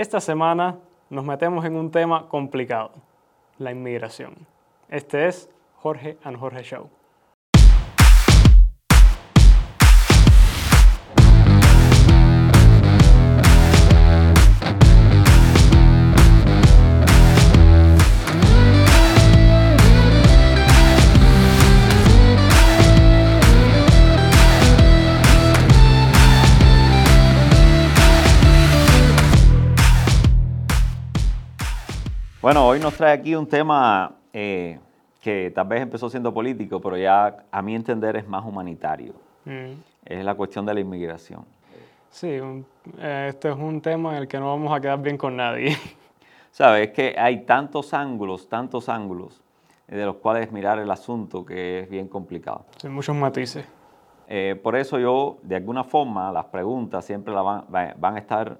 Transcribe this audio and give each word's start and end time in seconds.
Esta 0.00 0.18
semana 0.18 0.78
nos 1.10 1.26
metemos 1.26 1.62
en 1.66 1.76
un 1.76 1.90
tema 1.90 2.26
complicado, 2.26 2.92
la 3.58 3.70
inmigración. 3.70 4.34
Este 4.88 5.26
es 5.26 5.50
Jorge 5.76 6.16
and 6.24 6.38
Jorge 6.38 6.62
Show. 6.62 6.88
Bueno, 32.42 32.66
hoy 32.66 32.80
nos 32.80 32.94
trae 32.94 33.12
aquí 33.12 33.34
un 33.34 33.46
tema 33.46 34.12
eh, 34.32 34.78
que 35.20 35.50
tal 35.54 35.66
vez 35.68 35.82
empezó 35.82 36.08
siendo 36.08 36.32
político, 36.32 36.80
pero 36.80 36.96
ya 36.96 37.44
a 37.50 37.62
mi 37.62 37.74
entender 37.74 38.16
es 38.16 38.26
más 38.26 38.44
humanitario. 38.44 39.12
Mm. 39.44 39.72
Es 40.04 40.24
la 40.24 40.34
cuestión 40.34 40.64
de 40.64 40.74
la 40.74 40.80
inmigración. 40.80 41.44
Sí, 42.10 42.38
un- 42.40 42.64
eh, 42.98 43.26
este 43.30 43.50
es 43.50 43.56
un 43.56 43.80
tema 43.80 44.12
en 44.16 44.22
el 44.22 44.28
que 44.28 44.38
no 44.38 44.46
vamos 44.46 44.72
a 44.76 44.80
quedar 44.80 45.00
bien 45.00 45.16
con 45.18 45.36
nadie. 45.36 45.76
Sabes, 46.50 46.88
es 46.88 46.94
que 46.94 47.14
hay 47.18 47.44
tantos 47.44 47.92
ángulos, 47.94 48.48
tantos 48.48 48.88
ángulos 48.88 49.40
eh, 49.86 49.96
de 49.96 50.06
los 50.06 50.16
cuales 50.16 50.50
mirar 50.50 50.78
el 50.78 50.90
asunto 50.90 51.44
que 51.44 51.80
es 51.80 51.90
bien 51.90 52.08
complicado. 52.08 52.64
Sin 52.78 52.92
muchos 52.92 53.14
matices. 53.14 53.66
Por 54.62 54.76
eso 54.76 54.96
yo, 55.00 55.38
de 55.42 55.56
alguna 55.56 55.82
forma, 55.82 56.30
las 56.30 56.44
preguntas 56.44 57.04
siempre 57.04 57.34
la 57.34 57.42
van, 57.42 57.64
va- 57.74 57.94
van 57.98 58.14
a 58.14 58.18
estar 58.20 58.58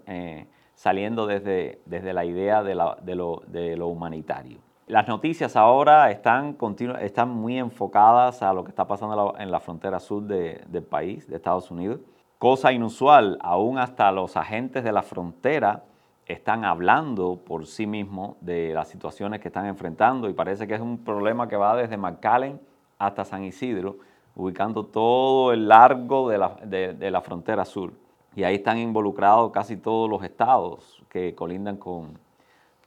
saliendo 0.81 1.27
desde, 1.27 1.83
desde 1.85 2.15
la 2.15 2.25
idea 2.25 2.63
de, 2.63 2.75
lo, 2.75 3.87
humanitario. 3.87 4.61
Las 4.87 5.07
noticias 5.09 5.55
ahora 5.55 6.11
están, 6.11 6.57
están 7.03 7.29
muy 7.29 7.59
enfocadas 7.59 8.43
a 8.43 8.55
lo 8.55 8.65
que 8.65 8.71
está 8.71 8.87
pasando 8.87 9.35
en 9.39 9.51
la, 9.51 9.61
frontera 9.61 10.01
sur 10.01 10.23
de- 10.23 10.65
del 10.69 10.83
país, 10.83 11.29
de 11.29 11.37
Estados 11.37 11.71
Unidos. 11.71 12.01
Cosa 12.39 12.73
inusual, 12.73 13.37
aún 13.43 13.77
hasta 13.77 14.11
los 14.11 14.39
agentes 14.39 14.83
de 14.83 14.91
la 14.91 15.03
frontera 15.03 15.85
están 16.25 16.65
hablando 16.65 17.39
por 17.45 17.67
sí 17.67 17.87
mismos 17.87 18.37
de 18.41 18.73
las 18.73 18.89
situaciones 18.89 19.41
que 19.41 19.49
están 19.49 19.67
enfrentando 19.67 20.31
y 20.31 20.33
parece 20.33 20.67
que 20.67 20.77
es 20.77 20.81
un 20.81 21.05
problema 21.05 21.47
que 21.47 21.57
va 21.57 21.77
desde 21.77 21.99
McAllen 21.99 22.59
hasta 22.99 23.27
San 23.27 23.45
Isidro, 23.45 23.99
ubicando 24.35 24.87
todo 24.87 25.53
el 25.53 25.69
largo 25.69 26.31
de 26.31 26.39
la, 26.39 26.57
de 26.65 27.11
la 27.11 27.21
frontera 27.21 27.67
sur. 27.67 27.93
Y 28.37 28.45
ahí 28.45 28.57
están 28.57 28.79
involucrados 28.79 29.51
casi 29.53 29.77
todos 29.77 30.09
los 30.09 30.23
estados 30.23 31.03
que 31.09 31.35
colindan 31.35 31.77
con, 31.77 32.19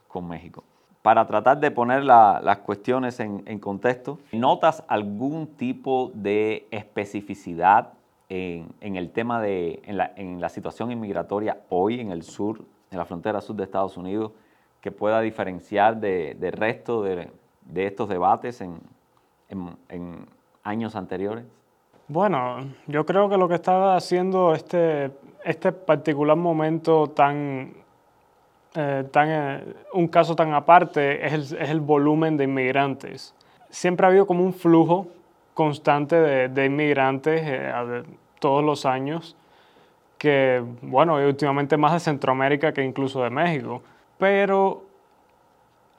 con 0.08 0.28
México. 0.28 0.64
Para 1.02 1.28
tratar 1.28 1.60
de 1.60 1.70
poner 1.70 2.04
la- 2.06 2.40
las 2.42 2.60
cuestiones 2.60 3.20
en, 3.20 3.44
en 3.46 3.60
contexto, 3.60 4.20
¿notas 4.32 4.84
algún 4.88 5.48
tipo 5.48 6.12
de 6.14 6.66
especificidad 6.72 7.90
en, 8.30 8.70
en 8.80 8.96
el 8.96 9.12
tema 9.12 9.42
de 9.42 9.82
en 9.86 9.98
la, 9.98 10.14
en 10.16 10.40
la 10.40 10.48
situación 10.48 10.92
inmigratoria 10.92 11.58
hoy 11.70 12.00
en 12.00 12.12
el 12.12 12.24
sur, 12.24 12.62
en 12.90 12.98
la 12.98 13.04
frontera 13.06 13.42
sur 13.42 13.56
de 13.58 13.64
Estados 13.66 13.98
Unidos, 13.98 14.32
que 14.80 14.92
pueda 14.92 15.20
diferenciar 15.20 15.98
de- 15.98 16.36
del 16.40 16.54
resto 16.54 17.04
de, 17.04 17.30
de 17.66 17.86
estos 17.86 18.08
debates 18.08 18.62
en, 18.62 18.80
en- 19.50 19.76
en 19.90 20.26
años 20.64 20.96
anteriores? 20.96 21.44
Bueno, 22.08 22.58
yo 22.88 23.06
creo 23.06 23.30
que 23.30 23.38
lo 23.38 23.48
que 23.48 23.56
está 23.56 23.96
haciendo 23.96 24.54
este, 24.54 25.12
este 25.44 25.72
particular 25.72 26.38
momento 26.38 27.08
tan, 27.08 27.74
eh, 28.76 29.04
tan 29.12 29.28
eh, 29.30 29.64
un 29.94 30.08
caso 30.08 30.36
tan 30.36 30.54
aparte 30.54 31.26
es 31.26 31.34
el, 31.34 31.42
es 31.60 31.70
el 31.70 31.80
volumen 31.80 32.38
de 32.38 32.46
inmigrantes. 32.46 33.34
Siempre 33.70 34.06
ha 34.06 34.10
habido 34.10 34.26
como 34.26 34.44
un 34.44 34.54
flujo 34.54 35.08
constante 35.54 36.16
de, 36.16 36.50
de 36.50 36.66
inmigrantes 36.66 37.42
eh, 37.44 38.04
todos 38.40 38.64
los 38.64 38.86
años, 38.86 39.36
que, 40.18 40.64
bueno, 40.82 41.22
y 41.22 41.26
últimamente 41.26 41.76
más 41.78 41.94
de 41.94 42.00
Centroamérica 42.00 42.74
que 42.74 42.84
incluso 42.84 43.24
de 43.24 43.30
México. 43.30 43.82
Pero 44.18 44.84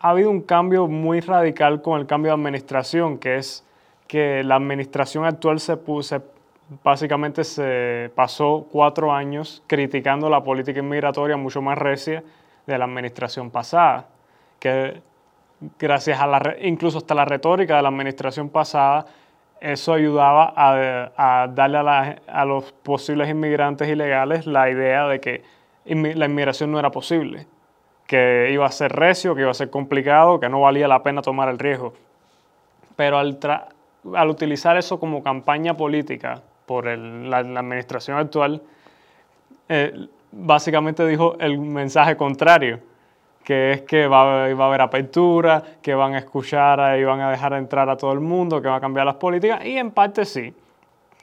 ha 0.00 0.10
habido 0.10 0.30
un 0.30 0.40
cambio 0.40 0.86
muy 0.86 1.20
radical 1.20 1.82
con 1.82 2.00
el 2.00 2.06
cambio 2.06 2.30
de 2.30 2.34
administración, 2.34 3.18
que 3.18 3.36
es 3.36 3.64
que 4.06 4.44
la 4.44 4.56
administración 4.56 5.24
actual 5.24 5.60
se 5.60 5.76
puso, 5.76 6.22
básicamente 6.82 7.44
se 7.44 8.10
pasó 8.14 8.66
cuatro 8.70 9.12
años 9.12 9.62
criticando 9.66 10.28
la 10.30 10.42
política 10.42 10.80
inmigratoria 10.80 11.36
mucho 11.36 11.60
más 11.60 11.78
recia 11.78 12.22
de 12.66 12.78
la 12.78 12.84
administración 12.84 13.50
pasada, 13.50 14.08
que 14.58 15.02
gracias 15.78 16.20
a 16.20 16.26
la, 16.26 16.56
incluso 16.62 16.98
hasta 16.98 17.14
la 17.14 17.24
retórica 17.24 17.76
de 17.76 17.82
la 17.82 17.88
administración 17.88 18.48
pasada, 18.48 19.06
eso 19.60 19.92
ayudaba 19.92 20.52
a, 20.56 21.48
darle 21.48 21.78
a, 22.26 22.44
los 22.44 22.72
posibles 22.72 23.30
inmigrantes 23.30 23.88
ilegales 23.88 24.46
la 24.46 24.68
idea 24.68 25.06
de 25.06 25.20
que 25.20 25.42
la 25.84 26.26
inmigración 26.26 26.72
no 26.72 26.78
era 26.78 26.90
posible, 26.90 27.46
que 28.06 28.50
iba 28.52 28.66
a 28.66 28.70
ser 28.70 28.92
recio, 28.92 29.34
que 29.34 29.42
iba 29.42 29.50
a 29.50 29.54
ser 29.54 29.70
complicado, 29.70 30.38
que 30.40 30.48
no 30.48 30.60
valía 30.60 30.88
la 30.88 31.02
pena 31.02 31.22
tomar 31.22 31.48
el 31.48 31.58
riesgo. 31.58 31.94
Pero 32.96 33.18
al 33.18 34.28
utilizar 34.28 34.76
eso 34.76 35.00
como 35.00 35.22
campaña 35.22 35.74
política 35.74 36.42
por 36.66 36.88
el- 36.88 37.28
la, 37.30 37.38
administración 37.38 38.18
actual, 38.18 38.62
eh, 39.68 40.08
básicamente 40.32 41.06
dijo 41.06 41.36
el 41.38 41.58
mensaje 41.58 42.16
contrario, 42.16 42.80
que 43.44 43.72
es 43.72 43.82
que 43.82 44.06
va, 44.06 44.46
a- 44.46 44.54
va 44.54 44.64
a 44.64 44.68
haber 44.68 44.80
apertura, 44.80 45.62
que 45.82 45.94
van 45.94 46.14
a 46.14 46.18
escuchar 46.18 46.98
y 46.98 47.04
van 47.04 47.20
a 47.20 47.30
dejar 47.30 47.52
entrar 47.54 47.88
a 47.90 47.96
todo 47.96 48.12
el 48.12 48.20
mundo, 48.20 48.60
que 48.62 48.68
va 48.68 48.76
a 48.76 48.80
cambiar 48.80 49.06
las 49.06 49.16
políticas, 49.16 49.64
y 49.64 49.76
en 49.76 49.90
parte 49.90 50.24
sí, 50.24 50.54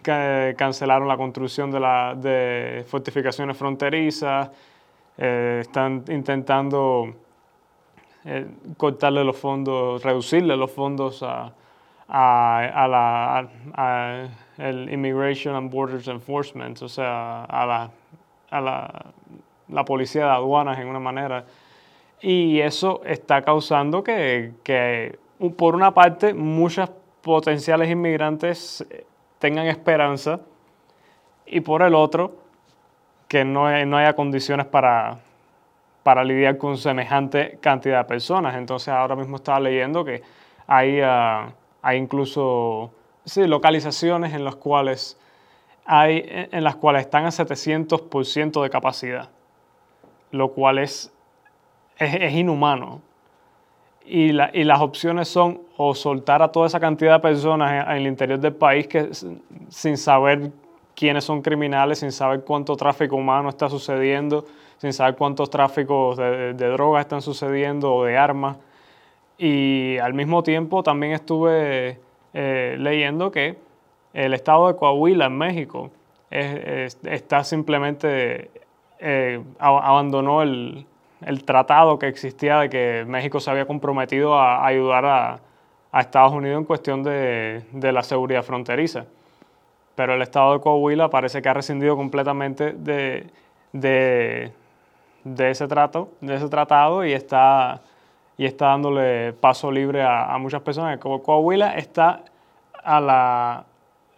cancelaron 0.04 1.08
la 1.08 1.18
construcción 1.18 1.72
de, 1.72 1.80
la, 1.80 2.16
de 2.16 2.84
fortificaciones 2.88 3.56
fronterizas, 3.58 4.50
eh, 5.18 5.60
están 5.62 6.04
intentando 6.10 7.14
eh, 8.26 8.48
cortarle 8.78 9.24
los 9.24 9.38
fondos, 9.38 10.04
reducirle 10.04 10.56
los 10.56 10.72
fondos 10.72 11.22
a, 11.24 11.52
la, 12.08 13.48
a 13.74 14.28
el 14.62 14.92
Immigration 14.92 15.56
and 15.56 15.72
Borders 15.72 16.08
Enforcement, 16.08 16.82
o 16.82 16.88
sea, 16.88 17.44
a 17.46 17.66
la, 17.66 17.92
a 18.50 18.62
la, 18.62 19.06
la 19.70 19.86
policía 19.86 20.26
de 20.26 20.32
aduanas 20.32 20.80
en 20.80 20.88
una 20.88 21.00
manera. 21.00 21.46
Y 22.22 22.60
eso 22.60 23.02
está 23.06 23.42
causando 23.42 24.04
que, 24.04 24.54
que, 24.64 25.18
por 25.58 25.76
una 25.76 25.94
parte, 25.94 26.34
muchos 26.34 26.90
potenciales 27.22 27.90
inmigrantes 27.90 28.86
eh, 28.90 29.06
tengan 29.40 29.66
esperanza 29.68 30.40
y 31.46 31.62
por 31.62 31.82
el 31.82 31.96
otro, 31.96 32.36
que 33.28 33.44
no, 33.44 33.86
no 33.86 33.98
haya 33.98 34.14
condiciones 34.14 34.66
para, 34.68 35.18
para 36.04 36.24
lidiar 36.24 36.58
con 36.58 36.78
semejante 36.78 37.58
cantidad 37.62 38.00
de 38.00 38.04
personas. 38.06 38.56
Entonces 38.56 38.90
ahora 38.90 39.16
mismo 39.16 39.38
estaba 39.38 39.60
leyendo 39.60 40.06
que 40.06 40.22
hay, 40.68 41.00
ah, 41.02 41.52
hay 41.82 41.98
incluso 41.98 42.92
sí, 43.26 43.46
localizaciones 43.48 44.34
en 44.34 44.44
las 44.46 44.56
cuales 44.56 45.18
hay 45.86 46.24
en 46.26 46.64
las 46.64 46.76
cuales 46.76 47.02
están 47.02 47.26
a 47.26 47.30
700% 47.32 48.62
de 48.62 48.70
capacidad, 48.70 49.30
lo 50.32 50.50
cual 50.54 50.78
es, 50.80 51.12
es, 51.98 52.16
es 52.16 52.34
inhumano. 52.34 53.02
Y, 54.06 54.32
la- 54.32 54.50
y 54.54 54.64
las 54.64 54.82
opciones 54.82 55.28
son 55.28 55.62
o 55.78 55.94
soltar 55.96 56.42
a 56.42 56.52
toda 56.52 56.68
esa 56.68 56.80
cantidad 56.80 57.14
de 57.16 57.20
personas 57.20 57.72
en, 57.72 57.92
en 57.92 57.98
el 57.98 58.08
interior 58.08 58.40
del 58.40 58.54
país 58.54 58.88
que, 58.88 59.10
sin 59.70 59.98
saber 59.98 60.52
quiénes 60.96 61.24
son 61.24 61.42
criminales, 61.42 62.00
sin 62.00 62.12
saber 62.12 62.42
cuánto 62.44 62.76
tráfico 62.76 63.16
humano 63.16 63.50
está 63.50 63.70
sucediendo, 63.70 64.46
sin 64.78 64.92
saber 64.94 65.16
cuántos 65.16 65.50
tráficos 65.50 66.18
de, 66.18 66.54
de 66.54 66.68
drogas 66.70 67.02
están 67.06 67.22
sucediendo 67.22 67.94
o 67.94 68.04
de 68.06 68.18
armas. 68.18 68.58
Y 69.38 69.98
al 70.00 70.14
mismo 70.14 70.44
tiempo 70.44 70.84
también 70.84 71.14
estuve 71.14 72.00
eh, 72.34 72.76
leyendo 72.80 73.32
que 73.32 73.58
el 74.14 74.34
estado 74.34 74.68
de 74.68 74.76
Coahuila 74.76 75.26
en 75.26 75.38
México 75.38 75.92
es- 76.30 76.96
es- 76.96 77.00
está 77.06 77.44
simplemente 77.44 78.52
eh, 79.00 79.42
abandonó 79.60 80.42
el, 80.44 80.86
el 81.26 81.44
tratado 81.44 81.98
que 82.00 82.08
existía 82.08 82.60
de 82.60 82.70
que 82.70 83.04
México 83.08 83.40
se 83.40 83.50
había 83.50 83.66
comprometido 83.66 84.36
a, 84.40 84.66
ayudar 84.66 85.06
a, 85.06 85.40
Estados 86.00 86.32
Unidos 86.34 86.60
en 86.60 86.66
cuestión 86.66 87.04
de, 87.04 87.64
de 87.72 87.92
la 87.92 88.04
seguridad 88.04 88.44
fronteriza. 88.44 89.06
Pero 89.96 90.14
el 90.14 90.22
estado 90.22 90.54
de 90.54 90.62
Coahuila 90.62 91.10
parece 91.10 91.42
que 91.42 91.50
ha 91.50 91.54
rescindido 91.54 91.98
completamente 91.98 92.72
de, 92.74 94.52
de 95.24 95.50
ese 95.52 95.68
trato, 95.68 96.10
de 96.22 96.36
ese 96.36 96.48
tratado 96.50 97.06
y 97.06 97.14
está, 97.14 97.82
y 98.42 98.46
está 98.48 98.70
dándole 98.70 99.34
paso 99.34 99.72
libre 99.72 100.02
a, 100.02 100.34
a 100.34 100.38
muchas 100.40 100.64
personas. 100.64 100.98
Como 100.98 101.22
Coahuila 101.22 101.76
está 101.78 102.24
a 102.84 103.00
la, 103.00 103.66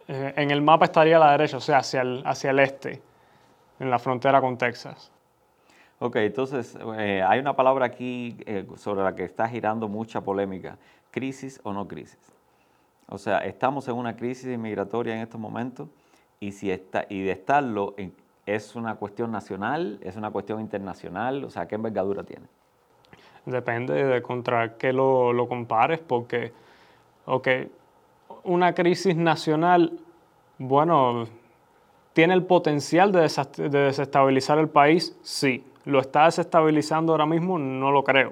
eh, 0.08 0.34
en 0.38 0.50
el 0.50 0.62
mapa 0.62 0.86
estaría 0.86 1.18
a 1.18 1.20
la 1.20 1.32
derecha, 1.32 1.58
o 1.58 1.60
sea, 1.60 1.80
hacia 1.80 2.04
el, 2.04 2.24
hacia 2.26 2.52
el 2.52 2.60
este, 2.60 3.02
en 3.82 3.90
la 3.92 4.00
frontera 4.00 4.40
con 4.40 4.58
Texas. 4.58 5.12
Ok, 6.00 6.16
entonces 6.16 6.78
eh, 6.98 7.22
hay 7.22 7.42
una 7.42 7.54
palabra 7.54 7.86
aquí 7.86 8.38
eh, 8.46 8.66
sobre 8.78 9.04
la 9.04 9.14
que 9.14 9.26
está 9.26 9.50
girando 9.50 9.90
mucha 9.90 10.22
polémica, 10.22 10.78
crisis 11.12 11.60
o 11.62 11.74
no 11.74 11.86
crisis. 11.86 12.34
O 13.10 13.18
sea, 13.18 13.40
estamos 13.40 13.90
en 13.90 13.96
una 13.96 14.16
crisis 14.16 14.58
migratoria 14.58 15.16
en 15.16 15.20
estos 15.20 15.42
momentos 15.42 15.90
y, 16.40 16.54
si 16.54 16.72
está, 16.72 17.08
y 17.10 17.24
de 17.24 17.32
estarlo, 17.32 17.94
¿es 18.46 18.74
una 18.78 18.96
cuestión 18.96 19.34
nacional? 19.34 20.00
¿Es 20.02 20.16
una 20.16 20.32
cuestión 20.32 20.62
internacional? 20.62 21.44
O 21.44 21.50
sea, 21.50 21.68
¿qué 21.68 21.76
envergadura 21.76 22.24
tiene? 22.24 22.46
Depende 23.46 24.06
de 24.06 24.22
contra 24.22 24.78
qué 24.78 24.94
lo, 24.94 25.34
lo 25.34 25.48
compares, 25.48 26.00
porque, 26.00 26.54
ok, 27.26 27.48
una 28.44 28.74
crisis 28.74 29.16
nacional, 29.16 29.92
bueno, 30.58 31.26
¿tiene 32.14 32.34
el 32.34 32.44
potencial 32.44 33.12
de, 33.12 33.22
desestabilizar 33.22 34.60
el 34.60 34.70
país? 34.70 35.18
Sí. 35.24 35.64
¿Lo 35.86 36.00
está 36.00 36.26
desestabilizando 36.26 37.12
ahora 37.12 37.26
mismo? 37.26 37.60
No 37.60 37.92
lo 37.92 38.04
creo. 38.04 38.32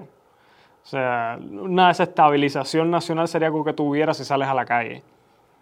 O 0.84 0.88
sea, 0.88 1.38
una 1.40 1.90
desestabilización 1.90 2.90
nacional 2.90 3.28
sería 3.28 3.48
algo 3.48 3.64
que 3.64 3.74
tuvieras 3.74 4.18
si 4.18 4.26
sales 4.26 4.48
a 4.48 4.54
la 4.54 4.66
calle 4.66 5.04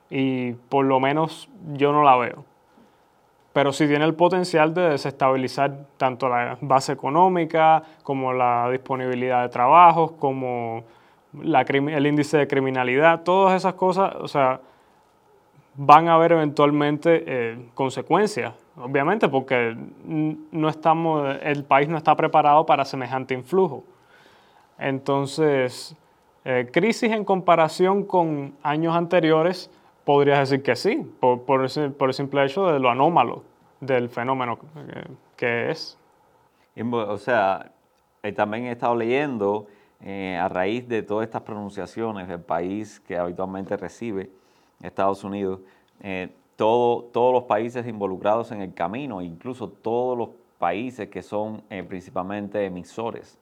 y 0.09 0.53
por 0.53 0.85
lo 0.85 0.99
menos 0.99 1.49
yo 1.73 1.91
no 1.91 2.03
la 2.03 2.15
veo. 2.15 2.45
Pero 3.53 3.73
sí 3.73 3.87
tiene 3.87 4.05
el 4.05 4.13
potencial 4.13 4.73
de 4.73 4.89
desestabilizar 4.89 5.85
tanto 5.97 6.29
la 6.29 6.57
base 6.61 6.93
económica 6.93 7.81
como 8.03 8.31
la 8.31 8.69
disponibilidad 8.69 9.41
de 9.41 9.49
trabajos, 9.49 10.11
como 10.13 10.83
el 11.33 12.07
índice 12.07 12.37
de 12.37 12.47
criminalidad, 12.47 13.23
todas 13.23 13.55
esas 13.55 13.73
cosas, 13.73 14.15
o 14.15 14.27
sea, 14.27 14.61
van 15.75 16.09
a 16.09 16.15
haber 16.15 16.33
eventualmente 16.33 17.23
eh, 17.25 17.69
consecuencias, 17.73 18.53
obviamente, 18.75 19.29
porque 19.29 19.77
no 20.05 20.69
estamos, 20.69 21.37
el 21.41 21.63
país 21.63 21.87
no 21.87 21.97
está 21.97 22.15
preparado 22.15 22.65
para 22.65 22.83
semejante 22.83 23.33
influjo. 23.33 23.83
Entonces, 24.77 25.95
eh, 26.43 26.69
crisis 26.71 27.11
en 27.11 27.23
comparación 27.23 28.03
con 28.03 28.55
años 28.63 28.95
anteriores, 28.95 29.71
podrías 30.09 30.49
decir 30.49 30.63
que 30.63 30.75
sí, 30.75 31.07
por, 31.19 31.43
por, 31.43 31.61
el 31.61 32.13
simple 32.15 32.43
hecho 32.43 32.65
de 32.65 32.79
lo 32.79 32.89
anómalo 32.89 33.43
del 33.79 34.09
fenómeno 34.09 34.57
que, 35.37 35.69
es. 35.69 35.99
O 36.91 37.17
sea, 37.19 37.71
eh, 38.23 38.31
también 38.31 38.65
he 38.65 38.71
estado 38.71 38.95
leyendo 38.95 39.67
eh, 40.01 40.35
a 40.35 40.49
raíz 40.49 40.87
de 40.87 41.03
todas 41.03 41.27
estas 41.27 41.43
pronunciaciones 41.43 42.27
del 42.27 42.39
país 42.39 42.99
que 43.01 43.19
habitualmente 43.19 43.77
recibe 43.77 44.31
Estados 44.81 45.23
Unidos, 45.23 45.59
eh, 46.01 46.29
todo, 46.55 47.03
todos 47.03 47.31
los 47.31 47.43
países 47.43 47.85
involucrados 47.85 48.51
en 48.51 48.63
el 48.63 48.73
camino, 48.73 49.21
incluso 49.21 49.69
todos 49.69 50.17
los 50.17 50.29
países 50.57 51.07
que 51.09 51.21
son 51.21 51.61
principalmente 51.87 52.65
emisores 52.65 53.37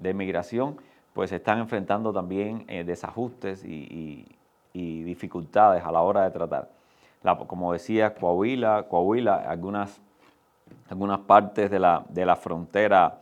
de 0.00 0.14
migración, 0.14 0.78
pues 1.12 1.32
están 1.32 1.58
enfrentando 1.58 2.14
también 2.14 2.64
desajustes 2.86 3.62
y, 3.62 3.74
y 3.74 4.37
dificultades 4.72 5.84
a 5.84 5.90
la 5.90 6.02
hora 6.02 6.24
de 6.24 6.30
tratar. 6.30 6.68
como 7.46 7.72
decía, 7.72 8.14
Coahuila, 8.14 8.84
Coahuila 8.88 9.36
algunas, 9.36 10.00
algunas 10.88 11.20
partes 11.20 11.70
de 11.70 11.78
la, 11.78 12.04
de 12.08 12.26
la 12.26 12.36
frontera 12.36 13.18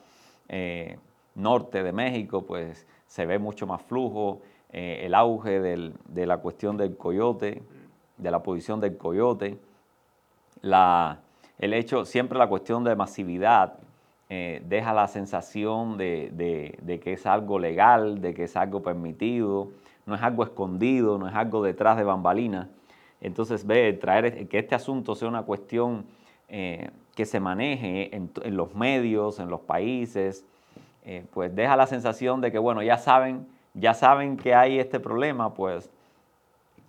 eh, 0.48 0.98
norte 1.34 1.82
de 1.82 1.92
México, 1.92 2.42
pues 2.42 2.86
se 3.06 3.26
ve 3.26 3.38
mucho 3.38 3.66
más 3.66 3.82
flujo, 3.82 4.42
eh, 4.72 5.02
el 5.04 5.14
auge 5.14 5.60
de 5.60 6.26
la 6.26 6.38
cuestión 6.38 6.76
del 6.76 6.96
coyote, 6.96 7.62
de 8.16 8.30
la 8.30 8.42
posición 8.42 8.80
del 8.80 8.96
coyote, 8.96 9.58
la, 10.62 11.20
el 11.58 11.72
hecho, 11.72 12.04
siempre 12.04 12.38
la 12.38 12.48
cuestión 12.48 12.84
de 12.84 12.96
masividad 12.96 13.74
eh, 14.28 14.62
deja 14.66 14.92
la 14.92 15.06
sensación 15.06 15.96
de, 15.96 16.30
de, 16.82 17.00
que 17.00 17.12
es 17.12 17.26
algo 17.26 17.58
legal, 17.58 18.20
de 18.20 18.34
que 18.34 18.44
es 18.44 18.56
algo 18.56 18.82
permitido, 18.82 19.68
no 20.06 20.14
es 20.14 20.22
algo 20.22 20.44
escondido, 20.44 21.18
no 21.18 21.28
es 21.28 21.34
algo 21.34 21.62
detrás 21.62 21.96
de 21.96 22.04
bambalinas. 22.04 22.68
Entonces, 23.20 23.66
ve, 23.66 23.92
traer 23.92 24.46
que 24.48 24.58
este 24.58 24.74
asunto 24.74 25.14
sea 25.16 25.28
una 25.28 25.42
cuestión 25.42 26.06
eh, 26.48 26.90
que 27.16 27.26
se 27.26 27.40
maneje 27.40 28.14
en, 28.14 28.30
los 28.56 28.74
medios, 28.74 29.40
en 29.40 29.50
los 29.50 29.60
países, 29.60 30.44
eh, 31.04 31.24
pues 31.34 31.54
deja 31.54 31.76
la 31.76 31.86
sensación 31.86 32.40
de 32.40 32.52
que, 32.52 32.58
bueno, 32.58 32.82
ya 32.82 32.98
saben, 32.98 33.46
ya 33.74 33.94
saben 33.94 34.36
que 34.36 34.54
hay 34.54 34.78
este 34.78 35.00
problema, 35.00 35.54
pues, 35.54 35.90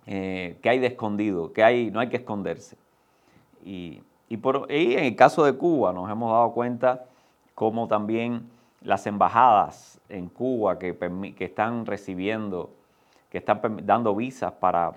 eh, 0.06 0.56
que 0.62 0.68
hay 0.68 0.78
de 0.78 0.86
escondido, 0.86 1.52
que 1.52 1.64
hay, 1.64 1.90
no 1.90 1.98
hay 1.98 2.08
que 2.08 2.18
esconderse. 2.18 2.76
Y, 3.64 4.00
por, 4.40 4.70
y 4.70 4.94
en 4.94 5.04
el 5.04 5.16
caso 5.16 5.44
de 5.44 5.54
Cuba 5.54 5.92
nos 5.92 6.10
hemos 6.10 6.30
dado 6.30 6.52
cuenta 6.52 7.04
cómo 7.54 7.88
también 7.88 8.48
las 8.80 9.06
embajadas 9.06 10.00
en 10.08 10.28
Cuba 10.28 10.78
que, 10.78 10.96
que 11.36 11.44
están 11.44 11.84
recibiendo 11.84 12.70
que 13.30 13.38
están 13.38 13.60
dando 13.84 14.14
visas 14.14 14.52
para, 14.52 14.92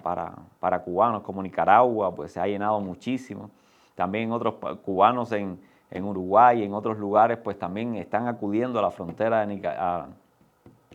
cubanos 0.86 1.22
como 1.24 1.44
Nicaragua, 1.44 2.14
pues 2.16 2.32
se 2.32 2.40
ha 2.40 2.48
llenado 2.48 2.80
muchísimo. 2.80 3.50
También 3.96 4.32
otros 4.32 4.56
cubanos 4.84 5.32
en, 5.34 5.60
Uruguay 5.94 6.62
y 6.62 6.64
en 6.64 6.74
otros 6.74 6.98
lugares, 6.98 7.38
pues 7.38 7.60
también 7.60 7.96
están 7.96 8.30
acudiendo 8.30 8.80
a 8.80 8.82
la 8.82 8.92
frontera 8.92 9.46
de 9.46 9.68
a, 9.68 10.08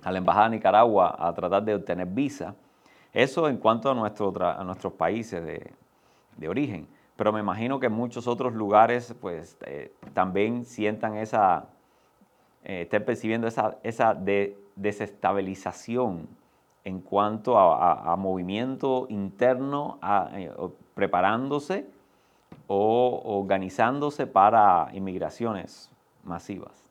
la 0.03 0.19
Embajada 0.19 0.49
de 0.49 0.57
Nicaragua 0.57 1.15
a 1.19 1.35
tratar 1.35 1.63
de 1.63 1.75
obtener 1.75 2.07
visa. 2.07 2.55
Eso 3.13 3.47
en 3.49 3.59
cuanto 3.59 3.91
a, 3.91 3.95
nuestro, 3.95 4.33
a 4.43 4.65
nuestros 4.65 4.95
países 4.95 5.45
de, 5.45 6.49
origen. 6.49 6.89
Pero 7.17 7.33
me 7.33 7.41
imagino 7.41 7.79
que 7.81 7.91
muchos 7.91 8.27
otros 8.27 8.55
lugares, 8.55 9.15
pues 9.21 9.59
eh, 9.67 9.93
también 10.15 10.65
sientan 10.65 11.17
esa, 11.17 11.67
eh, 12.65 12.83
estén 12.83 13.05
percibiendo 13.05 13.47
esa, 13.47 13.77
esa 13.83 14.15
desestabilización 14.77 16.29
en 16.87 17.01
cuanto 17.01 17.59
a, 17.59 18.15
movimiento 18.15 19.09
interno, 19.11 19.99
eh, 20.35 20.55
preparándose 20.95 21.85
o 22.69 23.23
organizándose 23.25 24.29
para 24.29 24.89
inmigraciones 24.93 25.91
masivas? 26.23 26.89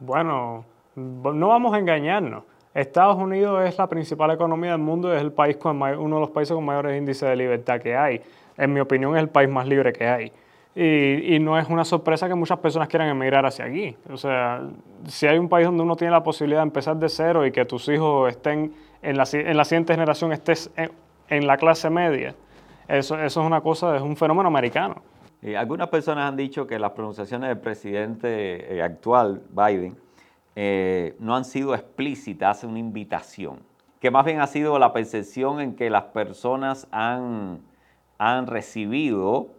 Bueno, 0.00 0.64
no 0.96 1.46
vamos 1.46 1.72
a 1.74 1.78
engañarnos. 1.78 2.42
Estados 2.74 3.16
Unidos 3.16 3.64
es 3.64 3.78
la 3.78 3.86
principal 3.86 4.32
economía 4.32 4.72
del 4.72 4.80
mundo, 4.80 5.14
es 5.14 5.22
el 5.22 5.30
país 5.32 5.56
con 5.56 5.80
uno 5.80 6.16
de 6.16 6.20
los 6.20 6.30
países 6.30 6.56
con 6.56 6.64
mayores 6.64 6.98
índices 6.98 7.28
de 7.28 7.36
libertad 7.36 7.80
que 7.80 7.96
hay. 7.96 8.20
En 8.56 8.72
mi 8.72 8.80
opinión, 8.80 9.16
es 9.16 9.22
el 9.22 9.28
país 9.28 9.48
más 9.48 9.68
libre 9.68 9.92
que 9.92 10.08
hay. 10.08 10.32
Y, 10.80 11.40
no 11.40 11.58
es 11.58 11.68
una 11.68 11.84
sorpresa 11.84 12.28
que 12.28 12.36
muchas 12.36 12.60
personas 12.60 12.86
quieran 12.86 13.08
emigrar 13.08 13.44
hacia 13.44 13.64
aquí. 13.64 13.96
O 14.12 14.16
sea, 14.16 14.62
si 15.08 15.26
hay 15.26 15.36
un 15.36 15.48
país 15.48 15.66
donde 15.66 15.82
uno 15.82 15.96
tiene 15.96 16.12
la 16.12 16.22
posibilidad 16.22 16.60
de 16.60 16.68
empezar 16.68 16.96
de 16.96 17.08
cero 17.08 17.44
y 17.44 17.50
que 17.50 17.64
tus 17.64 17.88
hijos 17.88 18.30
estén 18.30 18.72
en 19.02 19.16
la, 19.16 19.24
en 19.32 19.56
la 19.56 19.64
siguiente 19.64 19.92
generación 19.92 20.32
estés 20.32 20.70
en, 21.28 21.46
la 21.48 21.56
clase 21.56 21.90
media, 21.90 22.36
eso, 22.86 23.18
eso, 23.18 23.40
es 23.40 23.46
una 23.46 23.60
cosa, 23.60 23.96
es 23.96 24.02
un 24.02 24.16
fenómeno 24.16 24.46
americano. 24.46 25.02
Y 25.42 25.54
algunas 25.54 25.88
personas 25.88 26.28
han 26.28 26.36
dicho 26.36 26.64
que 26.68 26.78
las 26.78 26.92
pronunciaciones 26.92 27.48
del 27.48 27.58
presidente 27.58 28.76
eh, 28.76 28.80
actual, 28.80 29.42
Biden, 29.50 29.96
eh, 30.54 31.16
no 31.18 31.34
han 31.34 31.44
sido 31.44 31.74
explícitas, 31.74 32.62
una 32.62 32.78
invitación, 32.78 33.58
que 33.98 34.12
más 34.12 34.24
bien 34.24 34.40
ha 34.40 34.46
sido 34.46 34.78
la 34.78 34.92
percepción 34.92 35.60
en 35.60 35.74
que 35.74 35.90
las 35.90 36.04
personas 36.04 36.86
han, 36.92 37.62
han 38.18 38.46
recibido 38.46 39.57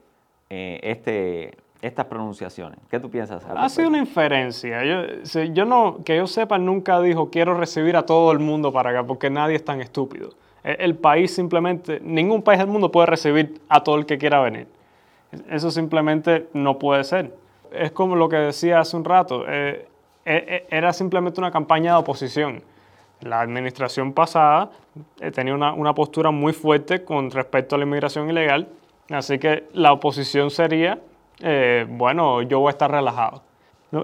eh, 0.49 0.79
este, 0.83 1.57
estas 1.81 2.05
pronunciaciones. 2.05 2.79
¿Qué 2.89 2.99
tú 2.99 3.09
piensas? 3.09 3.45
Ha 3.45 3.69
sido 3.69 3.87
una 3.87 3.99
inferencia. 3.99 4.83
Yo, 4.83 5.43
yo 5.43 5.65
no, 5.65 5.99
que 6.03 6.17
yo 6.17 6.27
sepa, 6.27 6.57
nunca 6.57 6.99
dijo 7.01 7.29
quiero 7.29 7.53
recibir 7.53 7.95
a 7.95 8.05
todo 8.05 8.31
el 8.31 8.39
mundo 8.39 8.73
para 8.73 8.89
acá, 8.89 9.03
porque 9.05 9.29
nadie 9.29 9.55
es 9.55 9.63
tan 9.63 9.79
estúpido. 9.79 10.31
E, 10.63 10.77
el, 10.79 10.95
país 10.95 11.33
simplemente, 11.33 11.99
ningún 12.01 12.41
país 12.41 12.59
del 12.59 12.67
mundo 12.67 12.91
puede 12.91 13.07
recibir 13.07 13.61
a 13.69 13.83
todo 13.83 13.95
el 13.95 14.05
que 14.05 14.17
quiera 14.17 14.41
venir. 14.41 14.67
Eso 15.49 15.71
simplemente 15.71 16.47
no 16.53 16.79
puede 16.79 17.03
ser. 17.03 17.33
Es 17.71 17.91
como 17.91 18.15
lo 18.15 18.27
que 18.27 18.37
decía 18.37 18.79
hace 18.79 18.97
un 18.97 19.05
rato, 19.05 19.45
eh, 19.47 19.87
e, 20.25 20.65
e, 20.69 20.75
era 20.75 20.91
simplemente 20.91 21.39
una 21.39 21.51
campaña 21.51 21.93
de 21.93 21.99
oposición. 21.99 22.61
La 23.21 23.41
administración 23.41 24.13
pasada 24.13 24.71
eh, 25.21 25.31
tenía 25.31 25.53
una, 25.53 25.73
una 25.73 25.93
postura 25.93 26.31
muy 26.31 26.53
fuerte 26.53 27.03
con 27.03 27.31
respecto 27.31 27.75
a 27.75 27.77
la 27.77 27.85
inmigración 27.85 28.29
ilegal 28.29 28.67
Así 29.09 29.39
que 29.39 29.67
la 29.73 29.91
oposición 29.91 30.51
sería, 30.51 30.99
eh, 31.39 31.85
bueno, 31.89 32.41
yo 32.43 32.59
voy 32.59 32.67
a 32.67 32.71
estar 32.71 32.91
relajado. 32.91 33.41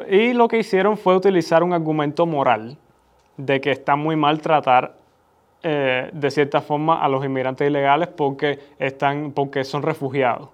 Y 0.09 0.33
lo 0.33 0.47
que 0.47 0.57
hicieron 0.57 0.97
fue 0.97 1.15
utilizar 1.15 1.62
un 1.62 1.74
argumento 1.74 2.25
moral 2.25 2.77
de 3.38 3.62
que 3.62 3.71
está 3.71 3.95
muy 3.95 4.15
mal 4.15 4.41
tratar 4.41 4.95
eh, 5.62 6.09
de 6.12 6.31
cierta 6.31 6.62
forma 6.62 7.03
a 7.03 7.07
los 7.07 7.24
inmigrantes 7.24 7.67
ilegales 7.67 8.07
porque, 8.07 8.59
están, 8.79 9.31
porque 9.31 9.63
son 9.63 9.83
refugiados. 9.83 10.50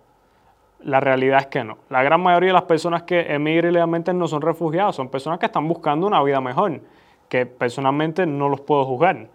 La 0.84 1.00
realidad 1.00 1.41
es 1.41 1.48
que 1.48 1.63
no. 1.63 1.77
La 1.89 2.03
gran 2.03 2.22
mayoría 2.22 2.50
de 2.50 2.53
las 2.53 2.63
personas 2.63 3.03
que 3.03 3.34
emigran 3.34 3.72
ilegalmente 3.72 4.13
no 4.13 4.27
son 4.27 4.41
refugiados, 4.41 4.96
son 4.96 5.08
personas 5.10 5.39
que 5.39 5.46
están 5.46 5.67
buscando 5.67 6.08
una 6.08 6.22
vida 6.24 6.41
mejor, 6.41 6.81
que 7.29 7.46
personalmente 7.46 8.25
no 8.25 8.50
los 8.50 8.62
puedo 8.62 8.84
juzgar, 8.84 9.27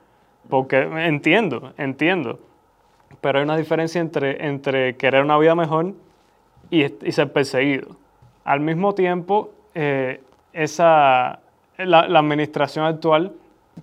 porque 0.50 0.80
entiendo, 1.06 1.73
entiendo 1.78 2.38
pero 3.20 3.38
hay 3.38 3.44
una 3.44 3.56
diferencia 3.56 4.00
entre, 4.00 4.46
entre 4.46 4.96
querer 4.96 5.23
una 5.23 5.38
vida 5.38 5.54
mejor 5.54 5.94
y, 6.70 6.87
ser 7.12 7.32
perseguido. 7.32 7.96
Al 8.44 8.61
mismo 8.61 8.94
tiempo, 8.94 9.50
eh, 9.75 10.20
esa, 10.52 11.40
la, 11.78 12.00
administración 12.00 12.85
actual 12.85 13.32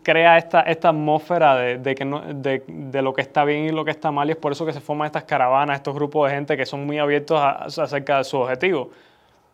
crea 0.01 0.37
esta, 0.37 0.61
esta 0.61 0.89
atmósfera 0.89 1.55
de, 1.55 1.95
que 1.95 2.61
de, 2.67 3.01
lo 3.01 3.13
que 3.13 3.21
está 3.21 3.43
bien 3.45 3.65
y 3.65 3.69
lo 3.69 3.85
que 3.85 3.91
está 3.91 4.11
mal 4.11 4.27
y 4.27 4.31
es 4.31 4.37
por 4.37 4.51
eso 4.51 4.65
que 4.65 4.73
se 4.73 4.81
forman 4.81 5.05
estas 5.05 5.23
caravanas, 5.23 5.77
estos 5.77 5.93
grupos 5.93 6.29
de 6.29 6.35
gente 6.35 6.57
que 6.57 6.65
son 6.65 6.85
muy 6.85 6.97
abiertos 6.97 7.39
acerca 7.41 8.17
de 8.17 8.23
su 8.23 8.37
objetivo. 8.37 8.89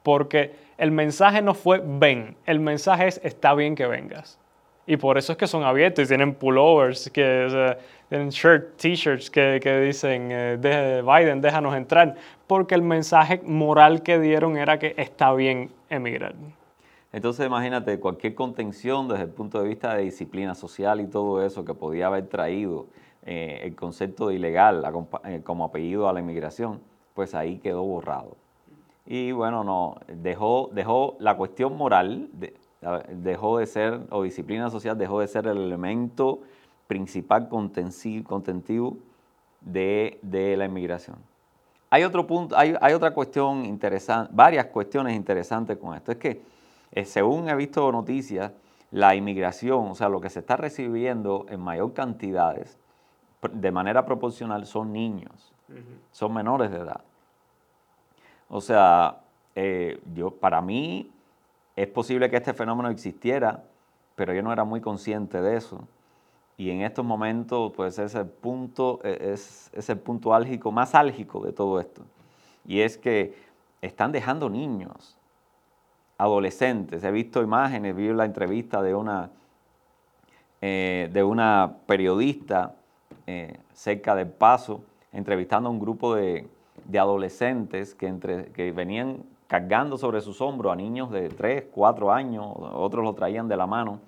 Porque 0.03 0.55
el 0.77 0.91
mensaje 0.91 1.41
no 1.41 1.53
fue 1.53 1.81
ven, 1.83 2.37
el 2.45 2.59
mensaje 2.59 3.07
es 3.07 3.19
está 3.23 3.53
bien 3.53 3.75
que 3.75 3.85
vengas. 3.85 4.39
Y 4.89 4.97
por 4.97 5.19
eso 5.19 5.33
es 5.33 5.37
que 5.37 5.45
son 5.45 5.63
abiertos 5.63 6.05
y 6.05 6.07
tienen 6.07 6.33
pullovers, 6.33 7.11
que, 7.11 7.77
tienen 8.09 8.29
shirt, 8.29 8.75
t-shirts 8.75 9.29
que, 9.29 9.59
que, 9.61 9.81
dicen 9.81 10.29
eh, 10.31 11.03
Biden, 11.05 11.41
déjanos 11.41 11.75
entrar. 11.75 12.15
Porque 12.47 12.73
el 12.73 12.81
mensaje 12.81 13.39
moral 13.45 14.01
que 14.01 14.19
dieron 14.19 14.57
era 14.57 14.79
que 14.79 14.95
está 14.97 15.31
bien 15.33 15.69
emigrar. 15.91 16.33
Entonces 17.13 17.45
imagínate, 17.45 17.99
cualquier 17.99 18.33
contención 18.33 19.07
desde 19.07 19.25
el 19.25 19.29
punto 19.29 19.61
de 19.61 19.69
vista 19.69 19.93
de 19.93 20.05
disciplina 20.05 20.55
social 20.55 20.99
y 21.01 21.05
todo 21.05 21.45
eso 21.45 21.63
que 21.63 21.75
podía 21.75 22.07
haber 22.07 22.25
traído 22.25 22.87
eh, 23.27 23.61
el 23.65 23.75
concepto 23.75 24.29
de 24.29 24.35
ilegal 24.37 24.83
eh, 25.25 25.41
como 25.43 25.65
apellido 25.65 26.09
a 26.09 26.13
la 26.13 26.19
inmigración, 26.19 26.81
pues 27.13 27.35
ahí 27.35 27.59
quedó 27.59 27.83
borrado. 27.83 28.37
Y 29.05 29.33
bueno, 29.33 29.63
no, 29.63 29.97
dejó, 30.07 30.71
dejó 30.73 31.15
la 31.19 31.37
cuestión 31.37 31.77
moral, 31.77 32.29
dejó 33.09 33.57
de 33.57 33.65
ser, 33.65 34.01
o 34.09 34.23
disciplina 34.23 34.69
social 34.69 34.97
dejó 34.97 35.19
de 35.19 35.27
ser 35.27 35.47
el 35.47 35.57
elemento 35.57 36.39
principal 36.87 37.49
contentivo 37.49 38.97
de, 39.61 40.19
de 40.21 40.57
la 40.57 40.65
inmigración. 40.65 41.17
Hay 41.89 42.03
otro 42.03 42.25
punto, 42.25 42.57
hay, 42.57 42.75
hay 42.79 42.93
otra 42.93 43.13
cuestión 43.13 43.65
interesante, 43.65 44.31
varias 44.33 44.67
cuestiones 44.67 45.15
interesantes 45.15 45.77
con 45.77 45.95
esto. 45.95 46.11
Es 46.11 46.17
que 46.17 46.41
eh, 46.91 47.05
según 47.05 47.49
he 47.49 47.55
visto 47.55 47.91
noticias, 47.91 48.51
la 48.91 49.15
inmigración, 49.15 49.89
o 49.89 49.95
sea, 49.95 50.09
lo 50.09 50.21
que 50.21 50.29
se 50.29 50.39
está 50.39 50.55
recibiendo 50.55 51.45
en 51.49 51.59
mayor 51.59 51.93
cantidades, 51.93 52.77
de 53.51 53.71
manera 53.71 54.05
proporcional, 54.05 54.65
son 54.65 54.91
niños, 54.91 55.53
son 56.11 56.33
menores 56.33 56.71
de 56.71 56.77
edad. 56.77 57.01
O 58.49 58.61
sea, 58.61 59.19
eh, 59.55 59.99
yo, 60.13 60.31
para 60.31 60.61
mí 60.61 61.11
es 61.83 61.87
posible 61.87 62.29
que 62.29 62.35
este 62.35 62.53
fenómeno 62.53 62.89
existiera, 62.89 63.63
pero 64.15 64.33
yo 64.33 64.41
no 64.41 64.51
era 64.51 64.65
muy 64.65 64.81
consciente 64.81 65.41
de 65.41 65.55
eso. 65.55 65.87
Y 66.57 66.71
en 66.71 66.81
estos 66.81 67.05
momentos, 67.05 67.71
pues 67.73 67.97
es 67.99 68.15
el 68.15 68.25
punto, 68.25 68.99
e, 69.01 69.31
es, 69.31 69.71
el 69.89 69.97
punto 69.97 70.33
álgico, 70.33 70.73
más 70.73 70.93
álgico 70.93 71.39
de 71.39 71.53
todo 71.53 71.79
esto. 71.79 72.01
Y 72.67 72.81
es 72.81 72.97
que 72.97 73.33
están 73.81 74.11
dejando 74.11 74.49
niños 74.49 75.15
adolescentes. 76.17 77.01
He 77.01 77.11
visto 77.11 77.41
imágenes, 77.41 77.95
vi 77.95 78.11
la 78.11 78.25
entrevista 78.25 78.81
de 78.81 78.93
una, 78.93 79.29
eh, 80.59 81.09
de 81.13 81.23
una 81.23 81.77
periodista 81.85 82.75
eh, 83.25 83.57
cerca 83.71 84.15
del 84.15 84.27
Paso, 84.27 84.83
entrevistando 85.13 85.69
a 85.69 85.71
un 85.71 85.79
grupo 85.79 86.13
de, 86.15 86.45
adolescentes 86.93 87.95
que, 87.95 88.07
entre, 88.07 88.47
que 88.47 88.73
venían 88.73 89.23
cargando 89.49 89.97
sobre 89.97 90.21
sus 90.21 90.39
hombros 90.41 90.71
a 90.71 90.75
niños 90.75 91.09
de 91.09 91.27
3, 91.27 91.65
4 91.71 92.13
años, 92.13 92.45
otros 92.55 93.03
lo 93.03 93.13
traían 93.13 93.47
de 93.47 93.57
la 93.57 93.65
mano, 93.65 93.99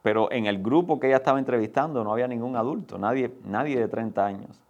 pero 0.00 0.32
en 0.32 0.46
el 0.46 0.62
grupo 0.62 0.98
que 0.98 1.08
ella 1.08 1.18
estaba 1.18 1.38
entrevistando 1.38 2.02
no 2.02 2.10
había 2.10 2.26
ningún 2.26 2.56
adulto, 2.56 2.96
nadie, 2.96 3.30
nadie 3.44 3.78
de 3.78 3.86
30 3.86 4.24
años. 4.24 4.60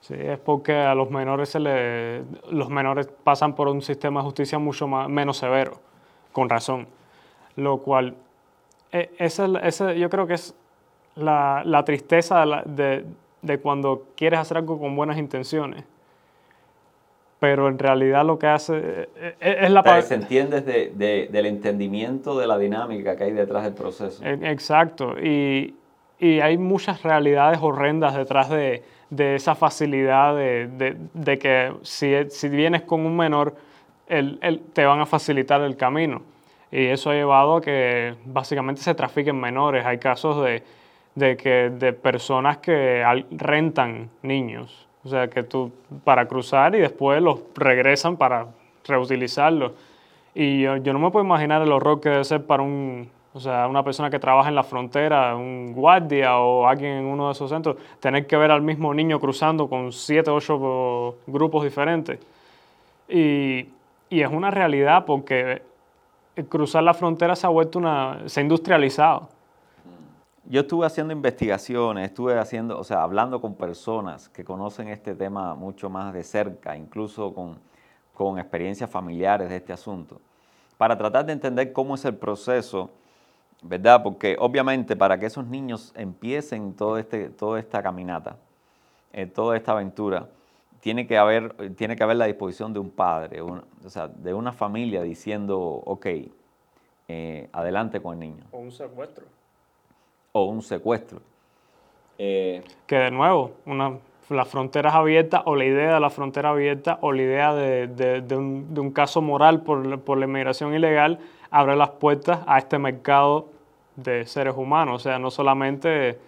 Sí, 0.00 0.12
es 0.14 0.38
porque 0.38 0.74
a 0.74 0.94
los 0.94 1.10
menores 1.10 1.48
se 1.48 1.58
le, 1.58 2.22
los 2.50 2.68
menores 2.68 3.08
pasan 3.24 3.54
por 3.54 3.68
un 3.68 3.80
sistema 3.80 4.20
de 4.20 4.24
justicia 4.24 4.58
mucho 4.58 4.86
más, 4.86 5.08
menos 5.08 5.38
severo 5.38 5.78
con 6.32 6.50
razón. 6.50 6.86
Lo 7.56 7.78
cual, 7.78 8.16
eh, 8.92 9.10
ese, 9.18 9.98
yo 9.98 10.10
creo 10.10 10.26
que 10.26 10.34
es 10.34 10.54
la, 11.16 11.62
la 11.64 11.82
tristeza 11.86 12.44
de, 12.66 13.06
de, 13.40 13.58
cuando 13.58 14.08
quieres 14.16 14.40
hacer 14.40 14.58
algo 14.58 14.78
con 14.78 14.94
buenas 14.94 15.16
intenciones. 15.16 15.84
Pero 17.40 17.68
en 17.68 17.78
realidad 17.78 18.24
lo 18.24 18.38
que 18.38 18.46
hace 18.46 18.76
eh, 18.76 19.08
eh, 19.40 19.56
es, 19.62 19.70
la 19.70 19.82
parte... 19.82 20.02
Se 20.02 20.14
entiende 20.14 20.60
de, 20.60 21.28
del 21.32 21.46
entendimiento 21.46 22.38
de 22.38 22.46
la 22.46 22.58
dinámica 22.58 23.16
que 23.16 23.24
hay 23.24 23.32
detrás 23.32 23.64
del 23.64 23.72
proceso. 23.72 24.22
Exacto. 24.24 25.16
Y, 25.18 25.74
y 26.18 26.40
hay 26.40 26.58
muchas 26.58 27.02
realidades 27.02 27.58
horrendas 27.62 28.14
detrás 28.14 28.50
de, 28.50 28.82
de 29.08 29.36
esa 29.36 29.54
facilidad 29.54 30.36
de, 30.36 30.96
de, 31.14 31.38
que 31.38 31.72
si, 31.82 32.14
si 32.28 32.48
vienes 32.50 32.82
con 32.82 33.06
un 33.06 33.16
menor 33.16 33.54
el, 34.06 34.38
te 34.74 34.84
van 34.84 35.00
a 35.00 35.06
facilitar 35.06 35.62
el 35.62 35.76
camino. 35.76 36.22
Y 36.70 36.86
eso 36.86 37.10
ha 37.10 37.14
llevado 37.14 37.56
a 37.56 37.60
que 37.60 38.14
básicamente 38.26 38.82
se 38.82 38.94
trafiquen 38.94 39.40
menores. 39.40 39.84
Hay 39.86 39.98
casos 39.98 40.44
de, 40.44 40.62
de 41.14 41.36
que, 41.36 41.70
de 41.70 41.92
personas 41.92 42.58
que 42.58 43.02
rentan 43.30 44.10
niños. 44.22 44.89
O 45.04 45.08
sea, 45.08 45.28
que 45.28 45.42
tú 45.42 45.70
para 46.04 46.26
cruzar 46.26 46.74
y 46.74 46.80
después 46.80 47.22
los 47.22 47.40
regresan 47.54 48.16
para 48.16 48.46
reutilizarlos. 48.86 49.72
Y 50.34 50.62
yo, 50.62 50.76
yo, 50.76 50.92
no 50.92 50.98
me 50.98 51.10
puedo 51.10 51.24
imaginar 51.24 51.62
el 51.62 51.72
horror 51.72 52.00
que 52.00 52.10
debe 52.10 52.24
ser 52.24 52.44
para 52.46 52.62
un, 52.62 53.08
o 53.32 53.40
sea, 53.40 53.66
una 53.66 53.82
persona 53.82 54.10
que 54.10 54.18
trabaja 54.18 54.48
en 54.48 54.54
la 54.54 54.62
frontera, 54.62 55.34
un 55.36 55.72
guardia 55.72 56.38
o 56.38 56.66
alguien 56.66 56.98
en 56.98 57.04
uno 57.06 57.26
de 57.26 57.32
esos 57.32 57.50
centros, 57.50 57.76
tener 57.98 58.26
que 58.26 58.36
ver 58.36 58.50
al 58.50 58.62
mismo 58.62 58.92
niño 58.94 59.18
cruzando 59.18 59.68
con 59.68 59.92
siete, 59.92 60.30
ocho 60.30 61.16
grupos 61.26 61.64
diferentes. 61.64 62.20
Y 63.08 63.66
y 64.10 64.22
es 64.22 64.30
una 64.30 64.50
realidad 64.50 65.04
porque 65.06 65.62
cruzar 66.48 66.82
la 66.82 66.94
frontera 66.94 67.36
se 67.36 67.46
ha 67.46 67.50
vuelto 67.50 67.78
una, 67.78 68.18
se 68.26 68.40
ha 68.40 68.42
industrializado. 68.42 69.28
Yo 70.50 70.62
estuve 70.62 70.84
haciendo 70.84 71.12
investigaciones, 71.12 72.06
estuve 72.06 72.36
haciendo, 72.36 72.76
o 72.76 72.82
sea, 72.82 73.04
hablando 73.04 73.40
con 73.40 73.54
personas 73.54 74.28
que 74.28 74.42
conocen 74.42 74.88
este 74.88 75.14
tema 75.14 75.54
mucho 75.54 75.88
más 75.88 76.12
de 76.12 76.24
cerca, 76.24 76.76
incluso 76.76 77.32
con, 77.32 77.60
con 78.12 78.36
experiencias 78.36 78.90
familiares 78.90 79.48
de 79.48 79.54
este 79.54 79.72
asunto, 79.72 80.20
para 80.76 80.98
tratar 80.98 81.24
de 81.24 81.34
entender 81.34 81.72
cómo 81.72 81.94
es 81.94 82.04
el 82.04 82.16
proceso, 82.16 82.90
¿verdad? 83.62 84.02
Porque 84.02 84.36
obviamente 84.40 84.96
para 84.96 85.20
que 85.20 85.26
esos 85.26 85.46
niños 85.46 85.92
empiecen 85.94 86.74
todo 86.74 86.98
este, 86.98 87.30
toda 87.30 87.60
esta 87.60 87.80
caminata, 87.80 88.36
eh, 89.12 89.26
toda 89.26 89.56
esta 89.56 89.70
aventura, 89.70 90.30
tiene 90.80 91.06
que 91.06 91.16
haber, 91.16 91.76
tiene 91.76 91.94
que 91.94 92.02
haber 92.02 92.16
la 92.16 92.24
disposición 92.24 92.72
de 92.72 92.80
un 92.80 92.90
padre, 92.90 93.40
o 93.40 93.62
sea, 93.86 94.08
de 94.08 94.34
una 94.34 94.50
familia 94.50 95.02
diciendo, 95.02 95.60
ok, 95.60 96.06
eh, 97.06 97.48
adelante 97.52 98.02
con 98.02 98.14
el 98.14 98.18
niño. 98.18 98.44
O 98.50 98.58
un 98.58 98.72
secuestro. 98.72 99.26
O 100.32 100.44
un 100.44 100.62
secuestro. 100.62 101.20
Eh, 102.18 102.62
que 102.86 102.96
de 102.96 103.10
nuevo, 103.10 103.52
una, 103.66 103.98
las 104.28 104.48
fronteras 104.48 104.94
abiertas 104.94 105.42
o 105.46 105.56
la 105.56 105.64
idea 105.64 105.94
de 105.94 106.00
la 106.00 106.10
frontera 106.10 106.50
abierta 106.50 106.98
o 107.00 107.12
la 107.12 107.22
idea 107.22 107.54
de, 107.54 108.36
un, 108.36 108.92
caso 108.92 109.22
moral 109.22 109.62
por, 109.62 110.00
por 110.00 110.18
la 110.18 110.26
inmigración 110.26 110.74
ilegal 110.74 111.18
abre 111.50 111.76
las 111.76 111.90
puertas 111.90 112.40
a 112.46 112.58
este 112.58 112.78
mercado 112.78 113.48
de 113.96 114.26
seres 114.26 114.54
humanos. 114.56 114.96
O 114.96 114.98
sea, 114.98 115.18
no 115.18 115.30
solamente 115.30 116.18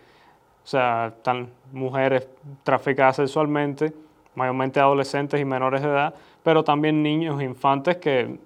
o 0.64 0.66
sea, 0.66 1.12
están 1.16 1.49
mujeres 1.73 2.28
traficadas 2.62 3.16
sexualmente, 3.16 3.92
mayormente 4.35 4.78
adolescentes 4.78 5.40
y 5.40 5.44
menores 5.44 5.82
de 5.82 5.88
edad, 5.88 6.14
pero 6.42 6.62
también 6.62 7.02
niños 7.02 7.40
e 7.40 7.44
infantes 7.44 7.97
que, 7.97 8.38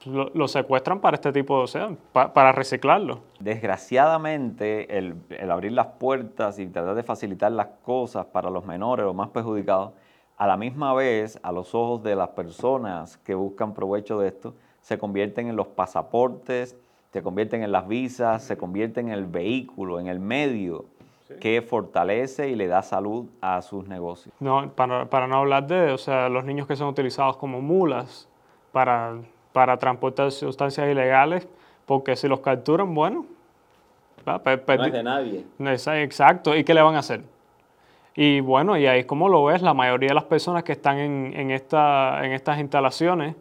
que 0.00 0.10
lo, 0.10 0.48
secuestran 0.48 1.00
para 1.00 1.16
este 1.16 1.30
tipo 1.32 1.58
de, 1.58 1.64
o 1.64 1.66
sea, 1.66 1.90
para 2.12 2.52
reciclarlo. 2.52 3.20
Desgraciadamente, 3.38 4.98
el, 4.98 5.14
el, 5.28 5.50
abrir 5.50 5.72
las 5.72 5.86
puertas 5.86 6.58
y 6.58 6.66
tratar 6.66 6.94
de 6.94 7.02
facilitar 7.02 7.52
las 7.52 7.68
cosas 7.84 8.26
para 8.26 8.50
los 8.50 8.64
menores, 8.64 9.04
los 9.04 9.14
más 9.14 9.28
perjudicados, 9.28 9.92
a 10.38 10.46
la 10.46 10.56
misma 10.56 10.94
vez, 10.94 11.38
a 11.42 11.52
los 11.52 11.74
ojos 11.74 12.02
de 12.02 12.16
las 12.16 12.30
personas 12.30 13.18
que 13.18 13.34
buscan 13.34 13.74
provecho 13.74 14.18
de 14.18 14.28
esto, 14.28 14.54
se 14.80 14.96
convierten 14.96 15.48
en 15.48 15.56
los 15.56 15.66
pasaportes, 15.66 16.76
se 17.12 17.22
convierten 17.22 17.62
en 17.62 17.72
las 17.72 17.86
visas, 17.86 18.42
se 18.42 18.56
convierten 18.56 19.08
en 19.08 19.14
el 19.14 19.26
vehículo, 19.26 20.00
en 20.00 20.06
el 20.06 20.18
medio 20.18 20.86
que 21.40 21.62
fortalece 21.62 22.48
y 22.48 22.54
le 22.56 22.66
da 22.66 22.82
salud 22.82 23.26
a 23.40 23.62
sus 23.62 23.86
negocios. 23.86 24.34
No, 24.40 24.70
para, 24.74 25.08
para, 25.10 25.26
no 25.26 25.36
hablar 25.36 25.66
de, 25.66 25.92
o 25.92 25.98
sea, 25.98 26.28
los 26.28 26.44
niños 26.44 26.66
que 26.66 26.74
son 26.74 26.88
utilizados 26.88 27.36
como 27.36 27.60
mulas 27.60 28.28
para, 28.72 29.18
para 29.52 29.76
transportar 29.76 30.30
sustancias 30.32 30.88
ilegales, 30.90 31.46
porque 31.86 32.16
si 32.16 32.28
los 32.28 32.40
capturan, 32.40 32.94
bueno... 32.94 33.26
no 34.78 34.86
es 34.86 34.92
de 34.92 35.02
nadie. 35.02 36.02
Exacto, 36.02 36.54
¿y 36.54 36.64
qué 36.64 36.74
le 36.74 36.82
van 36.82 36.94
a 36.94 36.98
hacer? 36.98 37.22
Y 38.14 38.40
bueno, 38.40 38.76
y 38.76 38.86
ahí 38.86 39.04
como 39.04 39.28
lo 39.28 39.44
ves, 39.44 39.62
la 39.62 39.72
mayoría 39.72 40.08
de 40.08 40.14
las 40.14 40.24
personas 40.24 40.62
que 40.62 40.72
están 40.72 40.98
en, 40.98 41.32
en, 41.34 41.50
esta, 41.50 42.24
en 42.24 42.32
estas 42.32 42.58
instalaciones 42.58 43.34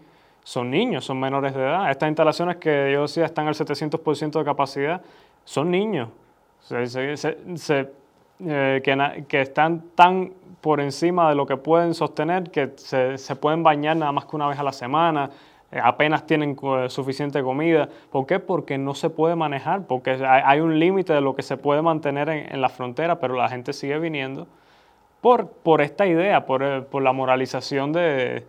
son 0.44 0.70
niños, 0.70 1.06
son 1.06 1.20
menores 1.20 1.54
de 1.54 1.62
edad. 1.62 1.92
Estas 1.92 2.08
instalaciones 2.08 2.58
que 2.58 2.92
yo 2.94 3.02
decía 3.04 3.26
están 3.26 3.48
al 3.48 3.56
700% 3.56 4.40
de 4.40 4.46
capacidad, 4.46 5.02
son 5.44 5.70
niños 5.70 6.10
se, 6.62 7.90
eh, 8.46 8.82
que, 8.84 9.26
que, 9.28 9.42
están 9.42 9.84
tan 9.96 10.32
por 10.62 10.80
encima 10.80 11.30
de 11.30 11.36
lo 11.36 11.46
que 11.46 11.58
pueden 11.58 11.94
sostener 11.94 12.50
que 12.52 12.74
se, 12.76 13.36
pueden 13.36 13.64
bañar 13.64 13.98
nada 13.98 14.12
más 14.12 14.26
que 14.26 14.36
una 14.36 14.48
vez 14.48 14.60
a 14.60 14.64
la 14.64 14.72
semana. 14.72 15.30
Eh, 15.72 15.80
apenas 15.84 16.26
tienen 16.26 16.58
suficiente 16.88 17.44
comida. 17.44 17.90
¿Por 18.12 18.26
qué? 18.26 18.40
Porque 18.40 18.78
no 18.78 18.96
se 18.96 19.10
puede 19.10 19.36
manejar, 19.36 19.86
porque 19.86 20.12
hay, 20.26 20.60
un 20.62 20.80
límite 20.80 21.14
de 21.14 21.22
lo 21.22 21.36
que 21.36 21.44
se 21.44 21.58
puede 21.58 21.82
mantener 21.82 22.30
en, 22.30 22.62
la 22.62 22.70
frontera, 22.70 23.20
pero 23.20 23.36
la 23.36 23.50
gente 23.50 23.74
sigue 23.74 24.00
viniendo 24.00 24.48
por, 25.22 25.50
por 25.50 25.82
esta 25.82 26.08
idea, 26.08 26.46
por, 26.46 26.64
eh, 26.64 26.82
por 26.82 27.04
la 27.04 27.14
moralización 27.14 27.92
de, 27.92 28.46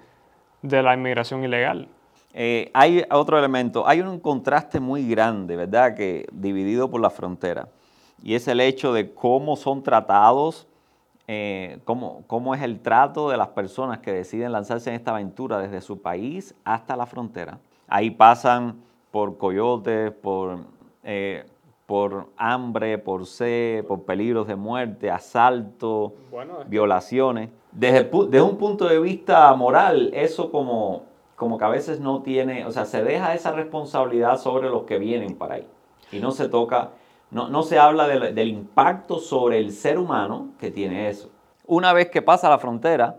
de, 0.62 0.82
la 0.82 0.94
inmigración 0.94 1.44
ilegal. 1.44 1.88
Eh, 2.32 2.70
hay 2.72 3.04
otro 3.10 3.38
elemento, 3.38 3.86
hay 3.86 4.00
un 4.00 4.20
contraste 4.20 4.80
muy 4.80 5.08
grande, 5.08 5.56
¿verdad?, 5.56 5.94
que 5.94 6.26
dividido 6.32 6.88
por 6.88 7.00
la 7.00 7.10
frontera, 7.10 7.68
y 8.22 8.34
es 8.34 8.46
el 8.48 8.60
hecho 8.60 8.92
de 8.92 9.12
cómo 9.12 9.56
son 9.56 9.82
tratados 9.82 10.68
eh, 11.32 11.78
cómo, 11.84 12.54
es 12.56 12.62
el 12.62 12.80
trato 12.80 13.30
de 13.30 13.36
las 13.36 13.50
personas 13.50 14.00
que 14.00 14.12
deciden 14.12 14.50
lanzarse 14.50 14.90
en 14.90 14.96
esta 14.96 15.12
aventura 15.12 15.58
desde 15.60 15.80
su 15.80 16.02
país 16.02 16.56
hasta 16.64 16.96
la 16.96 17.06
frontera. 17.06 17.60
Ahí 17.86 18.10
pasan 18.10 18.82
por 19.12 19.38
coyotes, 19.38 20.10
por, 20.10 20.58
eh, 21.04 21.46
por 21.86 22.30
hambre, 22.36 22.98
por 22.98 23.26
sed, 23.26 23.84
por 23.84 24.02
peligros 24.02 24.48
de 24.48 24.56
muerte, 24.56 25.08
asalto, 25.08 26.14
violaciones. 26.66 27.50
Desde, 27.70 28.10
desde, 28.10 28.42
un 28.42 28.56
punto 28.56 28.88
de 28.88 28.98
vista 28.98 29.54
moral, 29.54 30.10
eso 30.12 30.50
como, 30.50 31.04
como 31.36 31.58
que 31.58 31.64
a 31.64 31.68
veces 31.68 32.00
no 32.00 32.22
tiene, 32.22 32.66
o 32.66 32.72
sea, 32.72 32.86
se 32.86 33.04
deja 33.04 33.34
esa 33.34 33.52
responsabilidad 33.52 34.36
sobre 34.36 34.68
los 34.68 34.82
que 34.82 34.98
vienen 34.98 35.36
para 35.36 35.54
ahí 35.54 35.66
y 36.10 36.18
no 36.18 36.32
se 36.32 36.48
toca 36.48 36.90
no, 37.30 37.62
se 37.62 37.78
habla 37.78 38.08
del, 38.08 38.48
impacto 38.48 39.18
sobre 39.18 39.58
el 39.58 39.72
ser 39.72 39.98
humano 39.98 40.48
que 40.58 40.70
tiene 40.70 41.08
eso. 41.08 41.30
Una 41.66 41.92
vez 41.92 42.10
que 42.10 42.22
pasa 42.22 42.48
la 42.48 42.58
frontera, 42.58 43.18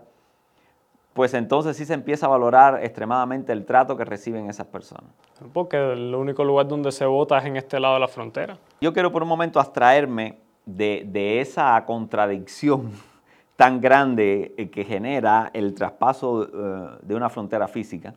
pues 1.14 1.32
entonces 1.32 1.76
sí 1.76 1.86
se 1.86 1.94
empieza 1.94 2.26
a 2.26 2.28
valorar 2.28 2.84
extremadamente 2.84 3.52
el 3.52 3.64
trato 3.64 3.96
que 3.96 4.04
reciben 4.04 4.50
esas 4.50 4.66
personas. 4.66 5.10
Porque 5.54 5.76
el 5.76 6.14
único 6.14 6.44
lugar 6.44 6.68
donde 6.68 6.92
se 6.92 7.06
vota 7.06 7.38
es 7.38 7.46
en 7.46 7.56
este 7.56 7.80
lado 7.80 7.94
de 7.94 8.00
la 8.00 8.08
frontera. 8.08 8.58
Yo 8.82 8.92
quiero 8.92 9.10
por 9.10 9.22
un 9.22 9.28
momento 9.28 9.58
abstraerme 9.58 10.38
de, 10.66 11.40
esa 11.40 11.82
contradicción 11.86 12.92
tan 13.56 13.80
grande 13.80 14.54
eh, 14.58 14.68
que 14.68 14.84
genera 14.84 15.50
el 15.54 15.74
traspaso 15.74 16.44
eh, 16.44 16.98
de 17.00 17.14
una 17.14 17.30
frontera 17.30 17.66
física 17.66 18.12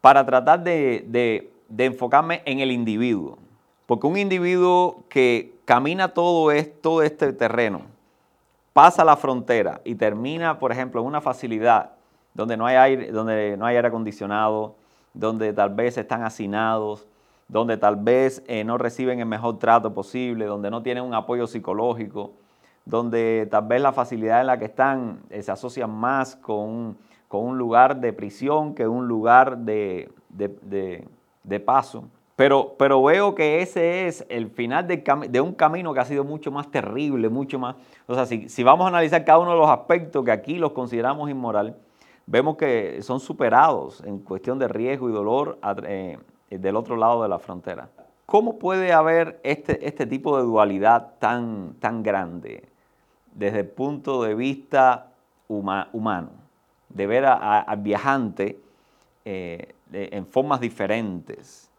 para 0.00 0.24
tratar 0.24 0.62
de 0.62 1.50
enfocarme 1.78 2.42
en 2.44 2.60
el 2.60 2.70
individuo. 2.70 3.38
Porque 3.90 4.06
un 4.06 4.16
individuo 4.16 5.02
que 5.08 5.52
camina 5.64 6.14
todo, 6.14 6.52
esto, 6.52 7.02
este 7.02 7.32
terreno, 7.32 7.80
pasa 8.72 9.04
la 9.04 9.16
frontera 9.16 9.80
y 9.82 9.96
termina, 9.96 10.60
por 10.60 10.70
ejemplo, 10.70 11.00
en 11.00 11.08
una 11.08 11.20
facilidad 11.20 11.90
donde 12.32 12.56
no 12.56 12.66
hay 12.66 12.76
aire, 12.76 13.10
donde 13.10 13.56
no 13.56 13.66
hay 13.66 13.74
aire 13.74 13.88
acondicionado, 13.88 14.76
donde 15.12 15.52
tal 15.52 15.70
vez 15.70 15.98
están 15.98 16.22
hacinados, 16.22 17.04
donde 17.48 17.76
tal 17.78 17.96
vez 17.96 18.44
eh, 18.46 18.62
no 18.62 18.78
reciben 18.78 19.18
el 19.18 19.26
mejor 19.26 19.58
trato 19.58 19.92
posible, 19.92 20.44
donde 20.44 20.70
no 20.70 20.84
tienen 20.84 21.02
un 21.02 21.12
apoyo 21.12 21.48
psicológico, 21.48 22.30
donde 22.84 23.48
tal 23.50 23.66
vez 23.66 23.82
la 23.82 23.92
facilidad 23.92 24.40
en 24.40 24.46
la 24.46 24.58
que 24.60 24.66
están 24.66 25.18
eh, 25.30 25.42
se 25.42 25.50
asocia 25.50 25.88
más 25.88 26.36
con 26.36 26.96
un, 27.28 27.58
lugar 27.58 27.96
de 27.96 28.12
prisión 28.12 28.72
que 28.72 28.86
un 28.86 29.08
lugar 29.08 29.58
de 29.58 30.08
paso. 31.64 32.04
Pero, 32.40 32.74
pero 32.78 33.02
veo 33.02 33.34
que 33.34 33.60
ese 33.60 34.06
es 34.06 34.24
el 34.30 34.48
final 34.48 34.86
de, 34.86 35.40
un 35.42 35.52
camino 35.52 35.92
que 35.92 36.00
ha 36.00 36.06
sido 36.06 36.24
mucho 36.24 36.50
más 36.50 36.70
terrible, 36.70 37.28
mucho 37.28 37.58
más... 37.58 37.76
O 38.06 38.14
sea, 38.14 38.24
si, 38.24 38.64
vamos 38.64 38.86
a 38.86 38.88
analizar 38.88 39.26
cada 39.26 39.40
uno 39.40 39.50
de 39.50 39.58
los 39.58 39.68
aspectos 39.68 40.24
que 40.24 40.32
aquí 40.32 40.54
los 40.54 40.72
consideramos 40.72 41.28
inmoral, 41.28 41.76
vemos 42.24 42.56
que 42.56 43.02
son 43.02 43.20
superados 43.20 44.02
en 44.06 44.20
cuestión 44.20 44.58
de 44.58 44.68
riesgo 44.68 45.10
y 45.10 45.12
dolor 45.12 45.58
eh, 45.86 46.16
del 46.48 46.76
otro 46.76 46.96
lado 46.96 47.22
de 47.22 47.28
la 47.28 47.38
frontera. 47.38 47.90
¿Cómo 48.24 48.58
puede 48.58 48.94
haber 48.94 49.38
este, 49.42 49.86
este 49.86 50.06
tipo 50.06 50.38
de 50.38 50.44
dualidad 50.44 51.16
tan, 51.18 51.74
tan 51.78 52.02
grande 52.02 52.66
desde 53.34 53.58
el 53.58 53.68
punto 53.68 54.22
de 54.22 54.34
vista 54.34 55.12
humano? 55.46 56.30
De 56.88 57.06
ver 57.06 57.26
al 57.26 57.76
viajante 57.82 58.58
eh, 59.26 59.74
en 59.92 60.24
formas 60.24 60.58
diferentes 60.60 61.69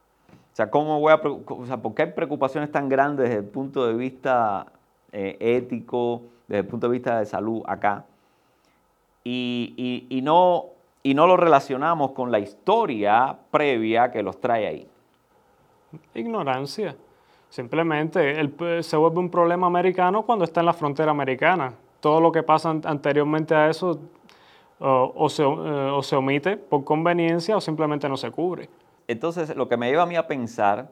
sea, 0.62 0.70
¿cómo 0.70 1.00
voy 1.00 1.12
a, 1.12 1.16
o 1.16 1.82
¿por 1.82 1.94
qué 1.94 2.04
hay 2.04 2.12
preocupaciones 2.12 2.72
tan 2.72 2.90
grandes 2.90 3.30
desde 3.30 3.42
el 3.42 3.48
punto 3.48 3.88
de 3.88 3.94
vista 3.94 4.68
eh, 5.12 5.38
ético, 5.40 6.22
desde 6.48 6.60
el 6.60 6.68
punto 6.68 6.88
de 6.88 6.94
vista 6.94 7.20
de 7.20 7.26
salud 7.26 7.64
acá? 7.66 8.06
Y, 9.24 10.20
no, 10.24 10.66
y 11.04 11.14
no 11.14 11.28
lo 11.28 11.38
relacionamos 11.38 12.12
con 12.12 12.32
la 12.32 12.40
historia 12.40 13.38
previa 13.52 14.12
que 14.12 14.24
los 14.24 14.40
trae 14.40 14.68
ahí. 14.68 14.88
Ignorancia. 16.16 16.96
Simplemente 17.50 18.50
se 18.82 18.98
vuelve 18.98 19.20
un 19.20 19.30
problema 19.30 19.68
americano 19.68 20.24
cuando 20.24 20.46
está 20.46 20.62
en 20.62 20.68
la 20.68 20.74
frontera 20.74 21.12
americana. 21.12 21.74
Todo 22.00 22.20
lo 22.20 22.32
que 22.32 22.44
pasa 22.44 22.70
anteriormente 22.84 23.54
a 23.54 23.70
eso 23.70 24.00
o, 24.80 25.30
se, 25.30 25.44
eh, 25.44 25.46
o 25.46 26.02
se 26.02 26.16
omite 26.16 26.58
por 26.58 26.84
conveniencia 26.84 27.56
o 27.56 27.62
simplemente 27.62 28.10
no 28.10 28.18
se 28.18 28.32
cubre. 28.32 28.70
Entonces, 29.12 29.56
lo 29.56 29.68
que 29.68 29.78
me 29.78 29.90
lleva 29.90 30.04
a 30.04 30.06
mí 30.06 30.16
a 30.16 30.28
pensar 30.28 30.90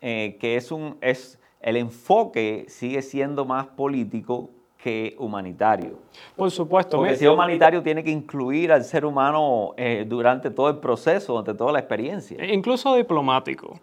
eh, 0.00 0.36
que 0.40 0.56
es 0.56 0.72
un, 0.72 0.96
es, 1.00 1.38
el 1.60 1.76
enfoque 1.76 2.64
sigue 2.68 3.02
siendo 3.02 3.44
más 3.44 3.66
político 3.66 4.50
que 4.76 5.14
humanitario. 5.18 5.98
Por 6.34 6.50
supuesto. 6.50 6.96
Porque 6.96 7.16
si 7.16 7.24
es 7.24 7.30
humanitario 7.30 7.82
tiene 7.82 8.02
que 8.02 8.10
incluir 8.10 8.72
al 8.72 8.82
ser 8.82 9.04
humano 9.04 9.74
eh, 9.76 10.04
durante 10.08 10.50
todo 10.50 10.68
el 10.68 10.78
proceso, 10.78 11.34
durante 11.34 11.54
toda 11.54 11.72
la 11.72 11.78
experiencia. 11.78 12.36
E 12.38 12.52
incluso 12.52 12.94
diplomático. 12.96 13.78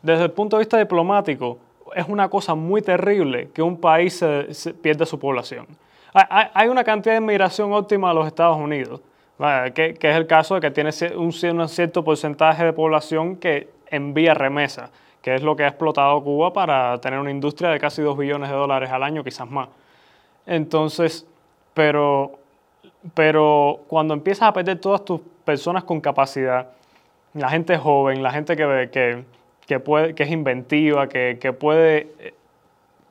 Desde 0.00 0.24
el 0.24 0.30
punto 0.30 0.56
de 0.56 0.60
vista 0.60 0.78
diplomático, 0.78 1.58
es 1.94 2.08
una 2.08 2.30
cosa 2.30 2.54
muy 2.54 2.80
terrible 2.80 3.50
que 3.52 3.60
un 3.60 3.78
país 3.78 4.14
se, 4.14 4.74
pierda 4.74 5.04
su 5.04 5.18
población. 5.18 5.66
hay, 6.14 6.68
una 6.68 6.84
cantidad 6.84 7.14
de 7.14 7.20
inmigración 7.20 7.72
óptima 7.72 8.10
a 8.10 8.14
los 8.14 8.26
Estados 8.26 8.56
Unidos, 8.56 9.00
que, 9.74 9.96
es 10.00 10.16
el 10.16 10.26
caso 10.26 10.56
de 10.56 10.60
que 10.60 10.70
tiene 10.70 10.90
un, 11.16 11.32
cierto 11.68 12.02
porcentaje 12.02 12.64
de 12.64 12.72
población 12.72 13.36
que 13.36 13.68
envía 13.88 14.34
remesa, 14.34 14.90
que 15.22 15.34
es 15.34 15.42
lo 15.42 15.54
que 15.54 15.64
ha 15.64 15.68
explotado 15.68 16.22
Cuba 16.22 16.52
para 16.52 17.00
tener 17.00 17.20
una 17.20 17.30
industria 17.30 17.70
de 17.70 17.78
casi 17.78 18.02
2 18.02 18.18
billones 18.18 18.50
de 18.50 18.56
dólares 18.56 18.90
al 18.90 19.02
año, 19.02 19.22
quizás 19.22 19.48
más. 19.48 19.68
Entonces, 20.46 21.26
pero, 21.72 22.32
pero 23.14 23.80
cuando 23.86 24.14
empiezas 24.14 24.48
a 24.48 24.52
perder 24.52 24.80
todas 24.80 25.04
tus 25.04 25.20
personas 25.44 25.84
con 25.84 26.00
capacidad, 26.00 26.68
la 27.34 27.48
gente 27.48 27.76
joven, 27.76 28.22
la 28.22 28.32
gente 28.32 28.56
que, 28.56 28.88
que, 28.90 29.24
que, 29.66 29.78
puede, 29.78 30.14
que 30.14 30.24
es 30.24 30.30
inventiva, 30.30 31.08
que, 31.08 31.38
que 31.40 31.52
puede 31.52 32.34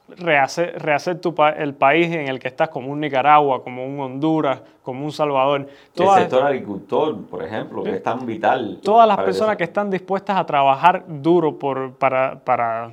rehacer, 0.07 0.81
rehacer 0.81 1.19
tu, 1.19 1.35
el 1.57 1.73
país 1.73 2.07
en 2.07 2.27
el 2.27 2.39
que 2.39 2.47
estás, 2.47 2.69
como 2.69 2.91
un 2.91 2.99
Nicaragua, 2.99 3.63
como 3.63 3.85
un 3.85 3.99
Honduras, 3.99 4.61
como 4.83 5.03
un 5.03 5.11
Salvador. 5.11 5.67
el 5.95 6.09
sector 6.09 6.43
agricultor, 6.43 7.25
por 7.25 7.43
ejemplo, 7.43 7.83
que 7.83 7.95
es 7.95 8.03
tan 8.03 8.25
vital. 8.25 8.79
Todas 8.83 9.07
las 9.07 9.17
personas 9.17 9.57
que 9.57 9.65
están 9.65 9.89
dispuestas 9.89 10.37
a 10.37 10.45
trabajar 10.45 11.03
duro 11.07 11.57
por, 11.57 11.93
para, 11.93 12.39
para, 12.39 12.91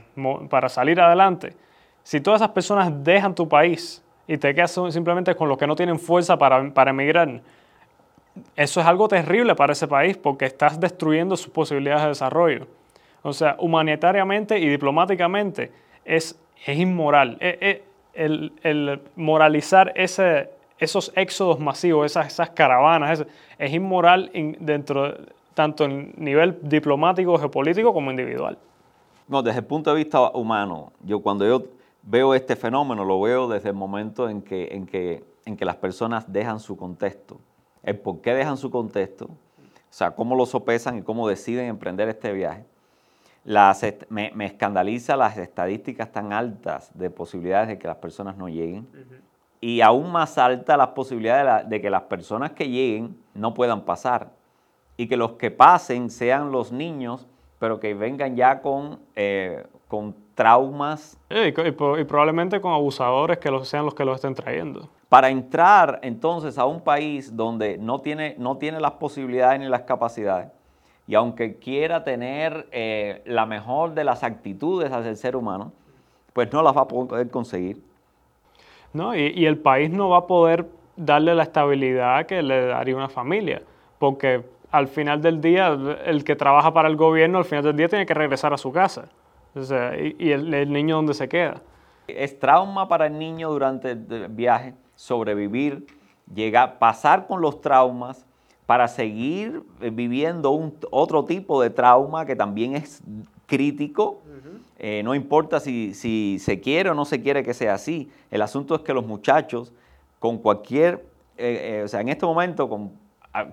para 0.48 0.68
salir 0.68 1.00
adelante, 1.00 1.54
si 2.02 2.20
todas 2.20 2.40
esas 2.40 2.50
personas 2.50 2.92
dejan 3.04 3.34
tu 3.34 3.48
país 3.48 4.02
y 4.26 4.36
te 4.36 4.54
quedas 4.54 4.78
simplemente 4.90 5.34
con 5.34 5.48
los 5.48 5.56
que 5.56 5.66
no 5.66 5.76
tienen 5.76 5.98
fuerza 5.98 6.36
para, 6.36 6.72
para 6.72 6.90
emigrar, 6.90 7.40
eso 8.56 8.80
es 8.80 8.86
algo 8.86 9.06
terrible 9.08 9.54
para 9.54 9.72
ese 9.72 9.86
país 9.86 10.16
porque 10.16 10.46
estás 10.46 10.80
destruyendo 10.80 11.36
sus 11.36 11.52
posibilidades 11.52 12.02
de 12.02 12.08
desarrollo. 12.08 12.66
O 13.22 13.32
sea, 13.32 13.56
humanitariamente 13.58 14.58
y 14.58 14.68
diplomáticamente 14.68 15.70
es 16.04 16.38
es 16.64 16.78
inmoral. 16.78 17.36
Eh, 17.40 17.58
eh, 17.60 17.84
el, 18.62 19.02
moralizar 19.16 19.92
esos 19.96 21.12
éxodos 21.14 21.58
masivos, 21.58 22.06
esas, 22.06 22.28
esas 22.28 22.50
caravanas, 22.50 23.24
es, 23.58 23.72
inmoral 23.72 24.30
dentro, 24.60 25.14
tanto 25.54 25.84
en 25.84 26.14
nivel 26.16 26.58
diplomático, 26.62 27.36
geopolítico 27.38 27.92
como 27.92 28.10
individual. 28.10 28.56
No, 29.26 29.42
desde 29.42 29.60
el 29.60 29.64
punto 29.64 29.90
de 29.90 29.96
vista 29.96 30.30
humano, 30.30 30.92
yo 31.02 31.20
cuando 31.20 31.46
yo 31.46 31.64
veo 32.02 32.34
este 32.34 32.56
fenómeno, 32.56 33.04
lo 33.04 33.20
veo 33.20 33.48
desde 33.48 33.70
el 33.70 33.74
momento 33.74 34.28
en 34.28 34.42
que, 34.42 34.68
en 34.72 34.86
que, 34.86 35.24
en 35.44 35.56
que 35.56 35.64
las 35.64 35.76
personas 35.76 36.30
dejan 36.32 36.60
su 36.60 36.76
contexto. 36.76 37.40
El 37.82 37.98
por 37.98 38.20
qué 38.20 38.34
dejan 38.34 38.56
su 38.56 38.70
contexto, 38.70 39.26
o 39.26 39.96
sea, 39.96 40.12
cómo 40.12 40.34
lo 40.34 40.46
sopesan 40.46 40.98
y 40.98 41.02
cómo 41.02 41.28
deciden 41.28 41.66
emprender 41.66 42.08
este 42.08 42.32
viaje 42.32 42.64
me, 44.08 44.32
escandaliza 44.44 45.16
las 45.16 45.36
estadísticas 45.36 46.10
tan 46.10 46.32
altas 46.32 46.90
de 46.94 47.10
posibilidades 47.10 47.68
de 47.68 47.78
que 47.78 47.86
las 47.86 47.96
personas 47.96 48.36
no 48.36 48.48
lleguen. 48.48 48.86
Y 49.60 49.80
aún 49.80 50.12
más 50.12 50.36
alta 50.38 50.76
las 50.76 50.88
posibilidades 50.88 51.68
de, 51.68 51.80
que 51.80 51.90
las 51.90 52.02
personas 52.02 52.52
que 52.52 52.68
lleguen 52.68 53.16
no 53.34 53.54
puedan 53.54 53.82
pasar. 53.82 54.30
Y 54.96 55.08
que 55.08 55.16
los 55.16 55.32
que 55.32 55.50
pasen 55.50 56.10
sean 56.10 56.52
los 56.52 56.70
niños, 56.70 57.26
pero 57.58 57.80
que 57.80 57.94
vengan 57.94 58.36
ya 58.36 58.60
con, 58.60 59.00
eh, 59.16 59.64
con 59.88 60.14
traumas. 60.34 61.18
y, 61.30 61.52
probablemente 61.52 62.60
con 62.60 62.72
abusadores 62.72 63.38
que 63.38 63.50
los, 63.50 63.68
sean 63.68 63.84
los 63.84 63.94
que 63.94 64.04
los 64.04 64.16
estén 64.16 64.34
trayendo. 64.34 64.88
Para 65.08 65.30
entrar 65.30 66.00
entonces 66.02 66.58
a 66.58 66.64
un 66.64 66.80
país 66.80 67.36
donde 67.36 67.78
no 67.78 68.00
tiene, 68.00 68.34
no 68.38 68.56
tiene 68.56 68.80
las 68.80 68.92
posibilidades 68.92 69.60
ni 69.60 69.66
las 69.66 69.82
capacidades, 69.82 70.48
y 71.06 71.14
aunque 71.14 71.56
quiera 71.56 72.04
tener 72.04 72.66
eh, 72.72 73.22
la 73.26 73.46
mejor 73.46 73.94
de 73.94 74.04
las 74.04 74.22
actitudes 74.22 74.90
hacia 74.90 75.10
el 75.10 75.16
ser 75.16 75.36
humano, 75.36 75.72
pues 76.32 76.52
no 76.52 76.62
las 76.62 76.76
va 76.76 76.82
a 76.82 76.88
poder 76.88 77.30
conseguir. 77.30 77.82
No, 78.92 79.14
y, 79.14 79.32
y 79.34 79.46
el 79.46 79.58
país 79.58 79.90
no 79.90 80.08
va 80.08 80.18
a 80.18 80.26
poder 80.26 80.66
darle 80.96 81.34
la 81.34 81.42
estabilidad 81.42 82.26
que 82.26 82.42
le 82.42 82.66
daría 82.66 82.96
una 82.96 83.08
familia, 83.08 83.62
porque 83.98 84.44
al 84.74 84.88
final 84.88 85.22
del 85.22 85.40
día, 85.40 85.78
el 86.04 86.24
que 86.24 86.34
trabaja 86.34 86.72
para 86.72 86.88
el 86.88 86.96
gobierno, 86.96 87.38
al 87.38 87.44
final 87.44 87.62
del 87.62 87.76
día 87.76 87.88
tiene 87.88 88.06
que 88.06 88.14
regresar 88.14 88.52
a 88.52 88.58
su 88.58 88.72
casa. 88.72 89.04
y, 89.54 90.32
el, 90.32 90.72
niño 90.72 90.96
dónde 90.96 91.14
se 91.14 91.28
queda. 91.28 91.60
Es 92.08 92.40
trauma 92.40 92.88
para 92.88 93.06
el 93.06 93.16
niño 93.16 93.50
durante 93.50 93.92
el 93.92 94.26
viaje, 94.30 94.74
sobrevivir, 94.96 95.86
llegar, 96.34 96.80
pasar 96.80 97.28
con 97.28 97.40
los 97.40 97.60
traumas 97.60 98.26
para 98.66 98.88
seguir 98.88 99.62
viviendo 99.92 100.50
un, 100.50 100.74
otro 100.90 101.24
tipo 101.24 101.60
de 101.60 101.70
trauma 101.70 102.24
que 102.26 102.36
también 102.36 102.74
es 102.76 103.02
crítico. 103.46 104.20
Eh, 104.78 105.02
no 105.04 105.14
importa 105.14 105.60
si, 105.60 105.94
si, 105.94 106.38
se 106.40 106.60
quiere 106.60 106.90
o 106.90 106.94
no 106.94 107.04
se 107.04 107.22
quiere 107.22 107.42
que 107.42 107.54
sea 107.54 107.74
así. 107.74 108.10
El 108.30 108.42
asunto 108.42 108.74
es 108.74 108.82
que 108.82 108.92
los 108.92 109.06
muchachos, 109.06 109.72
con 110.18 110.38
cualquier, 110.38 111.06
eh, 111.36 111.78
eh, 111.78 111.82
o 111.84 111.88
sea, 111.88 112.00
en 112.00 112.08
este 112.08 112.26
momento, 112.26 112.68
con 112.68 113.04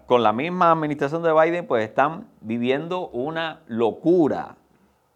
con 0.06 0.22
la 0.22 0.32
misma 0.32 0.72
administración 0.72 1.24
de 1.24 1.34
Biden, 1.34 1.66
pues 1.66 1.84
están 1.84 2.28
viviendo 2.42 3.10
una 3.10 3.62
locura 3.68 4.56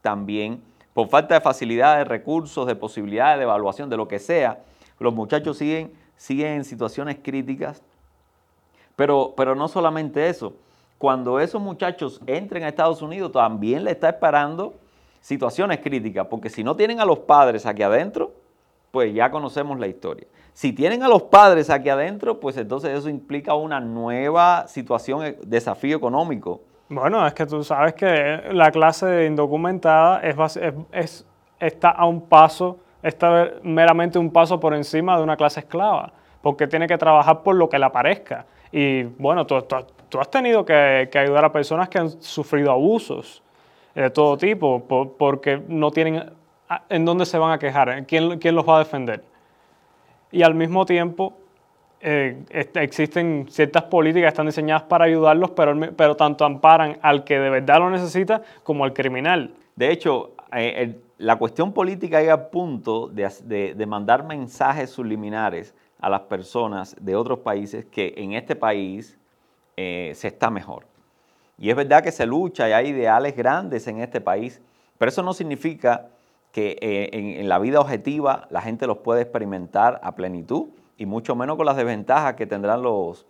también 0.02 0.64
por 0.94 1.10
falta 1.10 1.36
de 1.36 1.42
facilidades, 1.42 2.00
de 2.00 2.06
recursos, 2.06 2.66
de 2.66 2.76
posibilidades 2.76 3.38
de 3.38 3.44
evaluación, 3.44 3.90
de 3.90 3.98
lo 3.98 4.08
que 4.08 4.18
sea. 4.18 4.64
Los 4.98 5.14
muchachos 5.14 5.58
siguen, 5.58 5.94
siguen 6.16 6.54
en 6.54 6.64
situaciones 6.64 7.18
críticas. 7.22 7.84
Pero, 8.96 9.34
pero 9.36 9.56
no 9.56 9.68
solamente 9.68 10.30
eso, 10.30 10.54
cuando 10.98 11.40
esos 11.40 11.62
muchachos 11.62 12.22
entren 12.26 12.64
a 12.64 12.70
Estados 12.70 13.02
Unidos, 13.02 13.32
también 13.32 13.84
le 13.84 13.92
está 13.92 14.10
esperando 14.10 14.76
situaciones 15.22 15.80
críticas, 15.80 16.28
porque 16.28 16.50
si 16.50 16.64
no 16.64 16.76
tienen 16.76 17.00
a 17.00 17.06
los 17.06 17.20
padres 17.20 17.66
aquí 17.66 17.84
adentro, 17.84 18.32
pues 18.92 19.14
ya 19.14 19.30
conocemos 19.30 19.80
la 19.80 19.88
historia. 19.88 20.26
Si 20.54 20.72
tienen 20.72 21.04
a 21.04 21.10
los 21.10 21.24
padres 21.24 21.70
aquí 21.70 21.90
adentro, 21.90 22.40
pues 22.40 22.56
entonces 22.56 22.98
eso 22.98 23.10
implica 23.10 23.54
una 23.56 23.82
nueva 23.82 24.68
situación, 24.68 25.26
eh, 25.26 25.38
desafío 25.46 25.98
económico. 25.98 26.62
Bueno, 26.88 27.28
es 27.28 27.34
que 27.34 27.46
tú 27.46 27.62
sabes 27.64 27.94
que 27.96 28.42
la 28.52 28.72
clase 28.72 29.26
indocumentada 29.26 30.22
es, 30.22 30.60
es, 30.94 31.26
está 31.60 31.90
a 31.90 32.06
un 32.06 32.22
paso, 32.22 32.80
está 33.04 33.52
meramente 33.64 34.18
un 34.18 34.32
paso 34.32 34.60
por 34.60 34.74
encima 34.74 35.18
de 35.18 35.24
una 35.24 35.36
clase 35.36 35.60
esclava, 35.60 36.14
porque 36.42 36.68
tiene 36.68 36.88
que 36.88 36.98
trabajar 36.98 37.44
por 37.44 37.56
lo 37.56 37.68
que 37.68 37.78
le 37.78 37.86
aparezca. 37.86 38.46
Y 38.78 39.04
bueno, 39.04 39.46
tú, 39.48 39.56
has 39.56 40.30
tenido 40.30 40.66
que, 40.66 41.10
ayudar 41.14 41.46
a 41.46 41.52
personas 41.52 41.88
que 41.88 41.98
han 41.98 42.10
sufrido 42.22 42.72
abusos 42.72 43.42
de 43.94 44.10
todo 44.10 44.36
tipo, 44.38 44.84
porque 45.18 45.62
no 45.70 45.92
tienen 45.92 46.34
en 46.90 47.06
dónde 47.06 47.26
se 47.26 47.38
van 47.38 47.54
a 47.54 47.60
quejar, 47.60 48.06
quién, 48.06 48.38
quién 48.40 48.56
los 48.56 48.68
va 48.68 48.76
a 48.76 48.80
defender 48.80 49.24
y 50.36 50.44
al 50.44 50.54
mismo 50.54 50.86
tiempo 50.86 51.38
eh, 52.02 52.44
existen 52.50 53.46
ciertas 53.50 53.84
políticas 53.84 54.26
que 54.26 54.34
están 54.34 54.46
diseñadas 54.48 54.84
para 54.84 55.06
ayudarlos, 55.06 55.52
pero, 55.52 55.74
pero 55.96 56.16
tanto 56.16 56.44
amparan 56.44 56.98
al 57.02 57.24
que 57.24 57.40
de 57.40 57.50
verdad 57.50 57.80
lo 57.80 57.90
necesita 57.90 58.42
como 58.64 58.84
al 58.84 58.92
criminal. 58.92 59.54
De 59.78 59.92
hecho, 59.92 60.32
eh, 60.54 61.00
la 61.20 61.38
cuestión 61.38 61.72
política 61.72 62.20
llega 62.20 62.34
al 62.34 62.50
punto 62.50 63.08
de, 63.08 63.74
de, 63.74 63.86
mandar 63.86 64.26
mensajes 64.26 64.90
subliminares 64.90 65.74
a 66.06 66.10
las 66.10 66.22
personas 66.22 66.96
de 67.02 67.16
otros 67.16 67.40
países 67.40 67.84
que 67.86 68.14
en 68.18 68.34
este 68.34 68.56
país 68.56 69.18
eh, 69.76 70.12
se 70.14 70.28
está 70.28 70.52
mejor. 70.52 70.86
Y 71.58 71.72
es 71.72 71.76
verdad 71.76 72.04
que 72.04 72.12
se 72.12 72.28
lucha 72.28 72.70
y 72.70 72.74
hay 72.74 72.90
ideales 72.90 73.36
grandes 73.36 73.88
en 73.88 74.00
este 74.00 74.22
país, 74.22 74.62
pero 75.00 75.10
eso 75.10 75.24
no 75.24 75.34
significa 75.34 76.10
que 76.52 76.78
eh, 76.80 77.10
en, 77.12 77.50
la 77.50 77.58
vida 77.58 77.80
objetiva 77.80 78.48
la 78.52 78.62
gente 78.62 78.86
los 78.86 79.00
puede 79.00 79.24
experimentar 79.24 80.00
a 80.04 80.14
plenitud 80.14 80.68
y 80.96 81.08
mucho 81.08 81.36
menos 81.36 81.58
con 81.58 81.66
las 81.66 81.76
desventajas 81.76 82.36
que 82.36 82.46
tendrán 82.46 82.84
los, 82.84 83.26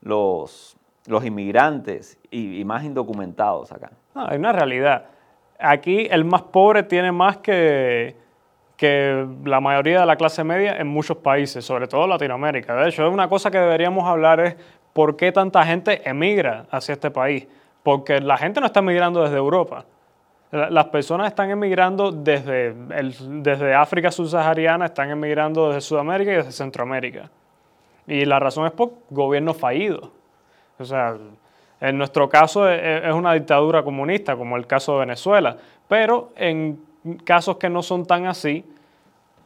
los, 0.00 0.76
los 1.06 1.24
inmigrantes 1.24 2.16
y, 2.30 2.64
más 2.64 2.84
indocumentados 2.84 3.72
acá. 3.72 3.90
hay 4.14 4.38
una 4.38 4.52
realidad. 4.52 5.06
Aquí 5.58 6.06
el 6.08 6.24
más 6.24 6.42
pobre 6.42 6.84
tiene 6.84 7.10
más 7.10 7.38
que, 7.38 8.14
que 8.80 9.26
la 9.44 9.60
mayoría 9.60 10.00
de 10.00 10.06
la 10.06 10.16
clase 10.16 10.42
media 10.42 10.78
en 10.78 10.86
muchos 10.86 11.18
países, 11.18 11.62
sobre 11.62 11.86
todo 11.86 12.06
Latinoamérica. 12.06 12.74
De 12.76 12.88
hecho, 12.88 13.10
una 13.10 13.28
cosa 13.28 13.50
que 13.50 13.58
deberíamos 13.58 14.08
hablar 14.08 14.40
es 14.40 14.56
por 14.94 15.18
qué 15.18 15.32
tanta 15.32 15.62
gente 15.66 16.00
emigra 16.08 16.64
hacia 16.70 16.94
este 16.94 17.10
país. 17.10 17.46
Porque 17.82 18.22
la 18.22 18.38
gente 18.38 18.58
no 18.58 18.64
está 18.64 18.80
emigrando 18.80 19.22
desde 19.22 19.36
Europa. 19.36 19.84
Las 20.50 20.86
personas 20.86 21.26
están 21.26 21.50
emigrando 21.50 22.10
desde, 22.10 22.72
desde 22.72 23.74
África 23.74 24.10
subsahariana, 24.10 24.86
están 24.86 25.10
emigrando 25.10 25.68
desde 25.68 25.82
Sudamérica 25.82 26.32
y 26.32 26.36
desde 26.36 26.52
Centroamérica. 26.52 27.28
Y 28.06 28.24
la 28.24 28.38
razón 28.38 28.64
es 28.64 28.72
por 28.72 28.92
gobiernos 29.10 29.58
fallidos. 29.58 30.08
O 30.78 30.84
sea, 30.86 31.18
en 31.82 31.98
nuestro 31.98 32.30
caso 32.30 32.66
e, 32.66 32.76
e, 32.76 33.08
es 33.10 33.14
una 33.14 33.34
dictadura 33.34 33.82
comunista, 33.82 34.36
como 34.36 34.56
el 34.56 34.66
caso 34.66 34.94
de 34.94 35.00
Venezuela, 35.00 35.58
pero 35.86 36.30
en 36.34 36.88
casos 37.24 37.56
que 37.56 37.68
no 37.68 37.82
son 37.82 38.06
tan 38.06 38.26
así, 38.26 38.64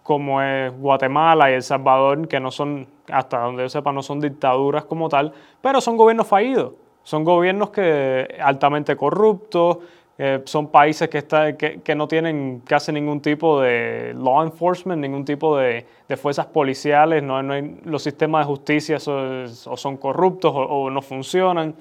como 0.03 0.43
es 0.43 0.73
Guatemala 0.79 1.51
y 1.51 1.55
El 1.55 1.63
Salvador, 1.63 2.29
que 2.29 2.39
no 2.39 2.51
son, 2.51 2.87
hasta 3.11 3.39
donde 3.41 3.63
yo 3.63 3.69
sepa, 3.69 3.93
no 3.93 4.03
son 4.03 4.21
dictaduras 4.21 4.85
como 4.85 5.09
tal, 5.09 5.33
pero 5.63 5.81
son 5.81 5.97
gobiernos 5.97 6.27
fallidos. 6.27 6.73
Son 7.03 7.25
gobiernos 7.25 7.71
que 7.71 8.39
altamente 8.41 8.97
corruptos, 8.97 9.79
eh, 10.17 10.43
son 10.45 10.69
países 10.69 11.09
que, 11.09 11.19
está, 11.19 11.57
que, 11.57 11.81
que, 11.81 11.95
no 11.97 12.07
tienen 12.07 12.63
casi 12.65 12.93
ningún 12.93 13.21
tipo 13.21 13.61
de 13.61 14.15
law 14.15 14.45
enforcement, 14.45 15.01
ningún 15.01 15.25
tipo 15.25 15.57
de, 15.57 15.85
de 16.09 16.17
fuerzas 16.17 16.47
policiales, 16.47 17.21
no, 17.21 17.43
no 17.43 17.53
hay, 17.53 17.81
los 17.85 18.03
sistemas 18.05 18.47
de 18.47 18.47
justicia 18.47 18.97
o 18.97 19.77
son 19.77 19.97
corruptos 19.97 20.53
o, 20.55 20.89
no 20.89 21.03
funcionan. 21.03 21.75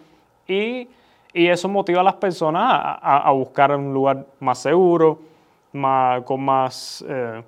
Y, 0.48 0.88
y, 1.32 1.48
eso 1.48 1.70
motiva 1.70 2.02
a 2.02 2.04
las 2.04 2.16
personas 2.16 2.64
a, 2.66 3.18
a, 3.18 3.32
buscar 3.32 3.76
un 3.76 3.94
lugar 3.94 4.26
más 4.40 4.58
seguro, 4.58 5.20
con, 5.74 6.44
más, 6.44 7.04
eh, 7.08 7.44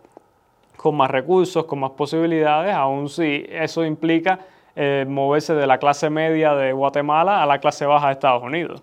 con 0.75 0.95
más 0.95 1.11
recursos, 1.11 1.65
con 1.65 1.79
más 1.79 1.91
posibilidades, 1.91 2.73
aun 2.73 3.07
si 3.07 3.45
eso 3.49 3.85
implica 3.85 4.39
eh, 4.75 5.05
moverse 5.07 5.53
de 5.53 5.67
la 5.67 5.77
clase 5.77 6.09
media 6.09 6.55
de 6.55 6.73
Guatemala 6.73 7.43
a 7.43 7.45
la 7.45 7.59
clase 7.59 7.85
baja 7.85 8.07
de 8.07 8.13
Estados 8.13 8.43
Unidos. 8.43 8.81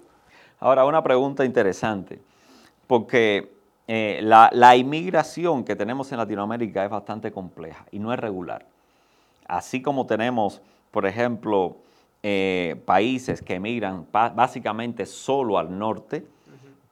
Ahora, 0.61 0.85
una 0.85 1.03
pregunta 1.03 1.45
interesante, 1.45 2.21
porque 2.87 3.53
eh, 3.89 4.21
la, 4.23 4.77
inmigración 4.77 5.65
que 5.65 5.75
tenemos 5.75 6.11
en 6.13 6.19
Latinoamérica 6.19 6.85
es 6.85 6.91
bastante 6.91 7.33
compleja 7.33 7.85
y 7.91 7.99
no 7.99 8.13
es 8.13 8.21
regular. 8.21 8.65
Así 9.49 9.83
como 9.83 10.07
tenemos, 10.07 10.63
por 10.93 11.05
ejemplo, 11.05 11.79
países 12.85 13.43
que 13.43 13.57
emigran 13.57 14.07
básicamente 14.13 15.05
solo 15.07 15.59
al 15.59 15.77
norte, 15.77 16.25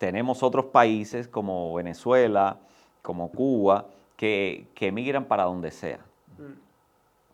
tenemos 0.00 0.42
otros 0.42 0.64
países 0.64 1.28
como 1.28 1.74
Venezuela, 1.74 2.56
como 3.02 3.30
Cuba, 3.30 3.84
que, 4.16 4.68
emigran 4.80 5.26
para 5.26 5.44
donde 5.44 5.70
sea. 5.70 5.98
Mm. 6.38 6.52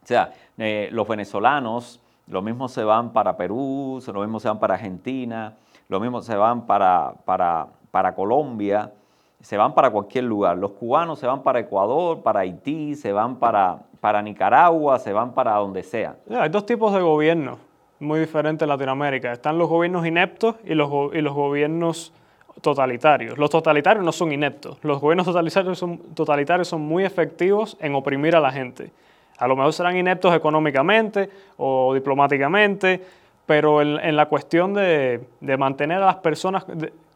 O 0.02 0.06
sea, 0.06 0.32
eh, 0.58 0.88
los 0.90 1.06
venezolanos, 1.06 2.00
lo 2.26 2.42
mismo 2.42 2.66
se 2.68 2.82
van 2.82 3.12
para 3.12 3.36
Perú, 3.36 4.02
lo 4.12 4.20
mismo 4.20 4.40
se 4.40 4.48
van 4.48 4.58
para 4.58 4.74
Argentina, 4.74 5.54
lo 5.88 6.00
mismo 6.00 6.20
se 6.22 6.34
van 6.34 6.66
para, 6.66 7.14
para, 7.24 7.68
para 7.92 8.16
Colombia, 8.16 8.92
se 9.40 9.56
van 9.56 9.72
para 9.72 9.88
cualquier 9.90 10.24
lugar. 10.24 10.58
Los 10.58 10.72
cubanos 10.72 11.20
se 11.20 11.28
van 11.28 11.44
para 11.44 11.60
Ecuador, 11.60 12.24
para 12.24 12.40
Haití, 12.40 12.96
se 12.96 13.12
van 13.12 13.36
para, 13.36 13.78
para 14.00 14.20
Nicaragua, 14.22 14.98
se 14.98 15.12
van 15.12 15.34
para 15.34 15.54
donde 15.54 15.84
sea. 15.84 16.16
Hay 16.28 16.48
dos 16.48 16.66
tipos 16.66 16.92
de 16.92 17.00
gobiernos 17.00 17.60
muy 18.00 18.18
diferentes 18.18 18.64
en 18.64 18.70
Latinoamérica. 18.70 19.30
Están 19.30 19.56
los 19.56 19.68
gobiernos 19.68 20.04
ineptos 20.04 20.56
y 20.64 20.74
los, 20.74 20.90
y 21.14 21.20
los 21.20 21.32
gobiernos 21.32 22.12
totalitarios. 22.60 23.38
Los 23.38 23.50
totalitarios 23.50 24.04
no 24.04 24.12
son 24.12 24.32
ineptos. 24.32 24.78
Los 24.82 25.00
gobiernos 25.00 25.26
totalitarios 25.26 25.78
son, 25.78 25.98
totalitarios 26.14 26.68
son 26.68 26.80
muy 26.82 27.04
efectivos 27.04 27.76
en 27.80 27.94
oprimir 27.94 28.34
a 28.36 28.40
la 28.40 28.50
gente. 28.50 28.90
A 29.38 29.46
lo 29.46 29.56
mejor 29.56 29.72
serán 29.72 29.96
ineptos 29.96 30.34
económicamente 30.34 31.28
o 31.58 31.92
diplomáticamente, 31.94 33.02
pero 33.44 33.80
en, 33.80 34.16
la 34.16 34.26
cuestión 34.26 34.74
de, 34.74 35.20
mantener 35.58 36.02
a 36.02 36.06
las 36.06 36.16
personas 36.16 36.66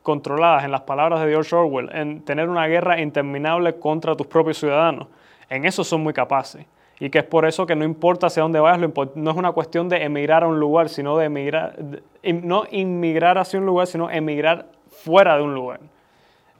controladas, 0.03 0.65
en 0.65 0.71
las 0.71 0.83
palabras 0.83 1.25
de 1.25 1.31
George 1.31 1.57
Orwell, 1.57 1.91
en 1.93 2.23
tener 2.23 2.49
una 2.49 2.67
guerra 2.67 3.01
interminable 3.01 3.75
contra 3.77 4.15
tus 4.15 4.27
propios 4.27 4.59
ciudadanos, 4.59 5.09
en 5.49 5.65
eso 5.65 5.83
son 5.83 6.03
muy 6.03 6.13
capaces. 6.13 6.67
Y 7.01 7.09
que 7.09 7.19
es 7.19 7.25
por 7.25 7.47
eso 7.47 7.65
que 7.65 7.75
no 7.75 7.85
importa 7.85 8.27
hacia 8.27 8.43
dónde 8.43 8.61
vayas, 8.61 8.91
no 9.15 9.31
es 9.31 9.37
una 9.37 9.53
cuestión 9.53 9.89
de 9.89 10.05
emigrar 10.05 10.45
a 10.45 10.47
un 10.47 10.61
lugar, 10.61 10.91
sino 10.91 11.17
de 11.17 11.25
emigrar, 11.25 11.75
no 12.23 12.65
inmigrar 12.71 13.39
hacia 13.39 13.59
un 13.59 13.65
lugar, 13.65 13.87
sino 13.87 14.11
emigrar 14.11 14.67
fuera 15.03 15.37
de 15.37 15.43
un 15.43 15.55
lugar. 15.55 15.81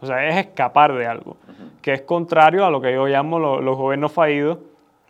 O 0.01 0.07
sea, 0.07 0.27
es 0.27 0.37
escapar 0.37 0.95
de 0.95 1.07
algo, 1.07 1.37
que 1.83 1.93
es 1.93 2.03
contrario 2.03 2.65
a 2.65 2.71
lo 2.71 2.81
que 2.81 2.93
yo 2.93 3.07
llamo 3.07 3.39
los 3.39 3.77
gobiernos 3.77 4.13
fallidos. 4.13 4.59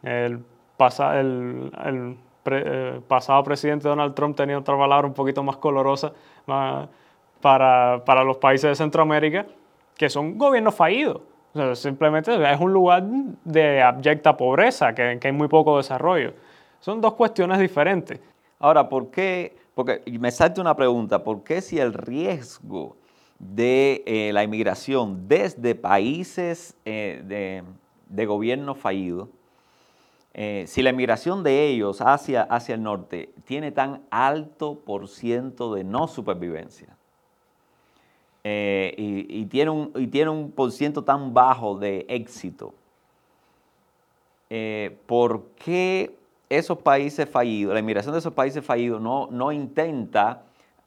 El, 0.02 0.40
pasa, 0.76 1.20
el, 1.20 1.70
el 1.84 2.16
eh, 2.46 3.00
pasado 3.06 3.44
presidente 3.44 3.88
Donald 3.88 4.14
Trump 4.14 4.36
tenía 4.36 4.58
otra 4.58 4.76
palabra 4.76 5.06
un 5.06 5.14
poquito 5.14 5.42
más 5.42 5.58
colorosa, 5.58 6.12
para, 7.40 8.02
para 8.04 8.24
los 8.24 8.38
países 8.38 8.70
de 8.70 8.74
Centroamérica, 8.74 9.46
que 9.96 10.08
son 10.08 10.36
gobiernos 10.36 10.74
fallidos. 10.74 11.22
simplemente 11.74 12.32
es 12.52 12.60
un 12.60 12.72
lugar 12.72 13.04
de 13.44 13.82
abyecta 13.82 14.36
pobreza, 14.36 14.94
que, 14.94 15.18
que 15.20 15.28
hay 15.28 15.32
muy 15.32 15.46
poco 15.48 15.76
desarrollo. 15.76 16.32
Son 16.80 17.00
dos 17.00 17.14
cuestiones 17.14 17.58
diferentes. 17.58 18.18
Ahora, 18.58 18.88
¿por 18.88 19.10
qué? 19.10 19.56
Porque 19.74 20.02
me 20.18 20.30
salta 20.30 20.60
una 20.60 20.74
pregunta, 20.74 21.22
¿por 21.22 21.44
qué 21.44 21.60
si 21.60 21.78
el 21.78 21.92
riesgo 21.92 22.96
de 23.40 24.02
eh, 24.06 24.32
la 24.34 24.44
inmigración 24.44 25.26
desde 25.26 25.74
países 25.74 26.76
eh, 26.84 27.22
de, 27.24 27.64
de, 28.08 28.26
gobierno 28.26 28.74
fallido, 28.74 29.30
eh, 30.34 30.64
si 30.68 30.82
la 30.82 30.90
inmigración 30.90 31.42
de 31.42 31.68
ellos 31.68 32.02
hacia, 32.02 32.42
hacia 32.42 32.74
el 32.74 32.82
norte 32.82 33.30
tiene 33.44 33.72
tan 33.72 34.02
alto 34.10 34.78
por 34.84 35.08
ciento 35.08 35.74
de 35.74 35.84
no 35.84 36.06
supervivencia 36.06 36.96
y, 38.44 39.44
tiene 39.46 39.70
un, 39.70 39.92
y 39.96 40.06
tiene 40.06 40.30
un 40.30 40.50
por 40.50 40.70
ciento 40.72 41.02
tan 41.04 41.34
bajo 41.34 41.78
de 41.78 42.06
éxito, 42.08 42.72
¿por 45.06 45.44
qué 45.56 46.14
esos 46.48 46.78
países 46.78 47.28
fallidos, 47.28 47.74
la 47.74 47.80
inmigración 47.80 48.12
de 48.12 48.18
esos 48.18 48.32
países 48.32 48.64
fallidos 48.64 49.00
no, 49.00 49.28
no 49.30 49.52
intenta 49.52 50.42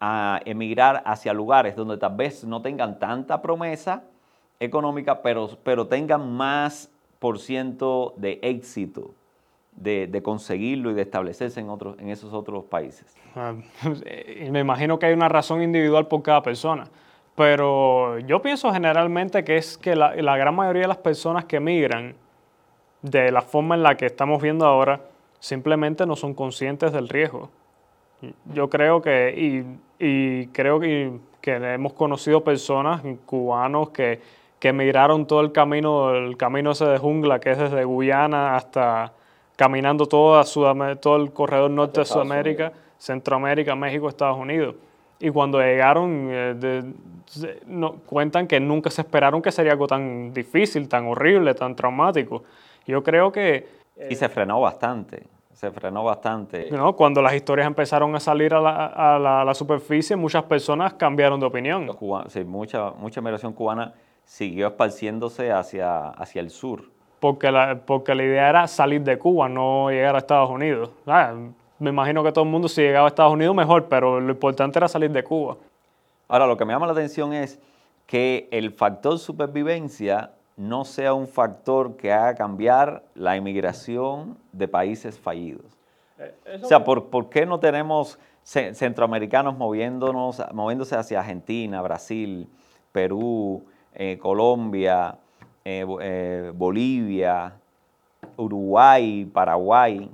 a 0.06 0.42
emigrar 0.44 1.02
hacia 1.06 1.34
lugares 1.34 1.78
donde 1.78 1.96
tal 1.96 2.18
vez 2.18 2.44
no 2.44 2.62
tengan 2.62 3.00
tanta 3.00 3.42
promesa 3.42 4.04
económica, 4.60 5.22
pero, 5.22 5.52
pero 5.64 5.88
tengan 5.88 6.30
más 6.30 6.92
por 7.20 7.40
ciento 7.40 8.14
de 8.18 8.38
éxito 8.42 9.12
de, 9.72 10.22
conseguirlo 10.22 10.92
y 10.92 10.94
de 10.94 11.04
establecerse 11.04 11.62
en, 11.62 11.70
otros, 11.70 11.98
en 12.00 12.10
esos 12.10 12.34
otros 12.34 12.66
países. 12.66 13.16
Ah, 13.34 13.54
me 14.52 14.60
imagino 14.60 15.00
que 15.00 15.06
hay 15.06 15.14
una 15.14 15.30
razón 15.30 15.62
individual 15.62 16.08
por 16.10 16.22
cada 16.22 16.44
persona, 16.44 16.90
pero 17.38 18.20
yo 18.20 18.42
pienso 18.42 18.74
generalmente 18.74 19.46
que 19.46 19.56
es 19.56 19.78
que 19.78 19.96
la, 19.96 20.14
la 20.18 20.36
gran 20.36 20.54
mayoría 20.54 20.82
de 20.82 20.90
las 20.90 20.98
personas 20.98 21.46
que 21.46 21.56
emigran, 21.56 22.14
de 23.02 23.32
la 23.32 23.42
forma 23.42 23.76
en 23.76 23.84
la 23.84 23.96
que 23.96 24.08
estamos 24.08 24.42
viendo 24.42 24.66
ahora, 24.66 25.00
simplemente 25.40 26.06
no 26.06 26.18
son 26.18 26.34
conscientes 26.34 26.92
del 26.92 27.08
riesgo. 27.08 27.50
Yo 28.54 28.70
creo 28.70 29.02
que, 29.02 29.66
y, 30.00 30.48
creo 30.48 30.80
que, 30.80 31.12
que, 31.42 31.56
hemos 31.56 31.94
conocido 31.94 32.44
personas, 32.44 33.02
cubanos, 33.26 33.90
que, 33.90 34.22
que 34.60 34.70
emigraron 34.70 35.26
todo 35.28 35.42
el 35.42 35.52
camino, 35.52 36.14
el 36.16 36.38
camino 36.38 36.72
ese 36.72 36.86
de 36.86 36.98
jungla, 36.98 37.40
que 37.40 37.52
es 37.52 37.58
desde 37.58 37.84
Guyana 37.84 38.56
hasta 38.56 39.14
caminando 39.56 40.06
toda 40.06 40.44
todo 41.00 41.16
el 41.18 41.32
corredor 41.32 41.70
norte 41.70 42.02
de 42.02 42.06
Sudamérica, 42.06 42.72
Centroamérica, 42.98 43.76
México, 43.76 44.10
Estados 44.10 44.38
Unidos. 44.38 44.76
Y 45.20 45.30
cuando 45.30 45.60
llegaron, 45.60 46.28
eh, 46.32 46.84
no, 47.68 47.96
cuentan 48.06 48.48
que 48.48 48.60
nunca 48.60 48.90
se 48.90 49.02
esperaron 49.02 49.42
que 49.42 49.52
sería 49.52 49.74
algo 49.74 49.88
tan 49.88 50.34
difícil, 50.34 50.88
tan 50.90 51.08
horrible, 51.08 51.54
tan 51.54 51.76
traumático. 51.76 52.44
Yo 52.86 53.04
creo 53.04 53.32
que... 53.32 53.68
y 54.10 54.16
se 54.16 54.28
frenó 54.28 54.60
bastante 54.60 55.24
se 55.54 55.72
frenó 55.72 56.04
bastante. 56.04 56.70
No, 56.72 56.96
cuando 56.96 57.22
las 57.22 57.34
historias 57.34 57.68
empezaron 57.68 58.16
a 58.16 58.20
salir 58.20 58.54
a 58.54 58.60
la, 58.60 59.54
superficie, 59.54 60.16
muchas 60.16 60.44
personas 60.44 60.94
cambiaron 60.96 61.40
de 61.40 61.46
opinión. 61.46 61.90
sí, 62.28 62.44
mucha, 62.44 62.92
mucha 62.92 63.22
migración 63.22 63.54
cubana 63.54 63.94
siguió 64.26 64.68
esparciéndose 64.68 65.52
hacia, 65.52 66.10
hacia 66.10 66.42
el 66.42 66.50
sur. 66.50 66.84
Porque 67.20 67.52
la, 67.52 67.80
porque 67.86 68.16
la 68.16 68.24
idea 68.24 68.50
era 68.50 68.68
salir 68.68 69.02
de 69.02 69.18
Cuba, 69.18 69.48
no 69.48 69.90
llegar 69.90 70.16
a 70.16 70.18
Estados 70.18 70.50
Unidos. 70.50 70.90
Ah, 71.08 71.34
me 71.80 71.90
imagino 71.90 72.24
que 72.24 72.32
todo 72.32 72.44
el 72.44 72.52
mundo 72.52 72.68
si 72.68 72.82
llegaba 72.82 73.08
a 73.08 73.10
Estados 73.10 73.34
Unidos 73.34 73.56
mejor, 73.56 73.86
pero 73.86 74.20
lo 74.20 74.32
importante 74.32 74.78
era 74.80 74.88
salir 74.88 75.12
de 75.12 75.24
Cuba. 75.24 75.56
Ahora, 76.28 76.48
lo 76.48 76.58
que 76.58 76.66
me 76.66 76.74
llama 76.74 76.86
la 76.86 76.94
atención 76.94 77.34
es 77.34 77.60
que 78.06 78.48
el 78.52 78.72
factor 78.72 79.20
supervivencia 79.20 80.32
no 80.56 80.86
sea 80.86 81.14
un 81.14 81.28
factor 81.28 81.96
que 81.96 82.12
haga 82.12 82.36
cambiar 82.36 83.04
la 83.16 83.36
inmigración 83.36 84.38
de 84.52 84.68
países 84.68 85.20
fallidos. 85.20 85.66
Eh, 86.20 86.60
o 86.62 86.68
sea, 86.68 86.84
¿por, 86.84 87.30
qué 87.30 87.46
no 87.46 87.60
tenemos 87.60 88.20
centroamericanos 88.44 89.58
moviéndonos, 89.58 90.44
moviéndose 90.54 90.96
hacia 90.96 91.20
Argentina, 91.20 91.82
Brasil, 91.82 92.48
Perú, 92.92 93.64
eh, 93.94 94.18
Colombia, 94.22 95.18
eh, 95.66 96.52
Bolivia, 96.56 97.54
Uruguay, 98.38 99.26
Paraguay? 99.26 100.10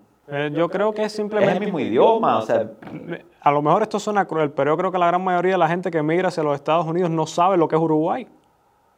yo 0.53 0.69
creo 0.69 0.93
que 0.93 1.03
es 1.03 1.11
simplemente... 1.11 1.53
Es 1.53 1.57
el 1.57 1.65
mismo 1.65 1.79
idioma, 1.79 2.37
o 2.37 2.41
sea... 2.43 2.69
A 3.41 3.51
lo 3.51 3.63
mejor 3.63 3.81
esto 3.81 3.99
suena 3.99 4.25
cruel, 4.25 4.51
pero 4.51 4.73
yo 4.73 4.77
creo 4.77 4.91
que 4.91 4.99
la 4.99 5.07
gran 5.07 5.23
mayoría 5.23 5.53
de 5.53 5.57
la 5.57 5.67
gente 5.67 5.89
que 5.89 5.97
emigra 5.97 6.27
hacia 6.27 6.43
los 6.43 6.53
Estados 6.53 6.85
Unidos 6.85 7.09
no 7.09 7.25
sabe 7.25 7.57
lo 7.57 7.67
que 7.67 7.75
es 7.75 7.81
Uruguay, 7.81 8.27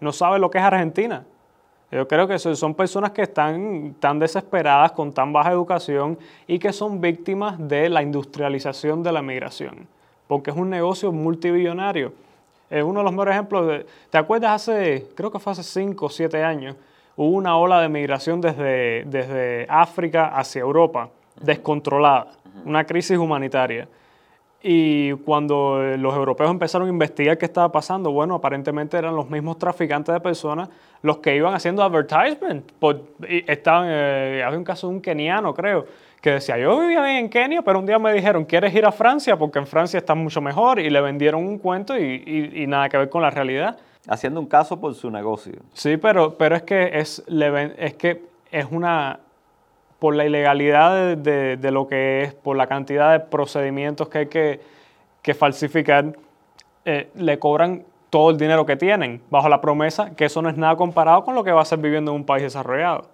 no 0.02 0.12
sabe 0.12 0.40
lo 0.40 0.52
que 0.52 0.58
es 0.58 0.64
Argentina. 0.64 1.24
Yo 1.92 2.08
creo 2.08 2.28
que 2.28 2.40
son 2.40 2.74
personas 2.74 3.12
que 3.12 3.22
están 3.22 3.96
tan 4.00 4.18
desesperadas, 4.18 4.94
con 4.94 5.14
tan 5.14 5.32
baja 5.32 5.52
educación 5.52 6.18
y 6.48 6.58
que 6.58 6.74
son 6.74 7.02
víctimas 7.02 7.56
de 7.60 7.90
la 7.90 8.02
industrialización 8.02 9.04
de 9.04 9.12
la 9.12 9.22
migración, 9.22 9.88
porque 10.28 10.52
es 10.52 10.58
un 10.58 10.70
negocio 10.70 11.12
multibillonario. 11.12 12.14
Es 12.70 12.84
uno 12.84 13.02
de 13.02 13.04
los 13.04 13.12
mejores 13.12 13.34
ejemplos. 13.34 13.68
De, 13.68 13.86
¿Te 14.10 14.18
acuerdas 14.18 14.70
hace, 14.70 15.10
creo 15.16 15.32
que 15.32 15.40
fue 15.40 15.52
hace 15.52 15.64
5 15.64 16.06
o 16.06 16.10
7 16.10 16.42
años, 16.42 16.78
hubo 17.18 17.36
una 17.36 17.58
ola 17.58 17.82
de 17.82 17.90
migración 17.90 18.40
desde, 18.40 19.04
desde 19.06 19.68
África 19.70 20.28
hacia 20.28 20.62
Europa, 20.62 21.10
descontrolada, 21.42 22.28
una 22.64 22.86
crisis 22.86 23.18
humanitaria. 23.18 23.90
Y 24.64 25.14
cuando 25.14 25.82
los 25.98 26.16
europeos 26.16 26.52
empezaron 26.52 26.88
a 26.88 26.92
investigar 26.92 27.38
qué 27.38 27.46
estaba 27.46 27.72
pasando, 27.72 28.12
bueno, 28.12 28.36
aparentemente 28.36 28.98
eran 28.98 29.16
los 29.16 29.30
mismos 29.30 29.58
traficantes 29.58 30.14
de 30.14 30.20
personas 30.20 30.70
los 31.02 31.18
que 31.18 31.36
iban 31.36 31.54
haciendo 31.54 31.84
advertisement. 31.84 32.72
Por, 32.74 33.02
estaban, 33.28 33.88
eh, 33.90 34.44
había 34.46 34.58
un 34.58 34.64
caso 34.64 34.88
de 34.88 34.94
un 34.94 35.02
keniano, 35.02 35.54
creo, 35.54 35.86
que 36.22 36.32
decía, 36.34 36.58
yo 36.58 36.80
vivía 36.80 37.02
bien 37.02 37.18
en 37.18 37.30
Kenia, 37.30 37.64
pero 37.64 37.80
un 37.80 37.88
día 37.88 37.98
me 37.98 38.14
dijeron, 38.14 38.46
¿quieres 38.46 38.74
ir 38.76 38.86
a 38.86 38.92
Francia? 38.92 39.38
Porque 39.38 39.58
en 39.58 39.66
Francia 39.66 39.98
está 39.98 40.14
mucho 40.14 40.40
mejor. 40.40 40.80
Y 40.80 40.90
le 40.92 41.02
vendieron 41.02 41.44
un 41.44 41.58
cuento 41.58 41.98
y, 41.98 42.52
y, 42.54 42.68
nada 42.68 42.88
que 42.90 42.98
ver 42.98 43.10
con 43.10 43.24
la 43.24 43.32
realidad. 43.32 43.78
Haciendo 44.08 44.40
un 44.40 44.46
caso 44.46 44.80
por 44.80 44.94
su 44.94 45.10
negocio. 45.10 45.54
Sí, 45.74 45.98
pero, 45.98 46.36
pero 46.38 46.56
es, 46.56 46.62
que 46.62 46.92
es, 46.94 47.24
es 47.28 47.94
que 47.96 48.22
es 48.52 48.66
una 48.70 49.20
por 50.02 50.16
la 50.16 50.26
ilegalidad 50.26 51.16
de, 51.16 51.72
lo 51.72 51.88
que 51.88 52.24
es, 52.24 52.34
por 52.34 52.58
la 52.58 52.66
cantidad 52.66 53.12
de 53.12 53.20
procedimientos 53.20 54.10
que 54.10 54.18
hay 54.18 54.26
que, 55.22 55.34
falsificar, 55.36 56.18
eh, 56.86 57.12
le 57.14 57.38
cobran 57.38 57.84
todo 58.10 58.32
el 58.32 58.38
dinero 58.38 58.66
que 58.66 58.76
tienen, 58.76 59.22
bajo 59.30 59.48
la 59.48 59.62
promesa 59.62 60.16
que 60.16 60.26
eso 60.26 60.42
no 60.42 60.50
es 60.50 60.58
nada 60.58 60.76
comparado 60.76 61.24
con 61.24 61.36
lo 61.36 61.44
que 61.44 61.52
va 61.52 61.62
a 61.62 61.66
ser 61.66 61.78
viviendo 61.78 62.10
en 62.10 62.18
un 62.18 62.26
país 62.26 62.42
desarrollado. 62.42 63.10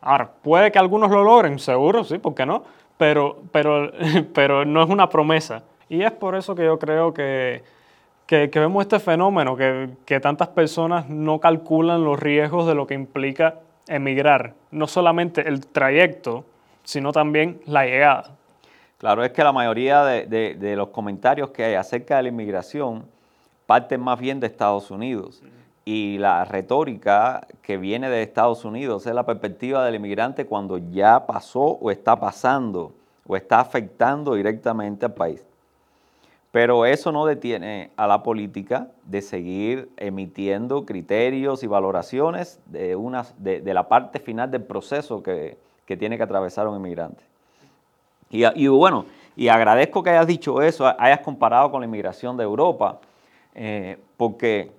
Ahora, 0.00 0.32
puede 0.42 0.72
que 0.72 0.80
algunos 0.80 1.12
lo 1.12 1.22
logren, 1.22 1.60
seguro, 1.60 2.02
sí, 2.02 2.18
¿por 2.18 2.34
qué 2.34 2.44
no? 2.44 2.64
Pero, 2.98 3.38
pero, 3.52 3.92
pero 4.34 4.64
no 4.64 4.82
es 4.82 4.90
una 4.90 5.08
promesa. 5.08 5.62
Y 5.88 6.02
es 6.02 6.10
por 6.10 6.34
eso 6.34 6.56
que 6.56 6.64
yo 6.64 6.76
creo 6.80 7.14
que, 7.14 7.62
que, 8.26 8.50
que 8.50 8.58
vemos 8.58 8.82
este 8.82 8.98
fenómeno, 8.98 9.54
que, 9.56 9.90
que 10.04 10.18
tantas 10.18 10.48
personas 10.48 11.08
no 11.08 11.38
calculan 11.38 12.02
los 12.02 12.18
riesgos 12.18 12.66
de 12.66 12.74
lo 12.74 12.88
que 12.88 12.94
implica 12.94 13.60
emigrar, 13.86 14.54
no 14.70 14.86
solamente 14.86 15.46
el 15.46 15.66
trayecto, 15.66 16.44
sino 16.82 17.12
también 17.12 17.60
la 17.66 17.84
llegada. 17.84 18.36
Claro, 18.98 19.24
es 19.24 19.32
que 19.32 19.44
la 19.44 19.52
mayoría 19.52 20.04
de, 20.04 20.74
los 20.76 20.88
comentarios 20.88 21.50
que 21.50 21.64
hay 21.64 21.74
acerca 21.74 22.16
de 22.16 22.24
la 22.24 22.28
inmigración 22.30 23.04
parten 23.66 24.00
más 24.00 24.18
bien 24.18 24.40
de 24.40 24.46
Estados 24.46 24.90
Unidos. 24.90 25.42
Y 25.84 26.16
la 26.16 26.44
retórica 26.46 27.46
que 27.60 27.76
viene 27.76 28.08
de 28.08 28.22
Estados 28.22 28.64
Unidos 28.64 29.06
es 29.06 29.14
la 29.14 29.26
perspectiva 29.26 29.84
del 29.84 29.96
inmigrante 29.96 30.46
cuando 30.46 30.78
ya 30.78 31.26
pasó 31.26 31.60
o 31.60 31.90
está 31.90 32.18
pasando 32.18 32.94
o 33.26 33.36
está 33.36 33.60
afectando 33.60 34.34
directamente 34.34 35.04
al 35.04 35.12
país. 35.12 35.44
Pero 36.54 36.86
eso 36.86 37.10
no 37.10 37.26
detiene 37.26 37.90
a 37.96 38.06
la 38.06 38.22
política 38.22 38.86
de 39.06 39.22
seguir 39.22 39.88
emitiendo 39.96 40.86
criterios 40.86 41.64
y 41.64 41.66
valoraciones 41.66 42.60
de, 42.66 42.96
de, 43.60 43.74
la 43.74 43.88
parte 43.88 44.20
final 44.20 44.52
del 44.52 44.62
proceso 44.62 45.20
que, 45.20 45.58
tiene 45.84 46.16
que 46.16 46.22
atravesar 46.22 46.68
un 46.68 46.76
inmigrante. 46.76 47.24
Y, 48.30 48.68
bueno, 48.68 49.04
y 49.34 49.48
agradezco 49.48 50.04
que 50.04 50.10
hayas 50.10 50.28
dicho 50.28 50.62
eso, 50.62 50.86
hayas 50.96 51.22
comparado 51.22 51.72
con 51.72 51.80
la 51.80 51.88
inmigración 51.88 52.36
de 52.36 52.44
Europa, 52.44 53.00
eh, 53.56 53.98
porque 54.16 54.70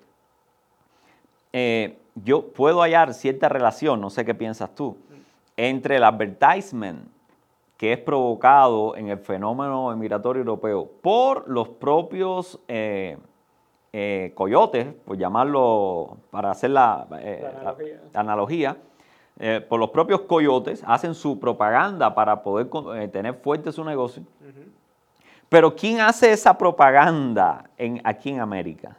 eh, 1.52 1.98
yo 2.24 2.54
puedo 2.54 2.84
hallar 2.84 3.14
cierta 3.14 3.50
relación, 3.50 4.00
no 4.00 4.10
sé 4.10 4.24
qué 4.24 4.34
piensas 4.34 4.74
tú, 4.74 4.96
entre 5.58 5.98
el 5.98 6.06
advertisement 6.06 7.15
que 7.78 7.94
es 7.94 8.00
provocado 8.00 8.96
en 8.96 9.10
el 9.10 9.18
fenómeno 9.18 9.96
migratorio 9.96 10.42
europeo 10.42 10.90
por 11.02 11.48
los 11.50 11.70
propios 11.70 12.60
eh, 12.68 13.18
eh, 13.92 14.32
coyotes, 14.36 14.88
por 15.06 15.18
llamarlo, 15.18 16.18
para 16.32 16.52
hacer 16.52 16.72
la, 16.72 17.08
eh, 17.20 18.00
analogía, 18.14 18.78
por 19.68 19.82
los 19.82 19.90
propios 19.90 20.22
coyotes, 20.22 20.82
hacen 20.88 21.14
su 21.14 21.38
propaganda 21.38 22.16
para 22.16 22.42
poder 22.42 22.70
tener 23.12 23.34
fuerte 23.34 23.70
su 23.74 23.84
negocio. 23.84 24.24
Pero 25.50 25.76
¿quién 25.76 26.00
hace 26.00 26.32
esa 26.32 26.58
propaganda 26.58 27.70
en, 27.78 28.00
aquí 28.06 28.30
en 28.30 28.40
América? 28.40 28.96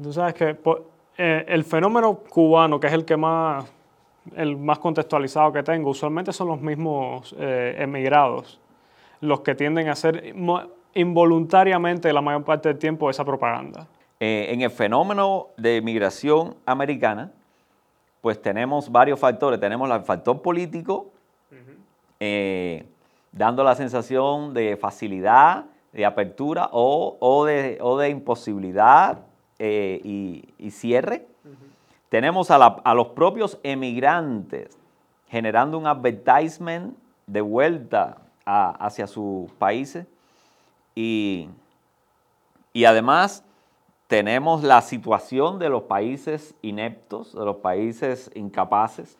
Tú 0.00 0.12
sabes 0.12 0.34
que 0.34 0.56
eh, 1.16 1.44
el 1.48 1.64
fenómeno 1.64 2.14
cubano, 2.14 2.78
que 2.78 2.86
es 2.86 2.92
el 2.92 3.04
que 3.04 3.16
más, 3.16 3.64
el 4.36 4.56
más 4.56 4.78
contextualizado 4.78 5.52
que 5.52 5.62
tengo, 5.62 5.90
usualmente 5.90 6.32
son 6.32 6.48
los 6.48 6.60
mismos 6.60 7.34
eh, 7.38 7.76
emigrados 7.78 8.60
los 9.20 9.40
que 9.40 9.54
tienden 9.54 9.88
a 9.88 9.92
hacer 9.92 10.32
involuntariamente 10.94 12.12
la 12.12 12.20
mayor 12.20 12.44
parte 12.44 12.68
del 12.68 12.78
tiempo 12.78 13.10
esa 13.10 13.24
propaganda. 13.24 13.88
Eh, 14.20 14.46
en 14.50 14.60
el 14.60 14.70
fenómeno 14.70 15.48
de 15.56 15.82
migración 15.82 16.54
americana, 16.64 17.32
pues 18.20 18.40
tenemos 18.40 18.90
varios 18.90 19.18
factores. 19.18 19.58
Tenemos 19.58 19.90
el 19.90 20.02
factor 20.02 20.40
político, 20.40 21.10
dando 23.32 23.64
la 23.64 23.74
sensación 23.74 24.54
de 24.54 24.76
facilidad, 24.76 25.64
de 25.92 26.04
apertura 26.04 26.68
o, 26.72 27.44
de, 27.44 27.78
o 27.80 27.98
de 27.98 28.10
imposibilidad 28.10 29.18
eh, 29.58 30.00
y, 30.58 30.70
cierre. 30.70 31.26
Tenemos 32.08 32.50
a, 32.50 32.94
los 32.94 33.08
propios 33.08 33.58
emigrantes 33.62 34.76
generando 35.28 35.78
un 35.78 35.86
advertisement 35.86 36.96
de 37.26 37.40
vuelta 37.40 38.18
hacia 38.44 39.06
sus 39.06 39.50
países 39.52 40.06
y, 40.94 41.48
y 42.72 42.86
además 42.86 43.44
tenemos 44.06 44.64
la 44.64 44.80
situación 44.80 45.58
de 45.58 45.68
los 45.68 45.82
países 45.82 46.54
ineptos, 46.62 47.34
de 47.34 47.44
los 47.44 47.56
países 47.56 48.30
incapaces, 48.34 49.18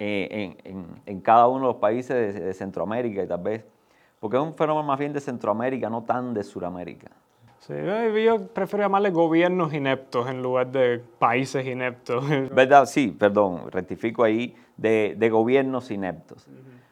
eh, 0.00 0.56
en, 1.06 1.20
cada 1.20 1.46
uno 1.46 1.60
de 1.60 1.72
los 1.72 1.76
países 1.76 2.34
de, 2.34 2.40
de, 2.40 2.54
Centroamérica 2.54 3.22
y 3.22 3.26
tal 3.28 3.40
vez, 3.40 3.64
porque 4.18 4.36
es 4.36 4.42
un 4.42 4.52
fenómeno 4.52 4.86
más 4.86 4.98
bien 4.98 5.12
de 5.12 5.20
Centroamérica, 5.20 5.88
no 5.88 6.02
tan 6.02 6.34
de 6.34 6.42
Sudamérica. 6.42 7.12
Sí, 7.66 7.74
yo 8.24 8.46
prefiero 8.46 8.84
llamarle 8.84 9.10
gobiernos 9.10 9.74
ineptos 9.74 10.28
en 10.28 10.40
lugar 10.40 10.70
de 10.70 11.02
países 11.18 11.66
ineptos. 11.66 12.24
¿Verdad? 12.52 12.86
Sí, 12.86 13.08
perdón, 13.08 13.72
rectifico 13.72 14.22
ahí, 14.22 14.54
de, 14.76 15.28
gobiernos 15.32 15.90
ineptos. 15.90 16.46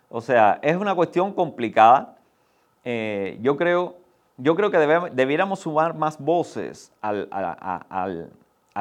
O 0.08 0.20
sea, 0.20 0.58
es 0.62 0.74
una 0.76 0.92
cuestión 0.96 1.32
complicada. 1.32 2.16
Eh, 2.84 3.38
yo, 3.40 3.56
creo, 3.56 3.94
yo 4.36 4.56
creo 4.56 4.72
que 4.72 4.78
debiéramos 5.12 5.60
sumar 5.60 5.94
más 5.94 6.18
voces 6.18 6.90
al, 7.00 7.28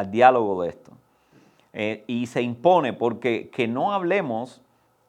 diálogo 0.09 0.63
de 0.63 0.69
esto. 0.69 0.91
Eh, 1.73 2.03
y 2.07 2.25
se 2.25 2.41
impone 2.41 2.93
porque 2.93 3.49
que 3.49 3.67
no 3.67 3.93
hablemos 3.93 4.61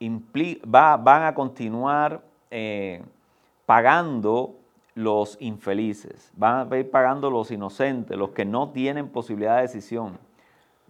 va, 0.03 0.99
van 0.99 1.23
a 1.23 1.35
continuar 1.35 2.21
eh, 2.51 3.03
pagando 3.65 4.55
los 4.95 5.37
infelices, 5.41 6.33
van 6.37 6.73
a 6.73 6.79
ir 6.79 6.91
pagando 6.91 7.31
los 7.31 7.51
inocentes, 7.51 8.17
los 8.17 8.31
que 8.31 8.45
no 8.45 8.71
tienen 8.71 9.09
posibilidad 9.09 9.57
de 9.57 9.63
decisión, 9.63 10.19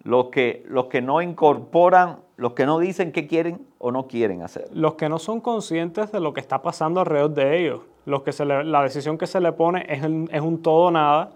los 0.03 0.27
que, 0.27 0.64
los 0.69 0.87
que 0.87 1.01
no 1.01 1.23
incorporan, 1.23 2.19
los 2.37 2.53
que 2.53 2.67
no 2.67 2.79
dicen 2.79 3.12
qué 3.12 3.27
quieren 3.27 3.67
o 3.79 3.93
no 3.93 4.07
quieren 4.07 4.43
hacer. 4.43 4.69
Los 4.73 4.95
que 4.95 5.09
no 5.09 5.19
son 5.19 5.40
conscientes 5.40 6.12
de 6.12 6.21
lo 6.21 6.35
que 6.35 6.40
está 6.40 6.61
pasando 6.61 7.01
alrededor 7.01 7.33
de 7.33 7.61
ellos, 7.61 7.81
los 8.05 8.23
que 8.23 8.33
se 8.33 8.45
la 8.45 8.83
decisión 8.83 9.17
que 9.17 9.27
se 9.27 9.40
le 9.40 9.53
pone 9.53 9.87
es, 9.88 10.03
es 10.31 10.40
un 10.43 10.61
todo 10.62 10.90
nada, 10.90 11.31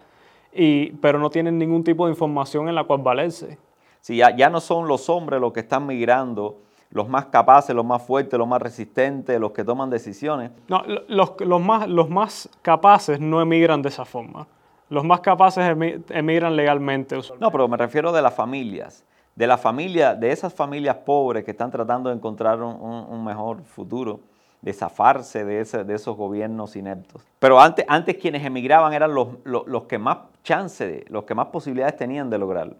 y, 0.52 0.92
pero 0.92 1.18
no 1.18 1.30
tienen 1.30 1.58
ningún 1.58 1.84
tipo 1.84 2.06
de 2.06 2.12
información 2.12 2.68
en 2.68 2.74
la 2.74 2.84
cual 2.84 3.00
valerse. 3.02 3.58
Si 4.00 4.16
ya, 4.16 4.36
ya 4.36 4.50
no 4.50 4.60
son 4.60 4.88
los 4.88 5.08
hombres 5.08 5.40
los 5.40 5.52
que 5.52 5.60
están 5.60 5.86
migrando, 5.86 6.58
los 6.90 7.08
más 7.08 7.26
capaces, 7.26 7.74
los 7.74 7.84
más 7.84 8.02
fuertes, 8.02 8.38
los 8.38 8.48
más 8.48 8.62
resistentes, 8.62 9.38
los 9.38 9.52
que 9.52 9.64
toman 9.64 9.90
decisiones. 9.90 10.50
No, 10.68 10.82
los, 11.08 11.34
los, 11.40 11.60
más, 11.60 11.88
los 11.88 12.08
más 12.08 12.48
capaces 12.62 13.20
no 13.20 13.40
emigran 13.40 13.82
de 13.82 13.90
esa 13.90 14.04
forma. 14.04 14.46
Los 14.88 15.04
más 15.04 15.20
capaces 15.20 15.64
emigran 16.08 16.56
legalmente. 16.56 17.18
No, 17.38 17.50
pero 17.50 17.68
me 17.68 17.76
refiero 17.76 18.10
de 18.10 18.22
las 18.22 18.34
familias. 18.34 19.04
De 19.36 19.46
la 19.46 19.58
familia, 19.58 20.14
de 20.14 20.32
esas 20.32 20.52
familias 20.52 20.96
pobres 20.96 21.44
que 21.44 21.50
están 21.50 21.70
tratando 21.70 22.08
de 22.08 22.16
encontrar 22.16 22.60
un, 22.60 23.24
mejor 23.24 23.62
futuro, 23.62 24.20
de 24.62 24.72
zafarse 24.72 25.44
de, 25.44 25.60
ese, 25.60 25.84
de 25.84 25.94
esos 25.94 26.16
gobiernos 26.16 26.74
ineptos. 26.74 27.22
Pero 27.38 27.60
antes, 27.60 27.84
antes 27.86 28.16
quienes 28.16 28.44
emigraban 28.44 28.92
eran 28.94 29.14
los, 29.14 29.28
los, 29.44 29.84
que 29.84 29.98
más 29.98 30.18
chance, 30.42 31.04
los 31.08 31.24
que 31.24 31.34
más 31.34 31.48
posibilidades 31.48 31.96
tenían 31.96 32.30
de 32.30 32.38
lograrlo. 32.38 32.74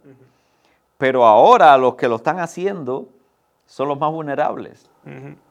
Pero 0.97 1.25
ahora 1.25 1.77
los 1.77 1.95
que 1.95 2.09
lo 2.09 2.17
están 2.17 2.41
haciendo 2.41 3.09
son 3.69 3.87
los 3.87 4.01
más 4.01 4.11
vulnerables. 4.11 4.91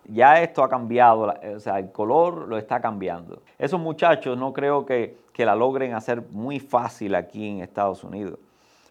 Ya 0.06 0.41
esto 0.41 0.63
ha 0.63 0.69
cambiado, 0.69 1.34
o 1.56 1.60
sea, 1.60 1.80
el 1.80 1.91
color 1.91 2.47
lo 2.47 2.58
está 2.58 2.82
cambiando. 2.82 3.41
Esos 3.58 3.80
muchachos 3.80 4.38
no 4.38 4.53
creo 4.53 4.86
que, 4.86 5.17
la 5.38 5.56
logren 5.56 5.93
hacer 5.93 6.23
muy 6.32 6.60
fácil 6.60 7.13
aquí 7.13 7.47
en 7.47 7.62
Estados 7.62 8.03
Unidos. 8.03 8.39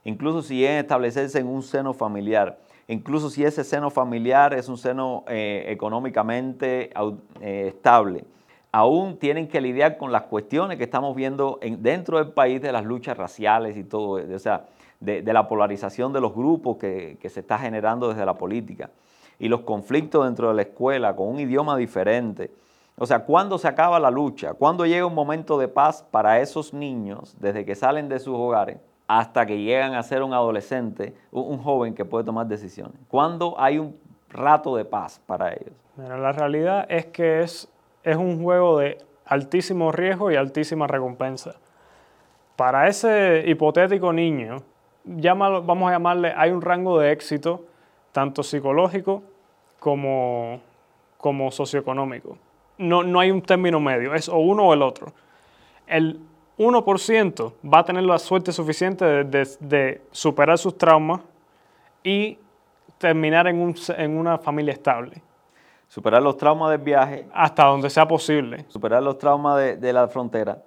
Incluso 0.05 0.43
si 0.43 0.65
es 0.65 0.81
establecerse 0.81 1.41
en 1.41 1.49
un 1.49 1.63
seno 1.65 1.93
familiar, 1.93 2.61
incluso 2.87 3.29
si 3.29 3.45
ese 3.45 3.65
seno 3.65 3.91
familiar 3.91 4.55
es 4.55 4.69
un 4.69 4.79
seno 4.79 5.25
eh, 5.27 5.65
económicamente 5.69 6.91
eh, 7.41 7.67
estable, 7.67 8.25
aún 8.71 9.19
tienen 9.19 9.49
que 9.49 9.61
lidiar 9.61 9.97
con 9.97 10.13
las 10.13 10.23
cuestiones 10.23 10.79
que 10.79 10.85
estamos 10.85 11.17
viendo 11.17 11.59
dentro 11.79 12.19
del 12.19 12.29
país 12.29 12.63
de 12.63 12.71
las 12.71 12.85
luchas 12.85 13.17
raciales 13.17 13.77
y 13.77 13.83
todo, 13.83 14.23
o 14.33 14.39
sea, 14.39 14.67
de, 15.01 15.23
la 15.25 15.49
polarización 15.49 16.13
de 16.13 16.21
los 16.21 16.33
grupos 16.33 16.77
que, 16.77 17.19
que 17.21 17.29
se 17.29 17.41
está 17.41 17.59
generando 17.59 18.09
desde 18.09 18.25
la 18.25 18.35
política 18.35 18.89
y 19.39 19.49
los 19.49 19.61
conflictos 19.61 20.25
dentro 20.25 20.49
de 20.49 20.55
la 20.55 20.63
escuela 20.63 21.15
con 21.15 21.29
un 21.29 21.41
idioma 21.41 21.77
diferente. 21.77 22.51
O 22.99 23.07
sea, 23.07 23.21
¿cuándo 23.21 23.59
se 23.59 23.69
acaba 23.69 24.01
la 24.01 24.11
lucha? 24.11 24.55
¿Cuándo 24.55 24.87
llega 24.87 25.05
un 25.05 25.15
momento 25.15 25.59
de 25.59 25.69
paz 25.69 26.03
para 26.11 26.41
esos 26.41 26.73
niños 26.73 27.37
desde 27.39 27.65
que 27.65 27.75
salen 27.75 28.09
de 28.09 28.19
sus 28.19 28.35
hogares 28.35 28.79
hasta 29.07 29.45
que 29.47 29.61
llegan 29.61 29.95
a 29.95 30.03
ser 30.03 30.23
un 30.23 30.33
adolescente, 30.33 31.15
un, 31.31 31.59
joven 31.59 31.95
que 31.95 32.05
puede 32.07 32.25
tomar 32.25 32.47
decisiones? 32.47 32.97
¿Cuándo 33.09 33.55
hay 33.59 33.79
un 33.79 33.97
rato 34.31 34.77
de 34.77 34.85
paz 34.85 35.21
para 35.27 35.53
ellos? 35.53 35.73
la 35.97 36.33
realidad 36.33 36.87
es 36.91 37.07
que 37.07 37.43
es, 37.43 37.69
es 38.03 38.17
un 38.17 38.43
juego 38.43 38.79
de 38.79 38.99
altísimo 39.25 39.93
riesgo 39.93 40.31
y 40.31 40.37
altísima 40.37 40.87
recompensa. 40.87 41.57
Para 42.55 42.89
ese 42.89 43.45
hipotético 43.47 44.13
niño, 44.13 44.63
vamos 45.05 45.89
a 45.89 45.93
llamarle, 45.93 46.33
hay 46.37 46.51
un 46.51 46.63
rango 46.63 46.99
de 46.99 47.13
éxito 47.13 47.65
tanto 48.17 48.43
psicológico 48.43 49.23
como, 49.79 50.59
como 51.19 51.51
socioeconómico. 51.51 52.39
No, 52.79 53.03
no 53.03 53.21
hay 53.21 53.31
un 53.31 53.43
término 53.43 53.79
medio, 53.79 54.15
es 54.15 54.31
o 54.31 54.39
uno 54.39 54.69
o 54.69 54.73
el 54.73 54.81
otro. 54.81 55.13
El 55.87 56.19
1% 56.57 57.53
va 57.63 57.81
a 57.81 57.85
tener 57.85 58.05
la 58.05 58.19
suerte 58.19 58.53
suficiente 58.53 59.05
de, 59.05 60.01
superar 60.13 60.57
sus 60.57 60.79
traumas 60.79 61.21
y 62.03 62.39
terminar 62.97 63.49
en, 63.49 63.61
un, 63.61 63.75
en, 63.99 64.17
una 64.17 64.39
familia 64.39 64.73
estable. 64.73 65.21
Superar 65.87 66.23
los 66.23 66.39
traumas 66.39 66.71
del 66.71 66.81
viaje. 66.81 67.27
Hasta 67.35 67.67
donde 67.67 67.91
sea 67.91 68.09
posible. 68.09 68.65
Superar 68.69 69.03
los 69.03 69.19
traumas 69.19 69.59
de, 69.59 69.77
de 69.77 69.93
la 69.93 70.09
frontera 70.09 70.63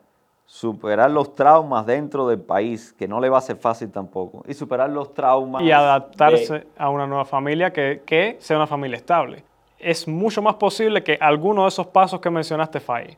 superar 0.50 1.12
los 1.12 1.36
traumas 1.36 1.86
dentro 1.86 2.28
del 2.28 2.40
país, 2.40 2.92
que 2.94 3.08
no 3.08 3.20
le 3.20 3.30
va 3.30 3.38
a 3.38 3.42
ser 3.42 3.58
fácil 3.58 3.92
tampoco, 3.92 4.44
y 4.48 4.56
superar 4.56 4.90
los 4.90 5.14
traumas. 5.14 5.62
Y 5.62 5.72
adaptarse 5.72 6.66
a 6.76 6.90
una 6.90 7.06
nueva 7.06 7.24
familia 7.24 7.72
que, 7.72 8.02
que, 8.04 8.36
sea 8.40 8.58
una 8.58 8.66
familia 8.66 8.98
estable. 8.98 9.44
Es 9.78 10.08
mucho 10.08 10.42
más 10.42 10.56
posible 10.56 11.04
que 11.04 11.20
alguno 11.22 11.62
de 11.62 11.68
esos 11.68 11.86
pasos 11.86 12.20
que 12.20 12.32
mencionaste 12.32 12.80
falle 12.80 13.16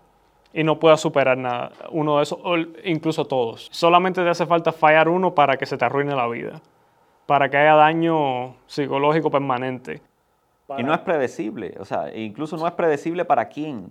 y 0.51 0.61
no 0.65 0.77
pueda 0.77 0.97
superar 0.97 1.37
nada, 1.37 1.71
uno 1.91 2.17
de 2.17 2.23
esos, 2.23 2.37
o 2.43 2.57
incluso 2.83 3.23
todos. 3.25 3.69
Solamente 3.71 4.21
te 4.21 4.29
hace 4.29 4.45
falta 4.45 4.73
fallar 4.73 5.07
uno 5.07 5.33
para 5.33 5.55
que 5.55 5.65
se 5.65 5.77
te 5.77 5.85
arruine 5.85 6.13
la 6.13 6.27
vida, 6.27 6.61
para 7.27 7.49
que 7.49 7.55
haya 7.55 7.75
daño 7.75 8.55
psicológico 8.67 9.31
permanente. 9.31 10.01
Y 10.77 10.83
no 10.83 10.93
es 10.93 10.99
predecible, 10.99 11.75
o 11.79 11.85
sea, 11.85 12.13
incluso 12.13 12.57
no 12.57 12.67
es 12.67 12.73
predecible 12.73 13.23
para 13.23 13.47
quién. 13.47 13.89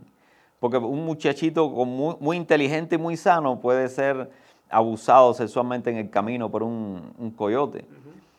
Porque 0.60 0.76
un 0.76 1.06
muchachito 1.06 1.68
muy, 1.70 2.36
inteligente 2.36 2.96
y 2.96 2.98
muy 2.98 3.16
sano 3.16 3.58
puede 3.60 3.88
ser 3.88 4.30
abusado 4.68 5.32
sexualmente 5.32 5.90
en 5.90 5.96
el 5.96 6.10
camino 6.10 6.50
por 6.50 6.62
un, 6.62 7.32
coyote. 7.34 7.86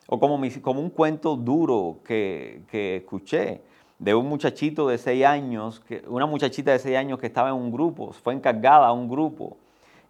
O 0.06 0.20
como, 0.20 0.40
como, 0.62 0.82
un 0.82 0.92
cuento 0.92 1.36
duro 1.36 1.98
que, 2.06 2.62
escuché 2.72 3.62
de 3.98 4.14
un 4.14 4.28
muchachito 4.28 4.88
de 4.88 5.00
seis 5.00 5.26
años, 5.26 5.80
que, 5.80 6.04
una 6.08 6.28
muchachita 6.28 6.72
de 6.72 6.80
seis 6.80 6.96
años 6.96 7.18
que 7.18 7.26
estaba 7.26 7.50
en 7.50 7.56
un 7.56 7.72
grupo, 7.72 8.14
fue 8.14 8.36
encargada 8.36 8.86
a 8.86 8.92
un 8.92 9.10
grupo. 9.10 9.58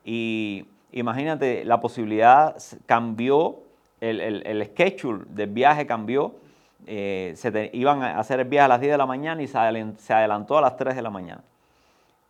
Y 0.03 0.65
imagínate, 0.91 1.63
la 1.63 1.79
posibilidad 1.79 2.57
cambió, 2.85 3.59
el, 4.01 4.19
el, 4.19 4.65
schedule 4.65 5.23
del 5.29 5.49
viaje 5.49 5.85
cambió. 5.87 6.35
Eh, 6.87 7.33
se 7.37 7.69
iban 7.73 8.03
a 8.03 8.19
hacer 8.19 8.41
el 8.41 8.47
viaje 8.49 8.65
a 8.65 8.67
las 8.67 8.81
10 8.81 8.93
de 8.93 8.97
la 8.97 9.05
mañana 9.05 9.41
y 9.41 9.47
se 9.47 10.13
adelantó 10.13 10.57
a 10.57 10.61
las 10.61 10.75
3 10.75 10.95
de 10.95 11.01
la 11.01 11.09
mañana. 11.09 11.43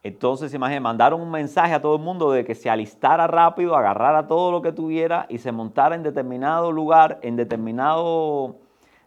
Entonces, 0.03 0.51
imagínense, 0.53 0.81
mandaron 0.81 1.21
un 1.21 1.29
mensaje 1.29 1.73
a 1.73 1.81
todo 1.81 1.95
el 1.95 2.01
mundo 2.01 2.31
de 2.31 2.43
que 2.43 2.55
se 2.55 2.69
alistara 2.69 3.27
rápido, 3.27 3.75
agarrara 3.75 4.27
todo 4.27 4.51
lo 4.51 4.61
que 4.61 4.71
tuviera 4.71 5.27
y 5.29 5.37
se 5.37 5.51
montara 5.51 5.95
en 5.95 6.01
determinado 6.01 6.71
lugar, 6.71 7.19
en 7.21 7.35
determinado 7.35 8.55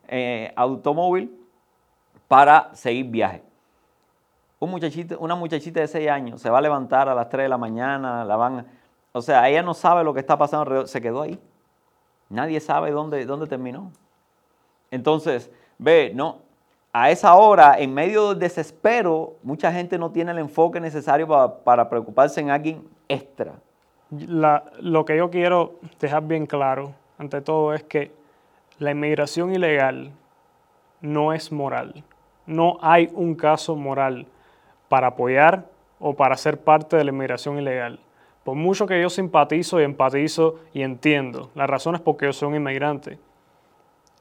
eh, 0.07 0.53
automóvil 0.55 1.36
para 2.28 2.72
seguir 2.74 3.07
viaje. 3.07 3.42
una 4.61 5.34
muchachita 5.34 5.80
de 5.80 5.88
6 5.88 6.09
años 6.09 6.40
se 6.40 6.49
va 6.49 6.59
a 6.59 6.62
levantar 6.62 7.09
a 7.09 7.14
las 7.14 7.28
3 7.28 7.45
de 7.45 7.49
la 7.49 7.59
mañana, 7.59 8.24
la 8.24 8.36
van... 8.36 8.66
O 9.12 9.22
sea, 9.22 9.49
ella 9.49 9.62
no 9.62 9.74
sabe 9.74 10.05
lo 10.05 10.14
que 10.14 10.20
está 10.20 10.38
pasando 10.38 10.62
alrededor, 10.62 10.88
se 10.88 11.01
quedó 11.01 11.22
ahí. 11.22 11.38
Nadie 12.28 12.61
sabe 12.61 12.90
dónde, 12.90 13.26
dónde 13.26 13.47
terminó. 13.47 13.92
Entonces, 14.90 15.51
ve, 15.78 16.12
no, 16.14 16.38
a 16.97 17.11
esa 17.11 17.34
hora, 17.34 17.76
en 17.76 17.92
medio 17.92 18.28
del 18.28 18.38
desespero, 18.38 19.34
mucha 19.42 19.72
gente 19.72 19.99
no 19.99 20.12
tiene 20.12 20.30
el 20.30 20.38
enfoque 20.38 20.78
necesario 20.78 21.26
para, 21.64 21.88
preocuparse 21.88 22.40
en 22.40 22.51
alguien 22.51 22.86
extra. 23.09 23.55
lo 24.11 25.05
que 25.05 25.16
yo 25.16 25.28
quiero 25.28 25.74
dejar 25.99 26.22
bien 26.22 26.47
claro, 26.47 26.95
ante 27.18 27.40
todo, 27.40 27.74
es 27.74 27.82
que 27.82 28.12
la 28.78 28.92
inmigración 28.92 29.53
ilegal 29.53 30.12
no 31.01 31.32
es 31.32 31.51
moral. 31.51 32.05
No 32.47 32.78
hay 32.80 33.11
un 33.12 33.34
caso 33.34 33.74
moral 33.74 34.28
para 34.88 35.09
apoyar 35.09 35.64
o 35.99 36.14
para 36.14 36.36
ser 36.36 36.61
parte 36.61 36.97
de 36.97 37.03
la 37.03 37.11
inmigración 37.11 37.59
ilegal. 37.59 37.99
Por 38.45 38.55
mucho 38.55 38.86
que 38.86 39.03
yo 39.03 39.11
simpatizo 39.11 39.80
y 39.80 39.82
empatizo 39.82 40.61
y 40.72 40.82
entiendo, 40.82 41.51
la 41.57 41.66
razón 41.66 41.97
es 41.97 42.01
porque 42.01 42.26
yo 42.26 42.32
soy 42.32 42.51
un 42.51 42.55
inmigrante. 42.55 43.18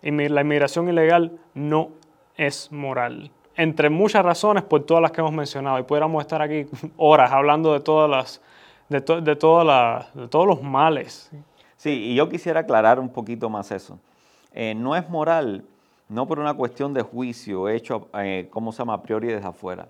La 0.01 0.41
inmigración 0.41 0.89
ilegal 0.89 1.37
no 1.53 1.91
es 2.37 2.71
moral. 2.71 3.31
Entre 3.55 3.89
muchas 3.89 4.23
razones, 4.25 4.63
por 4.63 4.83
todas 4.83 5.01
las 5.01 5.11
que 5.11 5.21
hemos 5.21 5.33
mencionado, 5.33 5.77
y 5.79 5.83
pudiéramos 5.83 6.21
estar 6.21 6.41
aquí 6.41 6.65
horas 6.97 7.31
hablando 7.31 7.73
de 7.73 7.79
todas 7.79 8.09
las, 8.09 8.41
de, 8.89 8.99
de, 8.99 9.21
de 9.21 9.35
todos 9.35 10.47
los 10.47 10.61
males. 10.61 11.31
Sí, 11.77 11.91
y 11.91 12.15
yo 12.15 12.29
quisiera 12.29 12.61
aclarar 12.61 12.99
un 12.99 13.09
poquito 13.09 13.49
más 13.49 13.71
eso. 13.71 13.99
Eh, 14.53 14.73
no 14.75 14.95
es 14.95 15.07
moral, 15.09 15.65
no 16.09 16.27
por 16.27 16.39
una 16.39 16.53
cuestión 16.53 16.93
de 16.93 17.01
juicio 17.01 17.69
hecho, 17.69 18.07
eh, 18.15 18.47
¿cómo 18.49 18.71
se 18.71 18.79
llama?, 18.79 18.93
a 18.93 19.01
priori 19.03 19.27
desde 19.27 19.47
afuera. 19.47 19.87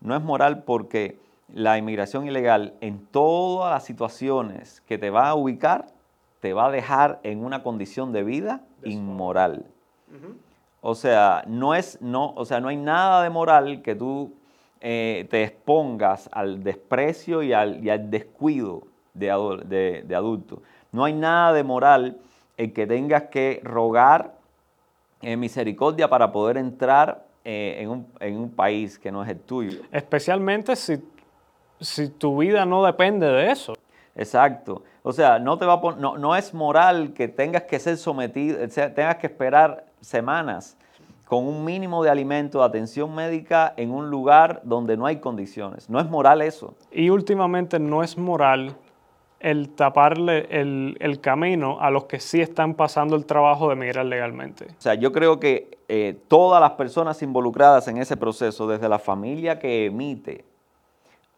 No 0.00 0.16
es 0.16 0.22
moral 0.22 0.62
porque 0.64 1.18
la 1.52 1.78
inmigración 1.78 2.26
ilegal 2.26 2.74
en 2.80 3.06
todas 3.06 3.70
las 3.70 3.84
situaciones 3.84 4.82
que 4.86 4.98
te 4.98 5.10
va 5.10 5.28
a 5.28 5.34
ubicar, 5.34 5.86
te 6.40 6.52
va 6.52 6.66
a 6.66 6.70
dejar 6.70 7.20
en 7.22 7.44
una 7.44 7.62
condición 7.62 8.12
de 8.12 8.24
vida 8.24 8.62
inmoral. 8.84 9.66
O 10.88 10.94
sea, 10.94 11.42
no 11.48 11.74
es, 11.74 12.00
no, 12.00 12.32
o 12.36 12.44
sea, 12.44 12.60
no 12.60 12.68
hay 12.68 12.76
nada 12.76 13.24
de 13.24 13.28
moral 13.28 13.82
que 13.82 13.96
tú 13.96 14.34
eh, 14.80 15.26
te 15.28 15.42
expongas 15.42 16.30
al 16.30 16.62
desprecio 16.62 17.42
y 17.42 17.52
al, 17.52 18.08
descuido 18.08 18.86
de, 19.12 20.04
de, 20.06 20.14
adulto. 20.14 20.62
No 20.92 21.04
hay 21.04 21.12
nada 21.12 21.52
de 21.54 21.64
moral 21.64 22.18
en 22.56 22.72
que 22.72 22.86
tengas 22.86 23.24
que 23.24 23.60
rogar 23.64 24.36
eh, 25.22 25.36
misericordia 25.36 26.08
para 26.08 26.30
poder 26.30 26.56
entrar 26.56 27.26
eh, 27.44 27.78
en, 27.80 27.90
un, 27.90 28.06
en, 28.20 28.36
un, 28.36 28.50
país 28.52 28.96
que 28.96 29.10
no 29.10 29.24
es 29.24 29.30
el 29.30 29.40
tuyo. 29.40 29.80
Especialmente 29.90 30.76
si, 30.76 31.02
si 31.80 32.10
tu 32.10 32.38
vida 32.38 32.64
no 32.64 32.84
depende 32.84 33.26
de 33.26 33.50
eso. 33.50 33.74
Exacto. 34.14 34.84
O 35.02 35.12
sea, 35.12 35.40
no, 35.40 35.58
te 35.58 35.66
va 35.66 35.80
no, 35.98 36.16
no, 36.16 36.36
es 36.36 36.54
moral 36.54 37.12
que 37.12 37.26
tengas 37.26 37.62
que 37.62 37.80
ser 37.80 37.96
sometido, 37.96 38.58
tengas 38.68 39.16
que 39.16 39.26
esperar 39.26 39.84
semanas 40.06 40.76
con 41.26 41.46
un 41.46 41.64
mínimo 41.64 42.04
de 42.04 42.10
alimento, 42.10 42.62
atención 42.62 43.12
médica 43.14 43.74
en 43.76 43.90
un 43.90 44.10
lugar 44.10 44.60
donde 44.62 44.96
no 44.96 45.06
hay 45.06 45.16
condiciones. 45.16 45.90
No 45.90 45.98
es 45.98 46.08
moral 46.08 46.40
eso. 46.40 46.74
Y 46.92 47.10
últimamente 47.10 47.80
no 47.80 48.04
es 48.04 48.16
moral 48.16 48.76
el 49.40 49.70
taparle 49.70 50.46
el, 50.50 51.20
camino 51.20 51.78
a 51.80 51.90
los 51.90 52.04
que 52.04 52.20
sí 52.20 52.40
están 52.40 52.74
pasando 52.74 53.16
el 53.16 53.26
trabajo 53.26 53.68
de 53.68 53.74
emigrar 53.74 54.06
legalmente. 54.06 54.66
O 54.78 54.80
sea, 54.80 54.94
yo 54.94 55.12
creo 55.12 55.40
que 55.40 55.78
eh, 55.88 56.16
todas 56.28 56.60
las 56.60 56.72
personas 56.72 57.20
involucradas 57.22 57.88
en 57.88 57.98
ese 57.98 58.16
proceso, 58.16 58.66
desde 58.66 58.88
la 58.88 58.98
familia 58.98 59.58
que 59.58 59.86
emite 59.86 60.44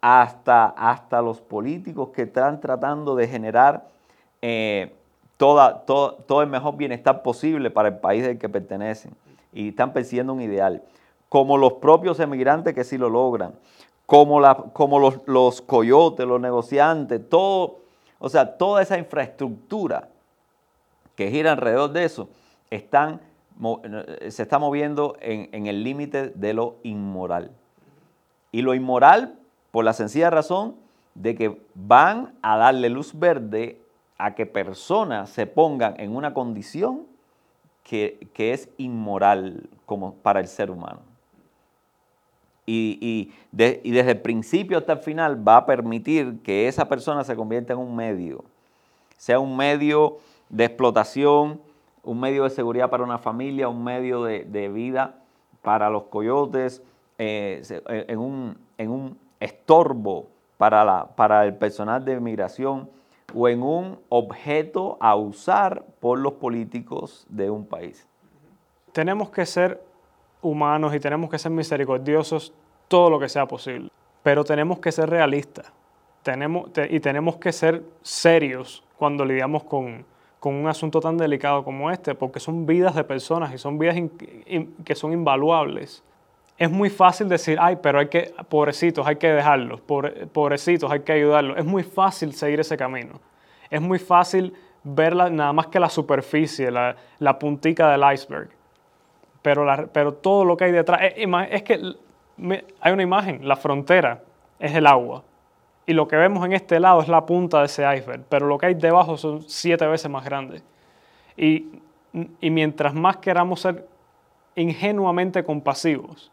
hasta, 0.00 0.66
hasta 0.66 1.22
los 1.22 1.40
políticos 1.40 2.10
que 2.10 2.22
están 2.22 2.60
tratando 2.60 3.16
de 3.16 3.26
generar 3.26 3.88
eh, 4.42 4.94
toda, 5.38 5.84
todo, 5.86 6.42
el 6.42 6.48
mejor 6.48 6.76
bienestar 6.76 7.22
posible 7.22 7.70
para 7.70 7.88
el 7.88 7.98
país 7.98 8.24
del 8.24 8.38
que 8.38 8.48
pertenecen. 8.48 9.12
Y 9.52 9.68
están 9.68 9.94
persiguiendo 9.94 10.34
un 10.34 10.42
ideal, 10.42 10.82
como 11.30 11.56
los 11.56 11.74
propios 11.74 12.20
emigrantes 12.20 12.74
que 12.74 12.84
sí 12.84 12.98
lo 12.98 13.08
logran, 13.08 13.54
como, 14.04 14.40
la, 14.40 14.56
como 14.56 14.98
los, 14.98 15.20
los 15.26 15.62
coyotes, 15.62 16.26
los 16.26 16.40
negociantes, 16.40 17.26
todo, 17.28 17.78
o 18.18 18.28
sea, 18.28 18.58
toda 18.58 18.82
esa 18.82 18.98
infraestructura 18.98 20.08
que 21.14 21.30
gira 21.30 21.52
alrededor 21.52 21.92
de 21.92 22.04
eso, 22.04 22.28
están, 22.70 23.20
se 24.28 24.42
está 24.42 24.58
moviendo 24.58 25.16
en, 25.20 25.48
en 25.52 25.66
el 25.66 25.84
límite 25.84 26.30
de 26.30 26.52
lo 26.52 26.76
inmoral. 26.82 27.52
Y 28.50 28.62
lo 28.62 28.74
inmoral, 28.74 29.38
por 29.70 29.84
la 29.84 29.92
sencilla 29.92 30.30
razón 30.30 30.76
de 31.14 31.34
que 31.34 31.60
van 31.74 32.34
a 32.42 32.56
darle 32.56 32.88
luz 32.88 33.18
verde 33.18 33.80
a 34.18 34.34
que 34.34 34.46
personas 34.46 35.30
se 35.30 35.46
pongan 35.46 35.94
en 35.98 36.14
una 36.14 36.34
condición 36.34 37.06
que, 37.84 38.28
es 38.36 38.68
inmoral 38.76 39.70
como 39.86 40.14
para 40.14 40.40
el 40.40 40.48
ser 40.48 40.70
humano. 40.70 41.00
Y, 42.66 43.32
desde 43.50 44.10
el 44.10 44.20
principio 44.20 44.76
hasta 44.76 44.92
el 44.92 44.98
final 44.98 45.46
va 45.46 45.56
a 45.56 45.66
permitir 45.66 46.40
que 46.42 46.68
esa 46.68 46.86
persona 46.86 47.24
se 47.24 47.34
convierta 47.34 47.72
en 47.72 47.78
un 47.78 47.96
medio, 47.96 48.44
sea 49.16 49.38
un 49.38 49.56
medio 49.56 50.18
de 50.50 50.64
explotación, 50.64 51.62
un 52.02 52.20
medio 52.20 52.44
de 52.44 52.50
seguridad 52.50 52.90
para 52.90 53.04
una 53.04 53.16
familia, 53.16 53.68
un 53.68 53.82
medio 53.82 54.22
de, 54.24 54.68
vida 54.68 55.14
para 55.62 55.88
los 55.88 56.04
coyotes, 56.04 56.82
eh, 57.16 57.62
en, 57.88 58.18
un, 58.18 58.58
en, 58.76 58.90
un, 58.90 59.18
estorbo 59.40 60.26
para, 60.58 60.84
la, 60.84 61.06
para 61.06 61.46
el 61.46 61.54
personal 61.54 62.04
de 62.04 62.20
migración 62.20 62.90
o 63.34 63.48
en 63.48 63.62
un 63.62 63.98
objeto 64.08 64.96
a 65.00 65.14
usar 65.16 65.84
por 66.00 66.18
los 66.18 66.34
políticos 66.34 67.26
de 67.28 67.50
un 67.50 67.66
país. 67.66 68.06
Tenemos 68.92 69.30
que 69.30 69.44
ser 69.46 69.82
humanos 70.40 70.94
y 70.94 71.00
tenemos 71.00 71.30
que 71.30 71.38
ser 71.38 71.52
misericordiosos 71.52 72.54
todo 72.88 73.10
lo 73.10 73.18
que 73.18 73.28
sea 73.28 73.46
posible, 73.46 73.90
pero 74.22 74.44
tenemos 74.44 74.78
que 74.78 74.92
ser 74.92 75.10
realistas 75.10 75.72
tenemos, 76.22 76.70
y 76.90 77.00
tenemos 77.00 77.36
que 77.36 77.52
ser 77.52 77.82
serios 78.02 78.84
cuando 78.96 79.24
lidiamos 79.24 79.64
con, 79.64 80.04
con, 80.40 80.54
un 80.54 80.68
asunto 80.68 81.00
tan 81.00 81.16
delicado 81.16 81.64
como 81.64 81.90
este, 81.90 82.14
porque 82.14 82.40
son 82.40 82.66
vidas 82.66 82.94
de 82.94 83.04
personas 83.04 83.54
y 83.54 83.58
son 83.58 83.78
vidas 83.78 83.96
que 84.84 84.94
son 84.94 85.12
invaluables 85.12 86.02
es 86.58 86.70
muy 86.70 86.90
fácil 86.90 87.28
decir, 87.28 87.56
ay, 87.60 87.78
pero 87.80 88.00
hay 88.00 88.08
que, 88.08 88.34
pobrecitos, 88.48 89.06
hay 89.06 89.16
que 89.16 89.28
dejarlos, 89.28 89.80
pobrecitos, 89.80 90.90
hay 90.90 91.00
que 91.00 91.12
ayudarlos. 91.12 91.56
Es 91.56 91.64
muy 91.64 91.84
fácil 91.84 92.32
seguir 92.34 92.58
ese 92.58 92.76
camino. 92.76 93.20
Es 93.70 93.80
muy 93.80 94.00
fácil 94.00 94.52
ver 94.82 95.14
nada 95.14 95.52
más 95.52 95.68
que 95.68 95.78
la 95.78 95.88
superficie, 95.88 96.72
la, 96.72 96.96
la 97.20 97.38
puntica 97.38 97.88
del 97.92 98.02
iceberg. 98.12 98.48
Pero, 99.40 99.88
pero 99.92 100.14
todo 100.14 100.44
lo 100.44 100.56
que 100.56 100.64
hay 100.64 100.72
detrás, 100.72 101.00
es, 101.02 101.28
es 101.50 101.62
que 101.62 101.80
hay 102.80 102.92
una 102.92 103.02
imagen, 103.04 103.46
la 103.46 103.54
frontera 103.54 104.22
es 104.58 104.74
el 104.74 104.88
agua. 104.88 105.22
Y 105.86 105.92
lo 105.92 106.08
que 106.08 106.16
vemos 106.16 106.44
en 106.44 106.54
este 106.54 106.80
lado 106.80 107.00
es 107.00 107.08
la 107.08 107.24
punta 107.24 107.60
de 107.60 107.66
ese 107.66 107.82
iceberg, 107.96 108.24
pero 108.28 108.48
lo 108.48 108.58
que 108.58 108.66
hay 108.66 108.74
debajo 108.74 109.16
son 109.16 109.42
siete 109.48 109.86
veces 109.86 110.10
más 110.10 110.24
grandes. 110.24 110.64
Y, 111.36 111.66
y 112.40 112.50
mientras 112.50 112.94
más 112.94 113.18
queramos 113.18 113.60
ser 113.60 113.86
ingenuamente 114.56 115.44
compasivos, 115.44 116.32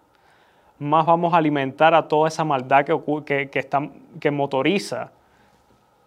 más 0.79 1.05
vamos 1.05 1.33
a 1.33 1.37
alimentar 1.37 1.93
a 1.93 2.07
toda 2.07 2.27
esa 2.27 2.43
maldad 2.43 2.85
que, 2.85 3.49
que, 3.49 3.59
está, 3.59 3.89
que 4.19 4.31
motoriza 4.31 5.11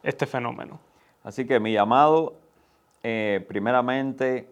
este 0.02 0.26
fenómeno. 0.26 0.78
Así 1.22 1.46
que 1.46 1.58
mi 1.58 1.72
llamado, 1.72 2.34
eh, 3.02 3.44
primeramente, 3.48 4.48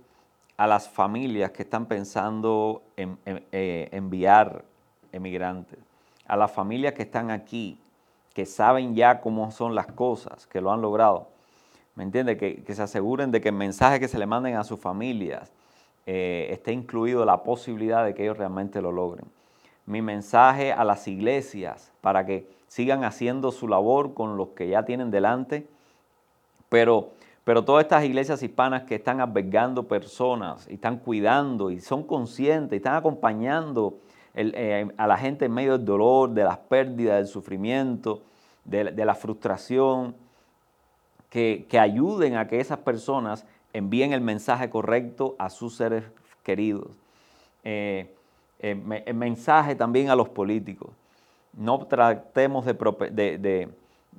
a 0.57 0.67
las 0.67 0.89
familias 0.89 1.51
que 1.51 1.63
están 1.63 1.87
pensando 1.87 2.83
en, 2.97 3.19
eh, 3.27 3.89
enviar 3.93 4.65
emigrantes, 5.13 5.79
a 6.27 6.37
las 6.37 6.51
familias 6.51 6.95
que 6.95 7.03
están 7.03 7.31
aquí, 7.31 7.79
que 8.35 8.47
saben 8.47 8.95
ya 8.95 9.21
cómo 9.21 9.51
son 9.51 9.75
las 9.75 9.87
cosas, 9.87 10.47
que 10.47 10.61
lo 10.61 10.73
han 10.73 10.83
logrado. 10.83 11.29
¿Me 11.95 12.05
entiende? 12.05 12.37
Que, 12.37 12.63
se 12.75 12.83
aseguren 12.83 13.31
de 13.31 13.41
que 13.41 13.49
el 13.49 13.55
mensaje 13.55 14.01
que 14.01 14.09
se 14.09 14.19
le 14.19 14.27
manden 14.27 14.57
a 14.57 14.65
sus 14.65 14.79
familias 14.79 15.51
eh, 16.05 16.49
esté 16.51 16.73
incluido 16.73 17.25
la 17.25 17.43
posibilidad 17.43 18.05
de 18.05 18.15
que 18.15 18.25
ellos 18.25 18.37
realmente 18.37 18.83
lo 18.83 18.93
logren 18.93 19.25
mi 19.87 20.03
mensaje 20.03 20.73
a 20.73 20.85
las 20.85 21.07
iglesias 21.09 21.93
para 22.01 22.27
que 22.27 22.49
sigan 22.69 23.05
haciendo 23.05 23.53
su 23.53 23.69
labor 23.69 24.15
con 24.15 24.37
los 24.37 24.49
que 24.49 24.69
ya 24.69 24.85
tienen 24.85 25.11
delante, 25.11 25.67
pero, 26.69 27.11
pero 27.45 27.65
todas 27.65 27.85
estas 27.85 28.05
iglesias 28.05 28.43
hispanas 28.43 28.83
que 28.83 28.97
están 28.97 29.21
albergando 29.21 29.85
personas 29.85 30.67
y 30.69 30.75
están 30.75 30.99
cuidando 30.99 31.71
y 31.71 31.81
son 31.81 32.03
conscientes 32.03 32.73
y 32.73 32.77
están 32.77 32.97
acompañando 32.97 33.99
eh, 34.35 34.89
a 34.97 35.07
la 35.07 35.17
gente 35.17 35.47
en 35.47 35.53
medio 35.53 35.79
del 35.79 35.87
dolor, 35.87 36.31
de 36.31 36.45
las 36.45 36.59
pérdidas, 36.59 37.17
del 37.17 37.27
sufrimiento, 37.27 38.23
de, 38.65 39.05
la 39.05 39.15
frustración, 39.15 40.15
que, 41.31 41.67
ayuden 41.79 42.37
a 42.37 42.49
que 42.49 42.61
esas 42.61 42.79
personas 42.79 43.47
envíen 43.73 44.13
el 44.13 44.21
mensaje 44.21 44.69
correcto 44.69 45.37
a 45.39 45.49
sus 45.49 45.77
seres 45.77 46.05
queridos. 46.43 46.99
Eh, 47.63 48.15
el 48.71 49.15
mensaje 49.15 49.75
también 49.75 50.11
a 50.11 50.17
los 50.17 50.29
políticos. 50.29 50.91
no 51.55 51.79
tratemos 51.87 52.67
de, 52.67 53.69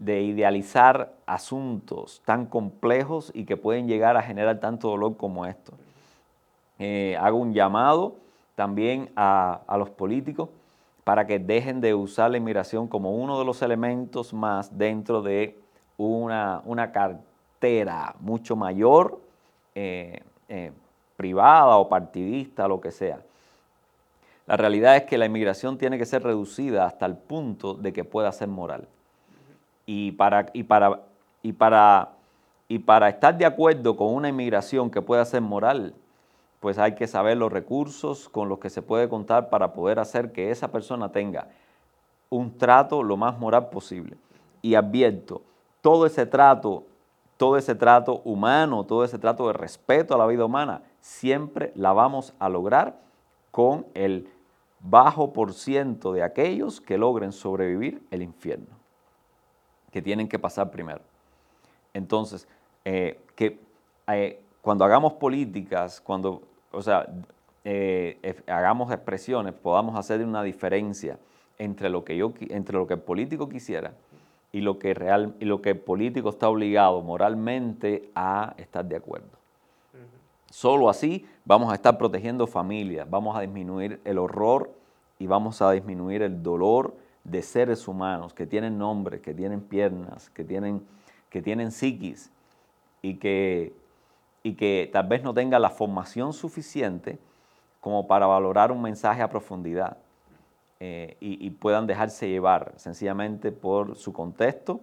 idealizar 0.06 1.14
asuntos 1.26 2.22
tan 2.26 2.46
complejos 2.46 3.32
y 3.34 3.46
que 3.46 3.58
pueden 3.58 3.88
llegar 3.88 4.16
a 4.18 4.22
generar 4.22 4.60
tanto 4.60 4.90
dolor 4.90 5.18
como 5.18 5.46
esto. 5.46 5.74
Eh, 6.80 7.18
hago 7.20 7.38
un 7.38 7.54
llamado 7.54 8.16
también 8.56 9.10
a, 9.16 9.62
los 9.78 9.90
políticos 9.90 10.50
para 11.04 11.26
que 11.26 11.40
dejen 11.40 11.82
de 11.82 11.94
usar 11.94 12.32
la 12.32 12.38
inmigración 12.38 12.88
como 12.88 13.12
uno 13.12 13.40
de 13.40 13.46
los 13.46 13.62
elementos 13.62 14.34
más 14.34 14.78
dentro 14.78 15.22
de 15.22 15.58
una, 15.98 16.92
cartera 16.92 18.16
mucho 18.20 18.56
mayor, 18.56 19.20
eh, 19.74 20.22
eh, 20.50 20.72
privada 21.16 21.78
o 21.78 21.90
partidista, 21.90 22.68
lo 22.68 22.80
que 22.80 22.92
sea. 22.92 23.20
La 24.48 24.56
realidad 24.56 24.96
es 24.96 25.04
que 25.04 25.18
la 25.18 25.26
inmigración 25.26 25.78
tiene 25.78 25.98
que 25.98 26.06
ser 26.06 26.24
reducida 26.24 26.86
hasta 26.86 27.06
el 27.06 27.18
punto 27.18 27.74
de 27.74 27.92
que 27.92 28.06
pueda 28.06 28.32
ser 28.32 28.48
moral. 28.48 28.88
Y 29.86 30.14
para, 30.14 30.48
y 30.54 30.64
para, 30.64 31.02
y 31.44 31.52
para, 31.52 32.14
y 32.70 32.80
para 32.80 33.10
estar 33.10 33.38
de 33.38 33.46
acuerdo 33.46 33.98
con 33.98 34.14
una 34.14 34.30
inmigración 34.30 34.90
que 34.90 35.02
pueda 35.02 35.26
ser 35.26 35.42
moral, 35.42 35.94
pues 36.62 36.78
hay 36.78 36.96
que 36.96 37.08
saber 37.08 37.38
los 37.38 37.52
recursos 37.52 38.30
con 38.30 38.48
los 38.48 38.60
que 38.60 38.70
se 38.70 38.82
puede 38.82 39.10
contar 39.10 39.50
para 39.50 39.74
poder 39.74 40.00
hacer 40.00 40.32
que 40.32 40.50
esa 40.50 40.72
persona 40.72 41.12
tenga 41.12 41.50
un 42.30 42.58
trato 42.58 43.04
lo 43.04 43.18
más 43.18 43.38
moral 43.38 43.70
posible. 43.70 44.16
Y 44.62 44.76
advierto, 44.76 45.42
todo 45.82 46.06
ese 46.06 46.26
trato, 46.26 46.86
todo 47.36 47.58
ese 47.58 47.76
trato 47.76 48.22
humano, 48.24 48.86
todo 48.86 49.04
ese 49.04 49.20
trato 49.20 49.48
de 49.48 49.54
respeto 49.54 50.16
a 50.16 50.18
la 50.18 50.26
vida 50.26 50.46
humana, 50.46 50.84
siempre 51.02 51.74
la 51.76 51.92
vamos 51.92 52.34
a 52.40 52.48
lograr 52.48 52.96
con 53.52 53.86
el 53.94 54.30
bajo 54.80 55.34
por 55.34 55.54
ciento 55.54 56.14
de 56.14 56.24
aquellos 56.24 56.82
que 56.82 56.98
logren 56.98 57.32
sobrevivir 57.32 58.02
el 58.12 58.22
infierno, 58.22 58.78
que 59.92 60.02
tienen 60.02 60.28
que 60.28 60.40
pasar 60.40 60.72
primero. 60.72 61.02
Entonces, 61.94 62.48
eh, 62.86 63.20
que 63.36 63.60
eh, 64.08 64.40
cuando 64.62 64.86
hagamos 64.86 65.14
políticas, 65.14 66.00
cuando, 66.02 66.42
o 66.72 66.82
sea, 66.82 67.08
eh, 67.64 68.36
hagamos 68.48 68.92
expresiones, 68.92 69.54
podamos 69.54 69.98
hacer 69.98 70.24
una 70.24 70.44
diferencia 70.44 71.18
entre 71.58 71.90
lo 71.90 72.06
que 72.06 72.16
yo, 72.16 72.34
entre 72.50 72.78
lo 72.78 72.88
que 72.88 72.94
el 72.94 73.02
político 73.02 73.50
quisiera 73.50 73.94
y 74.52 74.62
lo 74.62 74.80
que 74.80 74.94
real, 74.94 75.36
y 75.40 75.46
lo 75.46 75.62
que 75.62 75.72
el 75.72 75.80
político 75.80 76.30
está 76.30 76.50
obligado 76.50 77.02
moralmente 77.02 78.10
a 78.16 78.54
estar 78.58 78.86
de 78.86 78.96
acuerdo. 78.96 79.37
Solo 80.50 80.90
así 80.90 81.26
vamos 81.46 81.72
a 81.72 81.76
estar 81.76 81.98
protegiendo 81.98 82.48
familias, 82.48 83.10
vamos 83.10 83.36
a 83.36 83.42
disminuir 83.42 84.00
el 84.06 84.18
horror 84.18 84.72
y 85.20 85.28
vamos 85.28 85.62
a 85.62 85.72
disminuir 85.72 86.22
el 86.22 86.42
dolor 86.42 86.96
de 87.24 87.42
seres 87.42 87.88
humanos 87.88 88.34
que 88.34 88.46
tienen 88.46 88.78
nombres, 88.78 89.22
que 89.22 89.34
tienen 89.34 89.62
piernas, 89.62 90.30
que 90.30 90.44
tienen, 90.44 90.86
que 91.30 91.42
tienen 91.42 91.72
psiquis 91.72 92.32
y 93.02 93.16
que, 93.16 93.74
y 94.44 94.54
que 94.54 94.90
tal 94.92 95.08
vez 95.08 95.24
no 95.24 95.34
tengan 95.34 95.62
la 95.62 95.70
formación 95.70 96.34
suficiente 96.34 97.20
como 97.82 98.08
para 98.08 98.26
valorar 98.26 98.72
un 98.72 98.82
mensaje 98.82 99.22
a 99.22 99.30
profundidad 99.30 99.98
eh, 100.80 101.18
y, 101.20 101.50
puedan 101.50 101.88
dejarse 101.88 102.30
llevar 102.30 102.74
sencillamente 102.76 103.52
por 103.52 103.96
su 103.96 104.14
contexto 104.14 104.80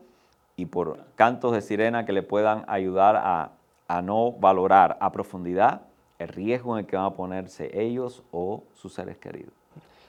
y 0.57 0.67
por 0.67 1.05
cantos 1.15 1.53
de 1.53 1.61
sirena 1.61 2.05
que 2.05 2.13
le 2.13 2.23
puedan 2.23 2.65
ayudar 2.67 3.17
a, 3.17 3.53
a 3.95 4.03
no 4.03 4.33
valorar 4.33 4.97
a 5.01 5.13
profundidad 5.13 5.83
el 6.19 6.27
riesgo 6.27 6.75
en 6.75 6.85
el 6.85 6.87
que 6.87 6.97
van 6.97 7.07
a 7.07 7.15
ponerse 7.15 7.71
ellos 7.81 8.25
o 8.33 8.65
sus 8.73 8.93
seres 8.93 9.19
queridos. 9.19 9.53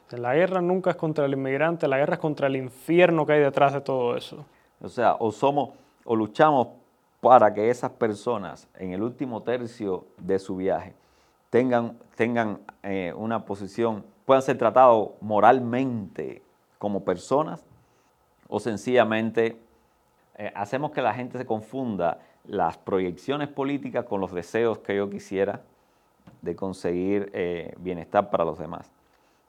La 0.10 0.34
guerra 0.34 0.60
nunca 0.60 0.90
es 0.90 0.96
contra 0.96 1.26
el 1.26 1.34
inmigrante, 1.34 1.88
la 1.88 1.98
guerra 1.98 2.16
es 2.16 2.20
contra 2.20 2.48
el 2.48 2.56
infierno 2.56 3.28
que 3.28 3.34
hay 3.34 3.42
detrás 3.42 3.74
de 3.74 3.82
todo 3.82 4.18
eso. 4.18 4.44
O 4.82 4.90
sea, 4.90 5.16
o 5.20 5.32
somos 5.32 5.70
o 6.04 6.16
luchamos 6.16 6.70
para 7.22 7.54
que 7.54 7.70
esas 7.70 7.92
personas 7.92 8.68
en 8.76 8.92
el 8.92 9.04
último 9.04 9.44
tercio 9.44 10.06
de 10.18 10.40
su 10.40 10.56
viaje 10.56 10.96
tengan, 11.52 12.00
tengan 12.16 12.62
eh, 12.82 13.14
una 13.16 13.46
posición, 13.46 14.04
puedan 14.26 14.42
ser 14.42 14.58
tratados 14.58 15.10
moralmente 15.22 16.42
como 16.80 17.04
personas, 17.04 17.64
o 18.48 18.60
sencillamente 18.60 19.60
eh, 20.38 20.52
hacemos 20.56 20.90
que 20.90 21.04
la 21.04 21.14
gente 21.14 21.38
se 21.38 21.46
confunda 21.46 22.20
las 22.48 22.78
proyecciones 22.78 23.48
políticas 23.48 24.06
con 24.06 24.22
los 24.22 24.32
deseos 24.32 24.80
que 24.80 24.96
yo 24.96 25.10
quisiera 25.10 25.62
de 26.42 26.56
conseguir 26.56 27.32
eh, 27.34 27.74
bienestar 27.80 28.30
para 28.30 28.46
los 28.46 28.60
demás. 28.60 28.92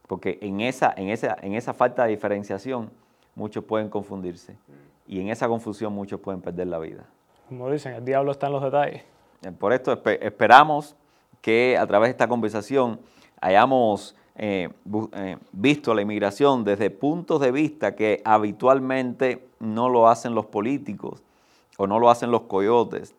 Porque 0.07 0.39
en 0.41 0.61
esa, 0.61 0.93
en, 0.97 1.09
esa, 1.09 1.37
en 1.43 1.55
esa 1.55 1.75
falta 1.75 2.05
de 2.05 2.11
diferenciación 2.11 2.91
muchos 3.35 3.65
pueden 3.65 3.89
confundirse 3.89 4.57
y 5.07 5.21
en 5.21 5.29
esa 5.29 5.49
confusión 5.49 5.93
muchos 5.93 6.21
pueden 6.21 6.41
perder 6.41 6.69
la 6.69 6.79
vida. 6.79 7.05
Como 7.49 7.71
dicen, 7.71 7.95
el 7.95 8.05
diablo 8.05 8.33
está 8.33 8.47
en 8.47 8.53
los 8.53 8.63
detalles. 8.63 9.03
Eh, 9.43 9.53
por 9.53 9.73
esto 9.73 10.01
esperamos 10.05 10.97
que 11.41 11.77
a 11.79 11.87
través 11.87 12.09
de 12.09 12.11
esta 12.13 12.29
conversación 12.29 13.01
hayamos 13.41 14.17
eh, 14.37 14.69
visto 15.53 15.95
la 15.95 16.03
inmigración 16.03 16.65
desde 16.65 16.91
puntos 16.91 17.41
de 17.41 17.53
vista 17.53 17.95
que 17.95 18.23
habitualmente 18.25 19.47
no 19.61 19.89
lo 19.89 20.09
hacen 20.09 20.35
los 20.35 20.47
políticos 20.47 21.23
o 21.77 21.87
no 21.87 21.99
lo 21.99 22.11
hacen 22.11 22.31
los 22.31 22.43
coyotes, 22.43 23.15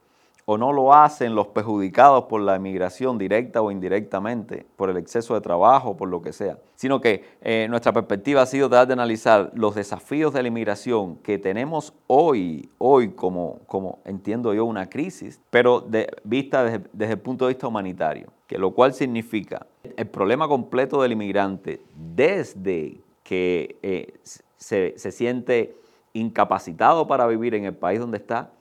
o 0.50 0.58
no 0.58 0.72
lo 0.72 0.94
hacen 0.94 1.36
los 1.36 1.48
perjudicados 1.48 2.24
por 2.24 2.40
la 2.40 2.56
emigración 2.56 3.18
directa 3.18 3.62
o 3.62 3.70
indirectamente, 3.70 4.66
por 4.78 4.90
el 4.90 4.96
exceso 4.96 5.34
de 5.34 5.42
trabajo, 5.42 5.98
por 5.98 6.08
lo 6.08 6.22
que 6.22 6.32
sea, 6.32 6.58
sino 6.74 7.02
que 7.02 7.26
eh, 7.42 7.68
nuestra 7.70 7.92
perspectiva 7.92 8.44
ha 8.44 8.46
sido 8.46 8.70
tratar 8.70 8.88
de 8.88 8.94
analizar 8.94 9.52
los 9.56 9.76
desafíos 9.76 10.34
de 10.34 10.42
la 10.42 10.48
inmigración 10.48 11.18
que 11.18 11.38
tenemos 11.38 11.94
hoy, 12.08 12.70
hoy 12.78 13.10
como, 13.10 13.60
como 13.68 14.00
entiendo 14.06 14.54
yo, 14.54 14.64
una 14.64 14.88
crisis, 14.88 15.42
pero 15.50 15.82
de, 15.82 16.08
vista 16.24 16.64
desde, 16.64 17.12
el 17.12 17.20
punto 17.20 17.46
de 17.46 17.54
vista 17.54 17.68
humanitario, 17.68 18.32
que 18.48 18.58
lo 18.58 18.72
cual 18.72 18.94
significa 18.94 19.68
el 19.84 20.08
problema 20.08 20.48
completo 20.48 21.02
del 21.02 21.12
inmigrante 21.12 21.82
desde 21.94 23.02
que 23.22 23.78
eh, 23.82 24.14
se, 24.56 24.94
se 24.98 25.12
siente 25.12 25.76
incapacitado 26.20 27.08
para 27.08 27.28
vivir 27.28 27.56
en 27.56 27.66
el 27.66 27.76
país 27.76 28.00
donde 28.00 28.18
está, 28.18 28.52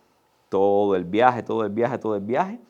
todo 0.49 0.95
el 0.95 1.05
viaje, 1.05 1.43
todo 1.43 1.65
el 1.65 1.73
viaje, 1.73 1.99
todo 1.99 2.17
el 2.17 2.23
viaje. 2.23 2.61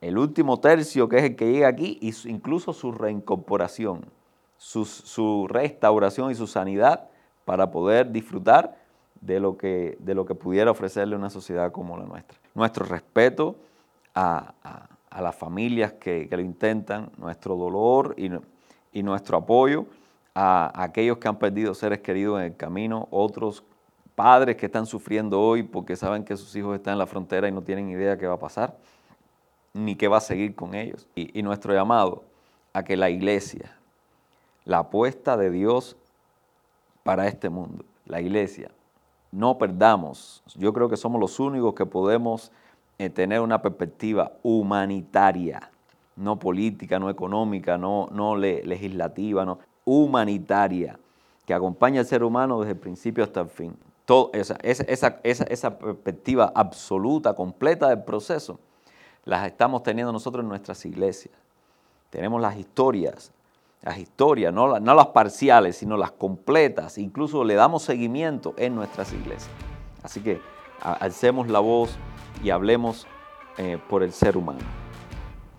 El 0.00 0.18
último 0.18 0.60
tercio, 0.60 1.08
que 1.08 1.16
es 1.16 1.24
el 1.24 1.36
que 1.36 1.50
llega 1.50 1.68
aquí, 1.68 1.98
incluso 2.26 2.72
su 2.72 2.92
reincorporación, 2.92 4.06
su, 4.58 5.46
restauración 5.48 6.30
y 6.30 6.34
su 6.34 6.46
sanidad 6.46 7.08
para 7.44 7.70
poder 7.70 8.10
disfrutar 8.10 8.76
de 9.20 9.40
lo, 9.40 9.56
que, 9.56 9.96
de 10.00 10.14
lo 10.14 10.26
que 10.26 10.34
pudiera 10.34 10.70
ofrecerle 10.70 11.16
una 11.16 11.30
sociedad 11.30 11.72
como 11.72 11.96
la 11.96 12.04
nuestra. 12.04 12.38
Nuestro 12.54 12.84
respeto 12.84 13.56
a, 14.14 14.54
las 15.10 15.34
familias 15.34 15.94
que, 15.94 16.28
lo 16.30 16.40
intentan, 16.40 17.10
nuestro 17.16 17.56
dolor 17.56 18.14
y, 18.18 18.30
y 18.92 19.02
nuestro 19.02 19.38
apoyo 19.38 19.86
a 20.34 20.82
aquellos 20.82 21.16
que 21.16 21.28
han 21.28 21.38
perdido 21.38 21.72
seres 21.72 22.00
queridos 22.00 22.38
en 22.40 22.46
el 22.46 22.56
camino, 22.56 23.08
otros 23.10 23.64
padres 24.16 24.56
que 24.56 24.66
están 24.66 24.86
sufriendo 24.86 25.40
hoy 25.40 25.62
porque 25.62 25.94
saben 25.94 26.24
que 26.24 26.36
sus 26.36 26.56
hijos 26.56 26.74
están 26.74 26.94
en 26.94 26.98
la 26.98 27.06
frontera 27.06 27.46
y 27.46 27.52
no 27.52 27.62
tienen 27.62 27.90
idea 27.90 28.18
qué 28.18 28.26
va 28.26 28.34
a 28.34 28.38
pasar, 28.38 28.76
ni 29.74 29.94
qué 29.94 30.08
va 30.08 30.16
a 30.16 30.22
seguir 30.22 30.56
con 30.56 30.74
ellos. 30.74 31.06
Y, 31.14 31.42
nuestro 31.42 31.72
llamado 31.72 32.24
a 32.72 32.82
que 32.82 32.96
la 32.96 33.10
iglesia, 33.10 33.76
la 34.64 34.78
apuesta 34.78 35.36
de 35.36 35.50
Dios 35.50 35.96
para 37.04 37.28
este 37.28 37.50
mundo, 37.50 37.84
la 38.06 38.20
iglesia, 38.20 38.70
no 39.30 39.58
perdamos. 39.58 40.42
Yo 40.56 40.72
creo 40.72 40.88
que 40.88 40.96
somos 40.96 41.20
los 41.20 41.38
únicos 41.38 41.74
que 41.74 41.84
podemos 41.84 42.50
eh, 42.98 43.10
tener 43.10 43.42
una 43.42 43.60
perspectiva 43.60 44.32
humanitaria, 44.42 45.70
no 46.16 46.38
política, 46.38 46.98
no 46.98 47.10
económica, 47.10 47.76
no, 47.76 48.08
no 48.12 48.34
legislativa, 48.34 49.44
no, 49.44 49.58
humanitaria, 49.84 50.98
que 51.44 51.52
acompaña 51.52 52.00
al 52.00 52.06
ser 52.06 52.24
humano 52.24 52.60
desde 52.60 52.72
el 52.72 52.78
principio 52.78 53.22
hasta 53.22 53.42
el 53.42 53.48
fin 53.48 53.76
esa, 54.32 55.78
perspectiva 55.78 56.52
absoluta, 56.54 57.34
completa 57.34 57.88
del 57.88 58.02
proceso, 58.04 58.60
las 59.24 59.46
estamos 59.46 59.82
teniendo 59.82 60.12
nosotros 60.12 60.42
en 60.42 60.48
nuestras 60.48 60.84
iglesias. 60.86 61.34
Tenemos 62.10 62.40
las 62.40 62.56
historias, 62.56 63.32
las 63.82 63.98
historias, 63.98 64.52
no, 64.52 64.78
no 64.78 64.94
las 64.94 65.08
parciales, 65.08 65.76
sino 65.76 65.96
las 65.96 66.12
completas. 66.12 66.98
Incluso 66.98 67.42
le 67.42 67.54
damos 67.54 67.82
seguimiento 67.82 68.54
en 68.56 68.74
nuestras 68.74 69.12
iglesias. 69.12 69.50
Así 70.02 70.20
que 70.20 70.40
alcemos 70.80 71.48
la 71.48 71.58
voz 71.58 71.96
y 72.44 72.50
hablemos 72.50 73.06
eh, 73.58 73.78
por 73.88 74.02
el 74.02 74.12
ser 74.12 74.36
humano. 74.36 74.60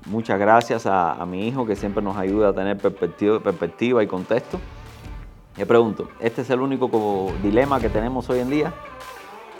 Muchas 0.05 0.39
gracias 0.39 0.85
a, 0.85 1.13
a, 1.13 1.25
mi 1.25 1.47
hijo 1.47 1.65
que 1.65 1.75
siempre 1.75 2.01
nos 2.01 2.15
ayuda 2.15 2.49
a 2.49 2.53
tener 2.53 2.77
perspectiva, 2.77 3.41
perspectiva 3.41 4.01
y 4.01 4.07
contexto. 4.07 4.57
Me 5.57 5.65
pregunto, 5.65 6.07
¿este 6.19 6.43
es 6.43 6.49
el 6.51 6.61
único 6.61 7.33
dilema 7.41 7.79
que 7.79 7.89
tenemos 7.89 8.29
hoy 8.29 8.39
en 8.39 8.49
día? 8.49 8.73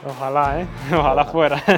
Ojalá, 0.08 0.62
¿eh? 0.62 0.68
Ojalá 0.96 1.26
fuera. 1.26 1.64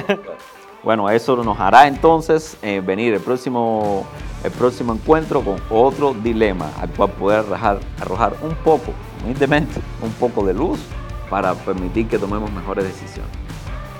Bueno, 0.82 1.10
eso 1.10 1.36
nos 1.36 1.60
hará 1.60 1.86
entonces 1.86 2.56
eh, 2.62 2.80
venir 2.82 3.12
el 3.12 3.20
próximo, 3.20 4.06
el 4.42 4.50
próximo 4.50 4.94
encuentro 4.94 5.42
con 5.42 5.56
otro 5.68 6.14
dilema 6.14 6.70
al 6.80 6.88
cual 6.88 7.10
poder 7.10 7.40
arrojar, 7.40 7.80
arrojar 8.00 8.32
un 8.40 8.54
poco, 8.54 8.94
humildemente, 9.22 9.78
un 10.00 10.12
poco 10.12 10.42
de 10.42 10.54
luz 10.54 10.80
para 11.28 11.52
permitir 11.52 12.08
que 12.08 12.18
tomemos 12.18 12.50
mejores 12.50 12.84
decisiones. 12.84 13.30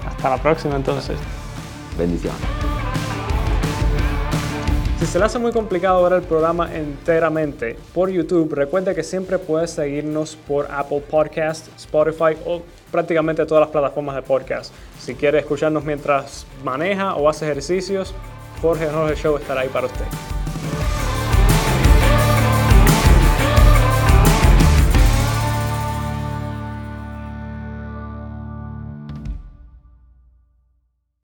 Hasta 0.09 0.31
la 0.31 0.39
próxima 0.39 0.77
entonces. 0.77 1.18
Bendiciones. 1.99 2.41
Si 5.01 5.07
se 5.07 5.19
le 5.19 5.25
hace 5.25 5.39
muy 5.39 5.51
complicado 5.51 6.03
ver 6.03 6.13
el 6.13 6.23
programa 6.23 6.77
enteramente 6.77 7.75
por 7.95 8.11
YouTube, 8.11 8.53
recuerde 8.53 8.95
que 8.95 9.03
siempre 9.03 9.39
puedes 9.39 9.71
seguirnos 9.71 10.37
por 10.37 10.71
Apple 10.71 11.01
Podcast, 11.01 11.69
Spotify 11.79 12.37
o 12.45 12.61
prácticamente 12.91 13.47
todas 13.47 13.63
las 13.63 13.71
plataformas 13.71 14.17
de 14.17 14.23
podcast. 14.23 14.75
Si 14.99 15.15
quiere 15.15 15.39
escucharnos 15.39 15.87
mientras 15.87 16.47
maneja 16.63 17.15
o 17.15 17.31
hace 17.31 17.47
ejercicios, 17.47 18.15
Jorge 18.61 18.91
Jorge 18.91 19.17
Show 19.17 19.39
estará 19.39 19.63
ahí 19.63 19.71
para 19.71 19.87
usted. 19.87 20.05